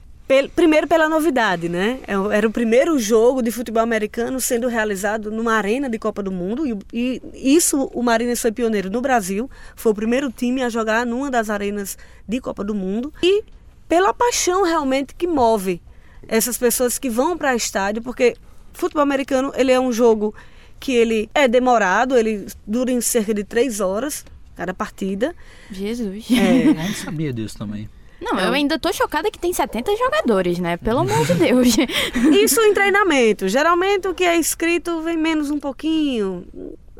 primeiro 0.55 0.87
pela 0.87 1.09
novidade, 1.09 1.67
né? 1.67 1.99
É 2.07 2.13
era 2.37 2.47
o 2.47 2.51
primeiro 2.51 2.97
jogo 2.97 3.41
de 3.41 3.51
futebol 3.51 3.83
americano 3.83 4.39
sendo 4.39 4.69
realizado 4.69 5.29
numa 5.29 5.55
arena 5.55 5.89
de 5.89 5.99
Copa 5.99 6.23
do 6.23 6.31
Mundo 6.31 6.65
e, 6.93 7.21
e 7.33 7.55
isso 7.55 7.91
o 7.93 8.01
Mariners 8.01 8.41
foi 8.41 8.49
pioneiro 8.49 8.89
no 8.89 9.01
Brasil. 9.01 9.49
Foi 9.75 9.91
o 9.91 9.95
primeiro 9.95 10.31
time 10.31 10.63
a 10.63 10.69
jogar 10.69 11.05
numa 11.05 11.29
das 11.29 11.49
arenas 11.49 11.97
de 12.25 12.39
Copa 12.39 12.63
do 12.63 12.73
Mundo 12.73 13.11
e 13.21 13.43
pela 13.89 14.13
paixão 14.13 14.63
realmente 14.63 15.13
que 15.13 15.27
move 15.27 15.81
essas 16.27 16.57
pessoas 16.57 16.97
que 16.97 17.09
vão 17.09 17.37
para 17.37 17.55
estádio, 17.55 18.01
porque 18.01 18.35
futebol 18.73 19.03
americano 19.03 19.51
ele 19.55 19.71
é 19.71 19.79
um 19.79 19.91
jogo 19.91 20.33
que 20.79 20.93
ele 20.93 21.29
é 21.33 21.47
demorado, 21.47 22.17
ele 22.17 22.47
dura 22.65 22.91
em 22.91 23.01
cerca 23.01 23.33
de 23.33 23.43
três 23.43 23.79
horas 23.79 24.25
cada 24.55 24.73
partida. 24.73 25.35
Jesus. 25.71 26.25
É, 26.31 26.67
eu 26.67 26.73
não 26.73 26.93
sabia 26.93 27.33
disso 27.33 27.57
também. 27.57 27.89
Não, 28.21 28.39
eu 28.39 28.53
ainda 28.53 28.77
tô 28.77 28.93
chocada 28.93 29.31
que 29.31 29.39
tem 29.39 29.51
70 29.51 29.95
jogadores, 29.97 30.59
né? 30.59 30.77
Pelo 30.77 30.99
amor 30.99 31.25
de 31.25 31.33
Deus. 31.33 31.75
Isso 32.39 32.61
em 32.61 32.73
treinamento. 32.73 33.47
Geralmente 33.47 34.07
o 34.07 34.13
que 34.13 34.23
é 34.23 34.37
escrito 34.37 35.01
vem 35.01 35.17
menos 35.17 35.49
um 35.49 35.59
pouquinho. 35.59 36.45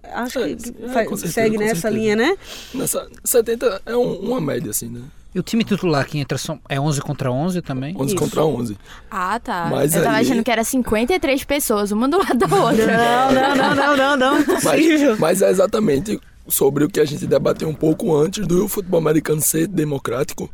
Acho 0.03 0.39
que 0.39 0.53
é, 0.84 0.89
faz, 0.89 1.07
certeza, 1.07 1.28
segue 1.28 1.57
nessa 1.59 1.82
certeza. 1.82 1.89
linha, 1.91 2.15
né? 2.15 2.36
Nessa, 2.74 3.07
70 3.24 3.84
é 3.86 3.95
um, 3.95 4.13
uma 4.15 4.41
média, 4.41 4.72
assim, 4.72 4.89
né? 4.89 5.01
E 5.34 5.39
o 5.39 5.43
time 5.43 5.63
titular 5.63 6.05
que 6.05 6.17
entra 6.17 6.38
são, 6.38 6.59
é 6.67 6.79
11 6.79 7.01
contra 7.01 7.32
11 7.32 7.61
também? 7.61 7.95
11 7.97 8.07
Isso. 8.07 8.15
contra 8.15 8.43
11. 8.43 8.77
Ah, 9.09 9.39
tá. 9.39 9.67
Mas 9.71 9.95
eu 9.95 10.03
tava 10.03 10.17
aí... 10.17 10.25
achando 10.25 10.43
que 10.43 10.51
era 10.51 10.63
53 10.63 11.43
pessoas, 11.45 11.91
uma 11.91 12.07
do 12.07 12.17
lado 12.17 12.36
da 12.36 12.55
outra. 12.55 12.97
Não, 12.97 13.32
não, 13.32 13.55
não, 13.55 13.75
não, 13.75 13.97
não, 13.97 14.17
não. 14.17 14.45
Mas, 14.63 15.19
mas 15.19 15.41
é 15.41 15.49
exatamente 15.49 16.19
sobre 16.47 16.84
o 16.84 16.89
que 16.89 16.99
a 16.99 17.05
gente 17.05 17.25
debateu 17.25 17.69
um 17.69 17.73
pouco 17.73 18.13
antes 18.13 18.45
do 18.45 18.67
futebol 18.67 18.99
americano 18.99 19.39
ser 19.41 19.67
democrático 19.67 20.49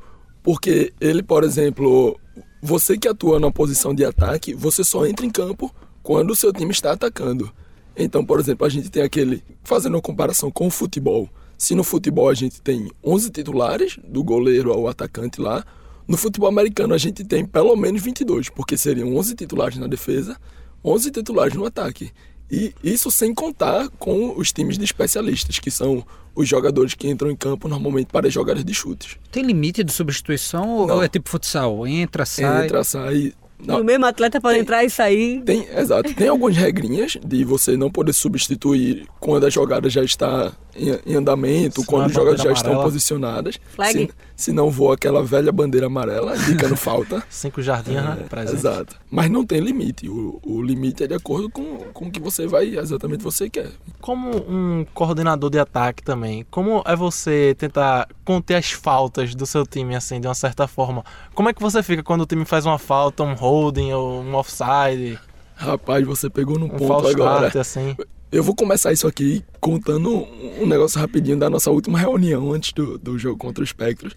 porque 0.48 0.94
ele, 1.02 1.22
por 1.22 1.44
exemplo, 1.44 2.18
você 2.62 2.98
que 2.98 3.10
atua 3.10 3.38
na 3.38 3.52
posição 3.52 3.94
de 3.94 4.06
ataque, 4.06 4.54
você 4.54 4.82
só 4.82 5.06
entra 5.06 5.26
em 5.26 5.30
campo 5.30 5.76
quando 6.02 6.32
o 6.32 6.36
seu 6.38 6.54
time 6.54 6.72
está 6.72 6.94
atacando. 6.94 7.52
Então, 7.98 8.26
por 8.26 8.40
exemplo, 8.40 8.66
a 8.66 8.70
gente 8.70 8.90
tem 8.90 9.04
aquele, 9.04 9.44
fazendo 9.62 9.96
uma 9.96 10.02
comparação 10.02 10.50
com 10.50 10.68
o 10.68 10.72
futebol. 10.72 11.28
Se 11.58 11.74
no 11.74 11.84
futebol 11.84 12.30
a 12.30 12.34
gente 12.34 12.62
tem 12.62 12.90
11 13.04 13.32
titulares, 13.32 13.98
do 14.04 14.24
goleiro 14.24 14.72
ao 14.72 14.88
atacante 14.88 15.42
lá, 15.42 15.66
no 16.08 16.16
futebol 16.16 16.48
americano 16.48 16.94
a 16.94 16.98
gente 16.98 17.24
tem 17.24 17.46
pelo 17.46 17.76
menos 17.76 18.02
22, 18.02 18.50
porque 18.50 18.78
seriam 18.78 19.16
11 19.16 19.36
titulares 19.36 19.78
na 19.78 19.88
defesa, 19.88 20.38
11 20.84 21.12
titulares 21.12 21.54
no 21.56 21.66
ataque. 21.66 22.12
E 22.50 22.74
isso 22.82 23.12
sem 23.12 23.34
contar 23.34 23.90
com 24.00 24.38
os 24.38 24.54
times 24.54 24.78
de 24.78 24.86
especialistas, 24.86 25.60
que 25.60 25.70
são 25.70 26.06
os 26.34 26.48
jogadores 26.48 26.94
que 26.94 27.10
entram 27.10 27.30
em 27.30 27.36
campo 27.36 27.68
normalmente 27.68 28.08
para 28.08 28.30
jogadas 28.30 28.64
de 28.64 28.74
chutes. 28.74 29.18
Tem 29.32 29.44
limite 29.44 29.84
de 29.84 29.92
substituição 29.92 30.88
Não. 30.88 30.96
ou 30.96 31.04
é 31.04 31.10
tipo 31.10 31.30
futsal? 31.30 31.86
Entra, 31.86 32.26
sai? 32.26 32.66
Entra, 32.66 32.84
sai. 32.84 33.34
Não. 33.60 33.82
O 33.82 33.84
mesmo 33.84 34.06
atleta 34.06 34.40
pode 34.40 34.54
tem, 34.54 34.62
entrar 34.62 34.84
e 34.84 34.90
sair. 34.90 35.42
Tem, 35.42 35.68
exato. 35.76 36.14
Tem 36.14 36.28
algumas 36.28 36.56
regrinhas 36.56 37.18
de 37.26 37.44
você 37.44 37.76
não 37.76 37.90
poder 37.90 38.14
substituir 38.14 39.08
quando 39.20 39.48
a 39.48 39.50
jogada 39.50 39.90
já 39.90 40.04
está 40.04 40.54
em, 40.78 41.16
andamento, 41.16 41.82
se 41.82 41.88
quando 41.88 42.06
as 42.06 42.12
jogadas 42.14 42.42
já 42.42 42.52
estão 42.52 42.82
posicionadas. 42.82 43.60
Flag. 43.70 43.94
Se, 43.94 44.10
se 44.36 44.52
não 44.52 44.70
voa 44.70 44.94
aquela 44.94 45.24
velha 45.24 45.52
bandeira 45.52 45.88
amarela 45.88 46.36
indicando 46.36 46.76
falta. 46.76 47.24
Cinco 47.30 47.62
jardins, 47.62 47.96
né, 47.96 48.16
é, 48.18 48.22
né? 48.22 48.28
Presente. 48.30 48.56
Exato. 48.56 48.96
Mas 49.10 49.30
não 49.30 49.46
tem 49.46 49.60
limite. 49.60 50.08
O, 50.10 50.40
o 50.46 50.62
limite 50.62 51.04
é 51.04 51.08
de 51.08 51.16
acordo 51.16 51.50
com, 51.50 51.80
com 51.94 52.06
o 52.06 52.12
que 52.12 52.20
você 52.20 52.48
vai 52.48 52.78
exatamente 52.78 53.24
você 53.24 53.50
quer. 53.50 53.72
Como 54.00 54.30
um 54.48 54.86
coordenador 54.94 55.50
de 55.50 55.60
ataque 55.60 56.04
também, 56.04 56.46
como 56.52 56.84
é 56.86 56.96
você 56.96 57.56
tentar 57.58 58.08
conter 58.24 58.56
as 58.56 58.72
faltas 58.72 59.34
do 59.34 59.46
seu 59.46 59.66
time 59.66 59.96
assim, 59.96 60.20
de 60.20 60.28
uma 60.28 60.36
certa 60.36 60.68
forma? 60.68 61.04
Como 61.34 61.50
é 61.50 61.54
que 61.54 61.62
você 61.62 61.82
fica 61.82 62.04
quando 62.04 62.22
o 62.22 62.26
time 62.26 62.46
faz 62.46 62.66
uma 62.66 62.78
falta, 62.78 63.24
um 63.24 63.34
holding 63.34 63.94
ou 63.94 64.22
um 64.22 64.36
offside? 64.36 65.20
Rapaz, 65.56 66.06
você 66.06 66.30
pegou 66.30 66.60
no 66.60 66.66
um 66.66 66.70
ponto 66.70 67.08
agora. 67.08 67.48
Start, 67.48 67.56
assim. 67.56 67.96
Eu 68.30 68.44
vou 68.44 68.54
começar 68.54 68.92
isso 68.92 69.08
aqui 69.08 69.44
contando 69.62 70.28
um 70.60 70.66
negócio 70.66 71.00
rapidinho 71.00 71.38
da 71.38 71.50
nossa 71.50 71.72
última 71.72 71.98
reunião 71.98 72.52
antes 72.52 72.74
do, 72.74 72.98
do 72.98 73.18
jogo 73.18 73.38
contra 73.38 73.64
os 73.64 73.70
Spectros. 73.70 74.16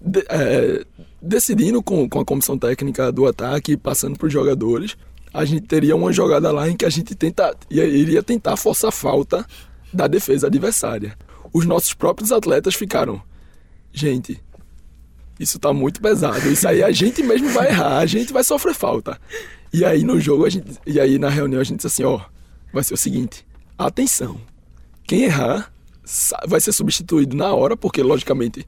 De, 0.00 0.24
é, 0.28 0.84
decidindo 1.20 1.82
com, 1.82 2.08
com 2.08 2.20
a 2.20 2.24
comissão 2.24 2.56
técnica 2.56 3.10
do 3.10 3.26
ataque, 3.26 3.76
passando 3.76 4.16
para 4.16 4.28
os 4.28 4.32
jogadores, 4.32 4.96
a 5.34 5.44
gente 5.44 5.62
teria 5.62 5.96
uma 5.96 6.12
jogada 6.12 6.52
lá 6.52 6.68
em 6.68 6.76
que 6.76 6.84
a 6.84 6.88
gente 6.88 7.16
tenta, 7.16 7.52
iria 7.68 8.22
tentar 8.22 8.56
forçar 8.56 8.92
falta 8.92 9.44
da 9.92 10.06
defesa 10.06 10.46
adversária. 10.46 11.18
Os 11.52 11.66
nossos 11.66 11.92
próprios 11.94 12.30
atletas 12.30 12.76
ficaram, 12.76 13.20
gente, 13.92 14.40
isso 15.40 15.58
tá 15.58 15.72
muito 15.72 16.00
pesado, 16.00 16.48
isso 16.48 16.68
aí 16.68 16.80
a 16.80 16.92
gente 16.92 17.24
mesmo 17.24 17.48
vai 17.48 17.70
errar, 17.70 17.98
a 17.98 18.06
gente 18.06 18.32
vai 18.32 18.44
sofrer 18.44 18.74
falta. 18.74 19.20
E 19.72 19.84
aí 19.84 20.04
no 20.04 20.20
jogo, 20.20 20.44
a 20.44 20.50
gente, 20.50 20.78
e 20.86 21.00
aí 21.00 21.18
na 21.18 21.28
reunião 21.28 21.60
a 21.60 21.64
gente 21.64 21.78
disse 21.78 21.88
assim, 21.88 22.04
ó, 22.04 22.20
vai 22.72 22.84
ser 22.84 22.94
o 22.94 22.96
seguinte, 22.96 23.47
atenção, 23.78 24.40
quem 25.06 25.22
errar 25.22 25.72
vai 26.46 26.60
ser 26.60 26.72
substituído 26.72 27.36
na 27.36 27.54
hora, 27.54 27.76
porque 27.76 28.02
logicamente 28.02 28.66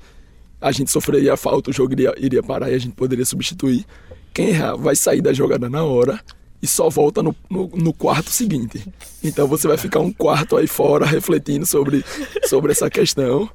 a 0.60 0.70
gente 0.72 0.90
sofreria 0.90 1.36
falta, 1.36 1.70
o 1.70 1.72
jogo 1.72 1.92
iria, 1.92 2.14
iria 2.18 2.42
parar 2.42 2.70
e 2.70 2.74
a 2.74 2.78
gente 2.78 2.94
poderia 2.94 3.24
substituir. 3.24 3.84
Quem 4.32 4.50
errar 4.50 4.76
vai 4.76 4.94
sair 4.94 5.20
da 5.20 5.32
jogada 5.32 5.68
na 5.68 5.82
hora 5.82 6.20
e 6.62 6.66
só 6.66 6.88
volta 6.90 7.22
no, 7.22 7.34
no, 7.48 7.68
no, 7.68 7.92
quarto 7.92 8.30
seguinte. 8.30 8.86
Então 9.24 9.48
você 9.48 9.66
vai 9.66 9.78
ficar 9.78 10.00
um 10.00 10.12
quarto 10.12 10.56
aí 10.56 10.66
fora 10.66 11.06
refletindo 11.06 11.66
sobre, 11.66 12.04
sobre 12.44 12.72
essa 12.72 12.90
questão. 12.90 13.48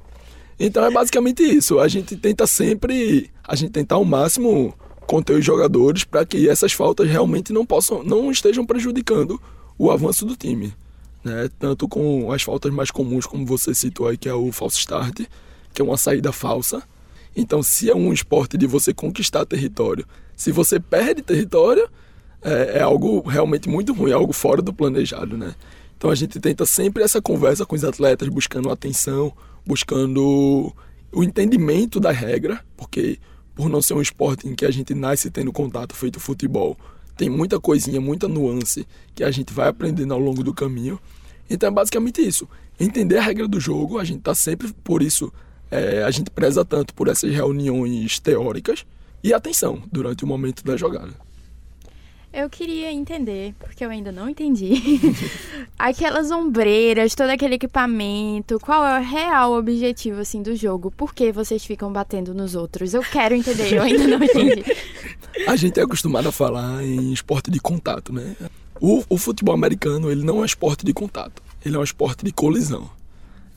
Então 0.58 0.84
é 0.84 0.90
basicamente 0.90 1.42
isso. 1.42 1.78
A 1.78 1.86
gente 1.86 2.16
tenta 2.16 2.46
sempre, 2.46 3.30
a 3.44 3.54
gente 3.54 3.70
tenta 3.70 3.94
ao 3.94 4.04
máximo 4.04 4.74
conter 5.06 5.38
os 5.38 5.44
jogadores 5.44 6.02
para 6.02 6.26
que 6.26 6.48
essas 6.48 6.72
faltas 6.72 7.08
realmente 7.08 7.52
não 7.52 7.64
possam, 7.64 8.02
não 8.02 8.30
estejam 8.30 8.66
prejudicando 8.66 9.40
o 9.78 9.90
avanço 9.92 10.26
do 10.26 10.34
time 10.34 10.74
né? 11.26 11.50
Tanto 11.58 11.88
com 11.88 12.30
as 12.32 12.42
faltas 12.42 12.72
mais 12.72 12.90
comuns, 12.90 13.26
como 13.26 13.44
você 13.44 13.74
citou 13.74 14.08
aí, 14.08 14.16
que 14.16 14.28
é 14.28 14.34
o 14.34 14.52
false 14.52 14.78
start, 14.78 15.22
que 15.74 15.82
é 15.82 15.84
uma 15.84 15.96
saída 15.96 16.32
falsa. 16.32 16.82
Então, 17.34 17.62
se 17.62 17.90
é 17.90 17.94
um 17.94 18.12
esporte 18.12 18.56
de 18.56 18.66
você 18.66 18.94
conquistar 18.94 19.44
território, 19.44 20.06
se 20.34 20.52
você 20.52 20.78
perde 20.78 21.22
território, 21.22 21.88
é, 22.42 22.78
é 22.78 22.82
algo 22.82 23.20
realmente 23.20 23.68
muito 23.68 23.92
ruim, 23.92 24.12
é 24.12 24.14
algo 24.14 24.32
fora 24.32 24.62
do 24.62 24.72
planejado, 24.72 25.36
né? 25.36 25.54
Então 25.96 26.10
a 26.10 26.14
gente 26.14 26.38
tenta 26.38 26.64
sempre 26.64 27.02
essa 27.02 27.20
conversa 27.20 27.66
com 27.66 27.74
os 27.74 27.82
atletas, 27.82 28.28
buscando 28.28 28.70
atenção, 28.70 29.32
buscando 29.64 30.72
o 31.10 31.24
entendimento 31.24 31.98
da 31.98 32.12
regra, 32.12 32.60
porque 32.76 33.18
por 33.54 33.70
não 33.70 33.80
ser 33.80 33.94
um 33.94 34.02
esporte 34.02 34.46
em 34.46 34.54
que 34.54 34.66
a 34.66 34.70
gente 34.70 34.94
nasce 34.94 35.30
tendo 35.30 35.52
contato 35.52 35.94
feito 35.94 36.20
futebol, 36.20 36.76
tem 37.16 37.30
muita 37.30 37.58
coisinha, 37.58 38.00
muita 38.00 38.28
nuance 38.28 38.86
que 39.14 39.24
a 39.24 39.30
gente 39.30 39.52
vai 39.52 39.68
aprendendo 39.68 40.12
ao 40.12 40.20
longo 40.20 40.42
do 40.42 40.52
caminho. 40.52 41.00
Então 41.48 41.68
é 41.68 41.72
basicamente 41.72 42.20
isso. 42.20 42.48
Entender 42.78 43.18
a 43.18 43.22
regra 43.22 43.48
do 43.48 43.58
jogo, 43.58 43.98
a 43.98 44.04
gente 44.04 44.18
está 44.18 44.34
sempre 44.34 44.72
por 44.84 45.02
isso, 45.02 45.32
é, 45.70 46.02
a 46.02 46.10
gente 46.10 46.30
preza 46.30 46.64
tanto 46.64 46.94
por 46.94 47.08
essas 47.08 47.32
reuniões 47.32 48.20
teóricas 48.20 48.84
e 49.24 49.32
atenção 49.32 49.82
durante 49.90 50.24
o 50.24 50.26
momento 50.26 50.62
da 50.62 50.76
jogada. 50.76 51.25
Eu 52.36 52.50
queria 52.50 52.92
entender, 52.92 53.54
porque 53.58 53.82
eu 53.82 53.88
ainda 53.88 54.12
não 54.12 54.28
entendi. 54.28 54.74
Aquelas 55.78 56.30
ombreiras, 56.30 57.14
todo 57.14 57.30
aquele 57.30 57.54
equipamento, 57.54 58.60
qual 58.60 58.86
é 58.86 59.00
o 59.00 59.02
real 59.02 59.54
objetivo 59.54 60.20
assim 60.20 60.42
do 60.42 60.54
jogo? 60.54 60.90
Por 60.90 61.14
que 61.14 61.32
vocês 61.32 61.64
ficam 61.64 61.90
batendo 61.90 62.34
nos 62.34 62.54
outros? 62.54 62.92
Eu 62.92 63.00
quero 63.00 63.34
entender, 63.34 63.72
eu 63.72 63.82
ainda 63.82 64.06
não 64.06 64.22
entendi. 64.22 64.62
A 65.48 65.56
gente 65.56 65.80
é 65.80 65.82
acostumado 65.82 66.28
a 66.28 66.32
falar 66.32 66.84
em 66.84 67.10
esporte 67.10 67.50
de 67.50 67.58
contato, 67.58 68.12
né? 68.12 68.36
O, 68.78 69.02
o 69.08 69.16
futebol 69.16 69.54
americano, 69.54 70.10
ele 70.10 70.22
não 70.22 70.42
é 70.42 70.46
esporte 70.46 70.84
de 70.84 70.92
contato, 70.92 71.42
ele 71.64 71.74
é 71.74 71.78
um 71.78 71.84
esporte 71.84 72.22
de 72.22 72.32
colisão. 72.32 72.90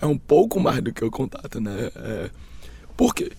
É 0.02 0.06
um 0.06 0.18
pouco 0.18 0.58
mais 0.58 0.82
do 0.82 0.94
que 0.94 1.04
o 1.04 1.12
contato, 1.12 1.60
né? 1.60 1.92
É, 1.98 2.30
por 2.96 3.14
quê? 3.14 3.30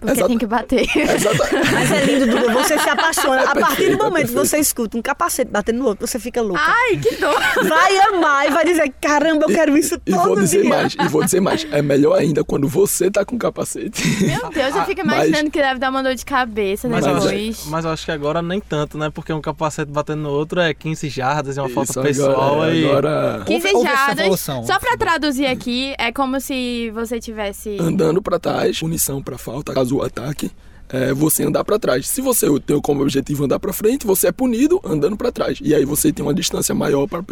Porque 0.00 0.12
Exata- 0.12 0.28
tem 0.28 0.38
que 0.38 0.46
bater. 0.46 0.86
Exata- 0.96 1.48
Mas 1.72 1.92
é 1.92 2.04
lindo, 2.04 2.26
Duda. 2.26 2.52
Você 2.54 2.78
se 2.78 2.88
apaixona. 2.88 3.42
É 3.42 3.46
a 3.46 3.54
partir 3.54 3.88
do 3.88 3.94
é 3.94 3.96
momento 4.04 4.28
que 4.28 4.34
você 4.34 4.58
escuta 4.58 4.96
um 4.96 5.02
capacete 5.02 5.50
batendo 5.50 5.78
no 5.80 5.86
outro, 5.86 6.06
você 6.06 6.18
fica 6.18 6.40
louca. 6.42 6.60
Ai, 6.64 6.96
que 6.96 7.16
dor! 7.16 7.38
Vai 7.68 7.96
amar 8.08 8.46
e 8.46 8.50
vai 8.50 8.64
dizer: 8.64 8.92
caramba, 9.00 9.44
eu 9.44 9.48
quero 9.54 9.76
isso 9.76 9.96
E 10.06 10.12
todo 10.12 10.24
vou 10.24 10.36
dizer 10.40 10.62
dia. 10.62 10.70
mais, 10.70 10.96
e 10.98 11.08
vou 11.08 11.22
dizer 11.24 11.40
mais. 11.40 11.66
É 11.70 11.82
melhor 11.82 12.18
ainda 12.18 12.42
quando 12.42 12.66
você 12.68 13.10
tá 13.10 13.24
com 13.24 13.36
capacete. 13.38 14.06
Meu 14.24 14.48
Deus, 14.50 14.74
eu 14.74 14.84
fico 14.84 15.02
Mas- 15.06 15.28
imaginando 15.28 15.50
que 15.50 15.60
deve 15.60 15.78
dar 15.78 15.90
uma 15.90 16.02
dor 16.02 16.14
de 16.14 16.24
cabeça 16.24 16.88
Mas, 16.88 17.04
depois. 17.04 17.66
mas 17.66 17.84
eu 17.84 17.90
acho 17.90 18.04
que 18.04 18.10
agora 18.12 18.40
nem 18.42 18.60
tanto, 18.60 18.96
né? 18.96 19.10
Porque 19.10 19.32
um 19.32 19.40
capacete 19.40 19.90
batendo 19.90 20.22
no 20.22 20.30
outro 20.30 20.60
é 20.60 20.72
15 20.72 21.08
jardas 21.08 21.56
e 21.56 21.60
uma 21.60 21.68
falta 21.68 22.00
pessoal. 22.02 22.54
agora, 22.62 22.74
e... 22.74 22.88
agora 22.88 23.42
15 23.46 23.52
Houve- 23.66 23.76
houve 23.76 23.88
essa 23.90 24.14
jardas. 24.16 24.40
Só 24.40 24.78
pra 24.78 24.96
traduzir 24.96 25.46
aqui, 25.46 25.94
é 25.98 26.10
como 26.12 26.40
se 26.40 26.90
você 26.92 27.18
tivesse. 27.20 27.76
andando 27.80 28.22
pra 28.22 28.38
trás, 28.38 28.78
punição 28.80 29.22
pra 29.22 29.36
falta, 29.38 29.72
caso 29.74 29.89
o 29.92 30.02
ataque, 30.02 30.50
é 30.88 31.14
você 31.14 31.44
andar 31.44 31.64
pra 31.64 31.78
trás. 31.78 32.08
Se 32.08 32.20
você 32.20 32.46
tem 32.60 32.80
como 32.80 33.02
objetivo 33.02 33.44
andar 33.44 33.60
pra 33.60 33.72
frente, 33.72 34.06
você 34.06 34.26
é 34.26 34.32
punido 34.32 34.80
andando 34.84 35.16
pra 35.16 35.30
trás. 35.30 35.58
E 35.62 35.74
aí 35.74 35.84
você 35.84 36.12
tem 36.12 36.24
uma 36.24 36.34
distância 36.34 36.74
maior 36.74 37.06
para 37.06 37.22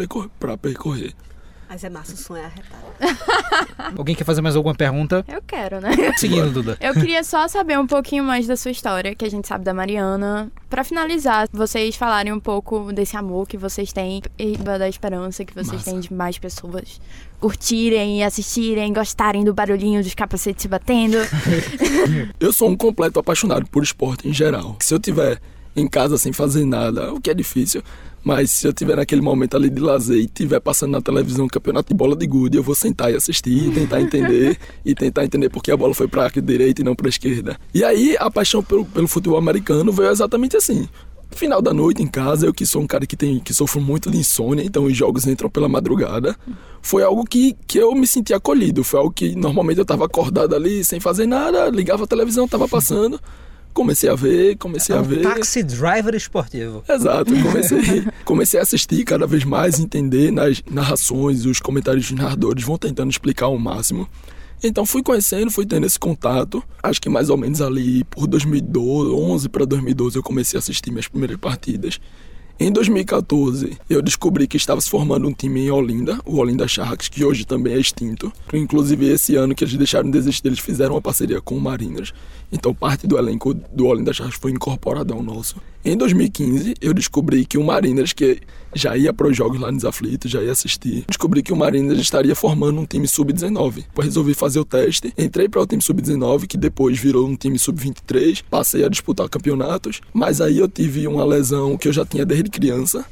percorrer. 0.57 1.13
Mas 1.69 1.83
é 1.83 1.89
massa, 1.89 2.15
o 2.15 2.17
sonho 2.17 2.41
é 2.41 2.45
arretado. 2.45 3.93
Alguém 3.95 4.15
quer 4.15 4.23
fazer 4.23 4.41
mais 4.41 4.55
alguma 4.55 4.73
pergunta? 4.73 5.23
Eu 5.27 5.39
quero, 5.45 5.79
né? 5.79 5.91
Seguindo, 6.17 6.51
Duda. 6.51 6.75
Eu 6.81 6.95
queria 6.95 7.23
só 7.23 7.47
saber 7.47 7.77
um 7.77 7.85
pouquinho 7.85 8.23
mais 8.23 8.47
da 8.47 8.57
sua 8.57 8.71
história, 8.71 9.13
que 9.13 9.23
a 9.23 9.29
gente 9.29 9.47
sabe 9.47 9.63
da 9.63 9.71
Mariana. 9.71 10.51
Pra 10.67 10.83
finalizar, 10.83 11.47
vocês 11.53 11.95
falarem 11.95 12.33
um 12.33 12.39
pouco 12.39 12.91
desse 12.91 13.15
amor 13.15 13.47
que 13.47 13.55
vocês 13.55 13.93
têm 13.93 14.23
e 14.39 14.57
da 14.57 14.89
esperança 14.89 15.45
que 15.45 15.53
vocês 15.53 15.73
Massa. 15.73 15.91
têm 15.91 15.99
de 15.99 16.11
mais 16.11 16.39
pessoas 16.39 16.99
curtirem, 17.39 18.23
assistirem, 18.23 18.91
gostarem 18.91 19.43
do 19.43 19.53
barulhinho 19.53 20.01
dos 20.01 20.15
capacetes 20.15 20.63
se 20.63 20.67
batendo. 20.67 21.17
Eu 22.39 22.51
sou 22.51 22.67
um 22.67 22.75
completo 22.75 23.19
apaixonado 23.19 23.67
por 23.67 23.83
esporte 23.83 24.27
em 24.27 24.33
geral. 24.33 24.75
Se 24.79 24.93
eu 24.93 24.99
tiver 24.99 25.39
em 25.75 25.87
casa 25.87 26.17
sem 26.17 26.33
fazer 26.33 26.65
nada, 26.65 27.13
o 27.13 27.21
que 27.21 27.29
é 27.29 27.33
difícil, 27.33 27.83
mas 28.23 28.51
se 28.51 28.67
eu 28.67 28.73
tiver 28.73 28.95
naquele 28.95 29.21
momento 29.21 29.55
ali 29.55 29.69
de 29.69 29.81
lazer 29.81 30.17
e 30.17 30.27
tiver 30.27 30.59
passando 30.59 30.91
na 30.91 31.01
televisão 31.01 31.45
o 31.45 31.49
campeonato 31.49 31.89
de 31.89 31.97
bola 31.97 32.15
de 32.15 32.27
gude, 32.27 32.57
eu 32.57 32.63
vou 32.63 32.75
sentar 32.75 33.11
e 33.11 33.15
assistir, 33.15 33.67
e 33.67 33.71
tentar 33.71 34.01
entender 34.01 34.57
e 34.85 34.93
tentar 34.93 35.25
entender 35.25 35.49
porque 35.49 35.71
a 35.71 35.77
bola 35.77 35.93
foi 35.93 36.07
para 36.07 36.25
a 36.25 36.29
direita 36.29 36.81
e 36.81 36.83
não 36.83 36.95
para 36.95 37.07
a 37.07 37.09
esquerda. 37.09 37.57
E 37.73 37.83
aí 37.83 38.15
a 38.19 38.29
paixão 38.29 38.63
pelo, 38.63 38.85
pelo 38.85 39.07
futebol 39.07 39.37
americano 39.37 39.91
veio 39.91 40.09
exatamente 40.09 40.57
assim. 40.57 40.87
Final 41.31 41.61
da 41.61 41.71
noite 41.73 42.01
em 42.01 42.07
casa, 42.07 42.47
eu 42.47 42.53
que 42.53 42.65
sou 42.65 42.81
um 42.81 42.87
cara 42.87 43.05
que 43.05 43.15
tem 43.15 43.39
que 43.39 43.53
sofro 43.53 43.79
muito 43.79 44.09
de 44.09 44.17
insônia, 44.17 44.63
então 44.63 44.85
os 44.85 44.97
jogos 44.97 45.27
entram 45.27 45.49
pela 45.49 45.69
madrugada. 45.69 46.35
Foi 46.81 47.03
algo 47.03 47.23
que, 47.23 47.55
que 47.67 47.77
eu 47.77 47.93
me 47.93 48.07
senti 48.07 48.33
acolhido. 48.33 48.83
Foi 48.83 48.99
algo 48.99 49.13
que 49.13 49.35
normalmente 49.35 49.77
eu 49.77 49.85
tava 49.85 50.05
acordado 50.05 50.55
ali 50.55 50.83
sem 50.83 50.99
fazer 50.99 51.27
nada, 51.27 51.69
ligava 51.69 52.03
a 52.03 52.07
televisão, 52.07 52.47
tava 52.47 52.67
passando. 52.67 53.19
Comecei 53.73 54.09
a 54.09 54.15
ver, 54.15 54.57
comecei 54.57 54.93
É 54.93 54.97
a 54.97 55.01
um 55.01 55.05
ver. 55.05 55.21
taxi 55.21 55.63
driver 55.63 56.13
esportivo. 56.15 56.83
Exato, 56.89 57.31
comecei, 57.43 58.07
comecei 58.25 58.59
a 58.59 58.63
assistir 58.63 59.03
cada 59.05 59.25
vez 59.25 59.43
mais, 59.43 59.79
entender 59.79 60.31
nas 60.31 60.61
narrações, 60.69 61.45
os 61.45 61.59
comentários 61.59 62.09
dos 62.09 62.19
narradores 62.19 62.63
vão 62.63 62.77
tentando 62.77 63.09
explicar 63.11 63.45
ao 63.45 63.57
máximo. 63.57 64.07
Então 64.61 64.85
fui 64.85 65.01
conhecendo, 65.01 65.49
fui 65.49 65.65
tendo 65.65 65.85
esse 65.85 65.97
contato. 65.97 66.61
Acho 66.83 67.01
que 67.01 67.07
mais 67.07 67.29
ou 67.29 67.37
menos 67.37 67.61
ali 67.61 68.03
por 68.05 68.27
2012, 68.27 69.11
11 69.13 69.49
para 69.49 69.65
2012 69.65 70.17
eu 70.17 70.23
comecei 70.23 70.57
a 70.57 70.59
assistir 70.59 70.91
minhas 70.91 71.07
primeiras 71.07 71.37
partidas. 71.37 71.99
Em 72.61 72.73
2014, 72.73 73.77
eu 73.89 74.01
descobri 74.01 74.45
que 74.45 74.57
estava 74.57 74.81
se 74.81 74.89
formando 74.89 75.25
um 75.25 75.31
time 75.31 75.61
em 75.61 75.71
Olinda, 75.71 76.19
o 76.25 76.39
Olinda 76.39 76.67
Sharks, 76.67 77.07
que 77.07 77.23
hoje 77.23 77.45
também 77.45 77.71
é 77.71 77.79
extinto. 77.79 78.33
Inclusive, 78.53 79.07
esse 79.07 79.37
ano 79.37 79.55
que 79.55 79.63
eles 79.63 79.77
deixaram 79.77 80.11
de 80.11 80.17
existir, 80.17 80.45
eles 80.49 80.59
fizeram 80.59 80.95
uma 80.95 81.01
parceria 81.01 81.39
com 81.39 81.55
o 81.55 81.61
Mariners. 81.61 82.13
Então, 82.51 82.75
parte 82.75 83.07
do 83.07 83.17
elenco 83.17 83.53
do 83.53 83.85
Olinda 83.85 84.11
Sharks 84.11 84.37
foi 84.41 84.51
incorporado 84.51 85.13
ao 85.13 85.23
nosso. 85.23 85.55
Em 85.85 85.95
2015, 85.95 86.73
eu 86.81 86.93
descobri 86.93 87.45
que 87.45 87.57
o 87.57 87.63
Mariners, 87.63 88.11
que 88.11 88.41
já 88.73 88.95
ia 88.95 89.13
para 89.13 89.27
os 89.27 89.35
jogos 89.35 89.59
lá 89.59 89.71
nos 89.71 89.85
aflitos, 89.85 90.29
já 90.29 90.41
ia 90.41 90.51
assistir, 90.51 91.05
descobri 91.07 91.41
que 91.41 91.53
o 91.53 91.55
Mariners 91.55 91.99
estaria 91.99 92.35
formando 92.35 92.79
um 92.79 92.85
time 92.85 93.07
sub-19. 93.07 93.85
Eu 93.95 94.03
resolvi 94.03 94.33
fazer 94.33 94.59
o 94.59 94.65
teste, 94.65 95.13
entrei 95.17 95.49
para 95.49 95.61
o 95.61 95.67
time 95.67 95.81
sub-19, 95.81 96.47
que 96.47 96.57
depois 96.57 96.97
virou 96.97 97.27
um 97.27 97.35
time 97.35 97.57
sub-23, 97.57 98.43
passei 98.49 98.83
a 98.83 98.89
disputar 98.89 99.27
campeonatos, 99.29 100.01
mas 100.13 100.41
aí 100.41 100.59
eu 100.59 100.67
tive 100.67 101.07
uma 101.07 101.25
lesão 101.25 101.77
que 101.77 101.87
eu 101.87 101.93
já 101.93 102.05
tinha 102.05 102.25
desde 102.25 102.49
criança. 102.49 103.05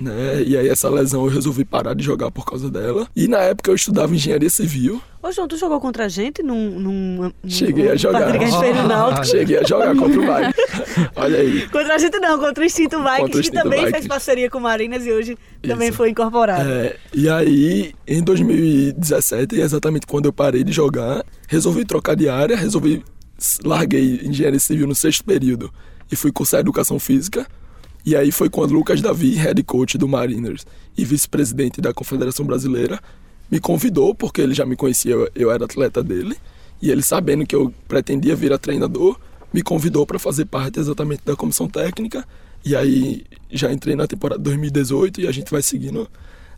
Né? 0.00 0.42
E 0.44 0.56
aí 0.56 0.68
essa 0.68 0.88
lesão 0.88 1.24
eu 1.24 1.30
resolvi 1.30 1.64
parar 1.64 1.94
de 1.94 2.02
jogar 2.02 2.30
por 2.30 2.44
causa 2.44 2.70
dela. 2.70 3.06
E 3.14 3.28
na 3.28 3.38
época 3.38 3.70
eu 3.70 3.74
estudava 3.74 4.14
engenharia 4.14 4.50
civil. 4.50 5.00
Ô, 5.22 5.32
João, 5.32 5.48
tu 5.48 5.56
jogou 5.56 5.80
contra 5.80 6.04
a 6.04 6.08
gente 6.08 6.42
num. 6.42 6.78
num, 6.78 7.32
num 7.42 7.50
Cheguei 7.50 7.90
a 7.90 7.96
jogar. 7.96 8.30
Fez 8.30 8.76
Náutico. 8.86 9.24
Cheguei 9.26 9.58
a 9.58 9.62
jogar 9.62 9.96
contra 9.96 10.20
o 10.20 10.26
Bayern. 10.26 10.54
Olha 11.16 11.38
aí. 11.38 11.68
Contra 11.68 11.94
a 11.94 11.98
gente 11.98 12.18
não, 12.18 12.38
contra 12.38 12.62
o 12.62 12.66
Instinto 12.66 12.98
Vikings, 12.98 13.20
Contra 13.20 13.40
o 13.40 13.42
que 13.42 13.50
também 13.50 13.80
fez 13.80 13.86
Vikings. 13.86 14.08
parceria 14.08 14.50
com 14.50 14.58
o 14.58 14.60
Marinas 14.60 15.06
e 15.06 15.12
hoje 15.12 15.38
também 15.62 15.88
Isso. 15.88 15.96
foi 15.96 16.10
incorporado. 16.10 16.68
É, 16.68 16.96
e 17.14 17.28
aí, 17.28 17.94
em 18.06 18.22
2017, 18.22 19.58
exatamente 19.60 20.06
quando 20.06 20.26
eu 20.26 20.32
parei 20.32 20.64
de 20.64 20.72
jogar, 20.72 21.24
resolvi 21.48 21.84
trocar 21.84 22.16
de 22.16 22.28
área, 22.28 22.56
resolvi 22.56 23.02
larguei 23.64 24.20
engenharia 24.24 24.60
civil 24.60 24.86
no 24.86 24.94
sexto 24.94 25.24
período 25.24 25.72
e 26.10 26.16
fui 26.16 26.30
cursar 26.30 26.60
educação 26.60 26.98
física. 26.98 27.46
E 28.04 28.14
aí 28.14 28.30
foi 28.30 28.50
quando 28.50 28.72
Lucas 28.74 29.00
Davi, 29.00 29.34
head 29.34 29.62
coach 29.62 29.96
do 29.96 30.06
Mariners 30.06 30.66
e 30.96 31.04
vice-presidente 31.04 31.80
da 31.80 31.92
Confederação 31.94 32.44
Brasileira, 32.44 33.00
me 33.50 33.58
convidou, 33.58 34.14
porque 34.14 34.40
ele 34.40 34.54
já 34.54 34.66
me 34.66 34.76
conhecia, 34.76 35.14
eu- 35.34 35.50
era 35.50 35.64
atleta 35.64 36.02
dele, 36.02 36.36
e 36.82 36.90
ele 36.90 37.02
sabendo 37.02 37.46
que 37.46 37.54
eu 37.56 37.72
pretendia 37.88 38.36
vir 38.36 38.52
a 38.52 38.58
treinador, 38.58 39.18
me 39.52 39.62
convidou 39.62 40.04
para 40.04 40.18
fazer 40.18 40.44
parte 40.46 40.78
exatamente 40.78 41.22
da 41.24 41.36
comissão 41.36 41.68
técnica. 41.68 42.26
E 42.64 42.74
aí 42.74 43.24
já 43.50 43.72
entrei 43.72 43.94
na 43.94 44.06
temporada 44.06 44.42
2018 44.42 45.20
e 45.20 45.26
a 45.28 45.32
gente 45.32 45.50
vai 45.50 45.62
seguindo 45.62 46.08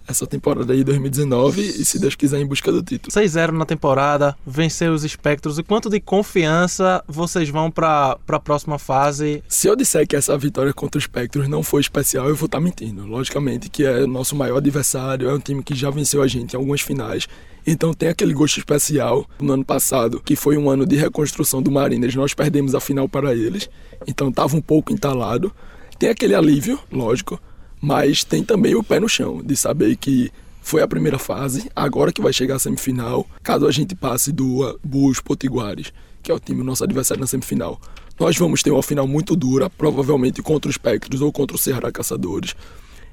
essa 0.09 0.27
temporada 0.27 0.73
aí 0.73 0.85
2019 0.85 1.61
e 1.61 1.85
se 1.85 1.99
Deus 1.99 2.15
quiser 2.15 2.41
em 2.41 2.47
busca 2.47 2.71
do 2.71 2.83
título. 2.83 3.13
6-0 3.13 3.51
na 3.51 3.65
temporada, 3.65 4.37
vencer 4.47 4.91
os 4.91 5.05
espectros. 5.05 5.59
E 5.59 5.63
quanto 5.63 5.91
de 5.91 6.01
confiança 6.01 7.03
vocês 7.07 7.49
vão 7.49 7.71
para 7.71 8.19
a 8.27 8.41
próxima 8.41 8.79
fase? 8.79 9.43
Se 9.49 9.69
eu 9.69 9.77
disser 9.77 10.07
que 10.07 10.17
essa 10.17 10.37
vitória 10.37 10.73
contra 10.73 10.99
os 10.99 11.05
Spectros 11.05 11.49
não 11.49 11.63
foi 11.63 11.81
especial, 11.81 12.29
eu 12.29 12.37
vou 12.37 12.47
estar 12.47 12.61
mentindo. 12.61 13.07
Logicamente 13.07 13.69
que 13.69 13.85
é 13.85 14.07
nosso 14.07 14.37
maior 14.37 14.59
adversário, 14.59 15.29
é 15.29 15.35
um 15.35 15.41
time 15.41 15.63
que 15.63 15.75
já 15.75 15.91
venceu 15.91 16.23
a 16.23 16.27
gente 16.27 16.55
em 16.55 16.57
algumas 16.57 16.81
finais. 16.81 17.27
Então 17.67 17.93
tem 17.93 18.09
aquele 18.09 18.33
gosto 18.33 18.59
especial 18.59 19.27
no 19.41 19.53
ano 19.53 19.65
passado, 19.65 20.21
que 20.25 20.37
foi 20.37 20.57
um 20.57 20.71
ano 20.71 20.87
de 20.87 20.95
reconstrução 20.95 21.61
do 21.61 21.71
Mariners. 21.71 22.15
Nós 22.15 22.33
perdemos 22.33 22.75
a 22.75 22.81
final 22.81 23.09
para 23.09 23.35
eles, 23.35 23.69
então 24.07 24.29
estava 24.29 24.57
um 24.57 24.61
pouco 24.61 24.93
entalado. 24.93 25.53
Tem 25.99 26.11
aquele 26.11 26.35
alívio, 26.35 26.79
lógico, 26.93 27.41
mas 27.81 28.25
tem 28.25 28.43
também 28.43 28.75
o 28.75 28.83
pé 28.83 29.01
no 29.01 29.09
chão, 29.09 29.43
de 29.43 29.57
saber 29.57 29.97
que 29.97 30.31
foi 30.63 30.83
a 30.83 30.89
primeira 30.89 31.19
fase, 31.19 31.71
agora 31.77 32.13
que 32.13 32.21
vai 32.21 32.33
chegar 32.33 32.57
a 32.57 32.59
semifinal, 32.59 33.25
caso 33.43 33.67
a 33.67 33.71
gente 33.71 33.95
passe 33.95 34.33
do 34.33 34.79
Bulls 34.83 35.21
Potiguares, 35.21 35.93
que 36.23 36.33
é 36.33 36.35
o 36.35 36.41
time 36.41 36.63
nosso 36.65 36.83
adversário 36.83 37.21
na 37.21 37.27
semifinal. 37.27 37.81
Nós 38.19 38.37
vamos 38.37 38.63
ter 38.63 38.71
uma 38.71 38.83
final 38.83 39.07
muito 39.07 39.37
dura, 39.37 39.71
provavelmente 39.71 40.43
contra 40.43 40.69
os 40.69 40.75
Spectros 40.75 41.21
ou 41.21 41.31
contra 41.31 41.55
o 41.55 41.59
Ceará 41.59 41.93
Caçadores. 41.93 42.57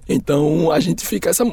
Então 0.10 0.72
a 0.72 0.80
gente 0.80 1.06
fica 1.06 1.30
essa. 1.30 1.44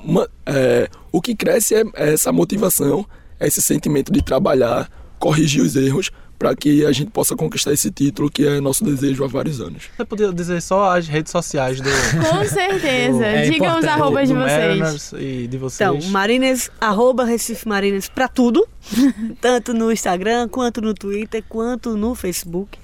é, 0.46 0.88
o 1.12 1.20
que 1.20 1.34
cresce 1.34 1.74
é, 1.74 1.82
é 1.94 2.12
essa 2.14 2.32
motivação, 2.32 3.04
é 3.38 3.46
esse 3.46 3.60
sentimento 3.60 4.12
de 4.12 4.22
trabalhar, 4.22 4.90
corrigir 5.18 5.62
os 5.62 5.76
erros, 5.76 6.10
para 6.40 6.56
que 6.56 6.86
a 6.86 6.90
gente 6.90 7.10
possa 7.10 7.36
conquistar 7.36 7.70
esse 7.70 7.90
título 7.90 8.30
que 8.30 8.46
é 8.46 8.62
nosso 8.62 8.82
desejo 8.82 9.22
há 9.22 9.28
vários 9.28 9.60
anos. 9.60 9.90
Você 9.94 10.04
podia 10.06 10.32
dizer 10.32 10.62
só 10.62 10.96
as 10.96 11.06
redes 11.06 11.30
sociais 11.30 11.82
do, 11.82 11.90
Com 12.30 12.44
certeza. 12.46 13.26
É 13.26 13.50
Digam 13.50 13.78
os 13.78 13.84
arrobas 13.84 14.26
de 14.26 14.32
do 14.32 14.40
vocês. 14.40 14.78
Mariners 14.78 15.12
e 15.12 15.46
de 15.46 15.58
vocês. 15.58 15.90
Então, 15.90 16.10
Marines, 16.10 16.70
arroba 16.80 17.26
Recife 17.26 17.68
Marines 17.68 18.08
pra 18.08 18.26
tudo, 18.26 18.66
tanto 19.38 19.74
no 19.74 19.92
Instagram, 19.92 20.48
quanto 20.48 20.80
no 20.80 20.94
Twitter, 20.94 21.44
quanto 21.46 21.94
no 21.94 22.14
Facebook. 22.14 22.78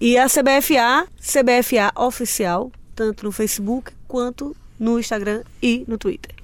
E 0.00 0.18
a 0.18 0.26
CBFA, 0.26 1.06
CBFA 1.20 1.92
oficial, 1.94 2.72
tanto 2.92 3.24
no 3.24 3.30
Facebook, 3.30 3.92
quanto 4.08 4.56
no 4.80 4.98
Instagram 4.98 5.44
e 5.62 5.84
no 5.86 5.96
Twitter. 5.96 6.34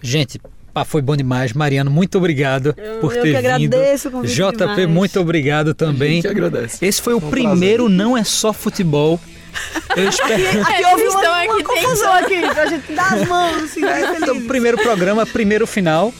Gente, 0.00 0.40
pá, 0.72 0.84
foi 0.84 1.02
bom 1.02 1.16
demais. 1.16 1.52
Mariano, 1.52 1.90
muito 1.90 2.18
obrigado 2.18 2.74
por 3.00 3.14
eu 3.14 3.22
ter 3.22 3.34
que 3.34 3.48
vindo. 3.58 3.74
agradeço 3.74 4.08
o 4.08 4.22
JP, 4.26 4.58
demais. 4.58 4.88
muito 4.88 5.20
obrigado 5.20 5.70
A 5.70 5.74
também. 5.74 6.14
gente 6.14 6.28
agradece. 6.28 6.84
Esse 6.84 7.00
foi 7.02 7.14
o 7.14 7.18
um 7.18 7.30
primeiro 7.30 7.88
Não 7.88 8.16
É 8.16 8.24
Só 8.24 8.52
Futebol. 8.52 9.20
Eu 9.96 10.08
espero. 10.08 10.62
Aqui 10.62 10.84
houve 10.86 11.08
uma, 11.08 11.20
uma 11.20 11.42
aqui 11.54 11.62
confusão 11.62 12.12
aqui, 12.14 12.40
pra 12.40 12.66
gente 12.66 12.92
dar 12.92 13.12
as 13.12 13.28
mãos, 13.28 13.62
assim, 13.64 13.80
né, 13.80 14.16
Então, 14.20 14.40
primeiro 14.46 14.78
programa, 14.78 15.26
primeiro 15.26 15.66
final. 15.66 16.12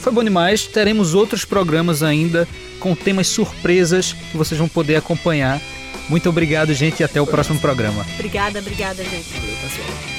Foi 0.00 0.12
bom 0.12 0.24
demais. 0.24 0.66
Teremos 0.66 1.14
outros 1.14 1.44
programas 1.44 2.02
ainda 2.02 2.48
com 2.80 2.94
temas 2.94 3.26
surpresas 3.26 4.12
que 4.12 4.36
vocês 4.36 4.58
vão 4.58 4.68
poder 4.68 4.96
acompanhar. 4.96 5.60
Muito 6.08 6.28
obrigado, 6.28 6.74
gente, 6.74 7.00
e 7.00 7.04
até 7.04 7.20
o 7.20 7.26
próximo 7.26 7.58
programa. 7.58 8.04
Obrigada, 8.14 8.58
obrigada, 8.58 9.02
gente. 9.02 9.30
Valeu, 9.32 9.56
pessoal. 9.56 10.13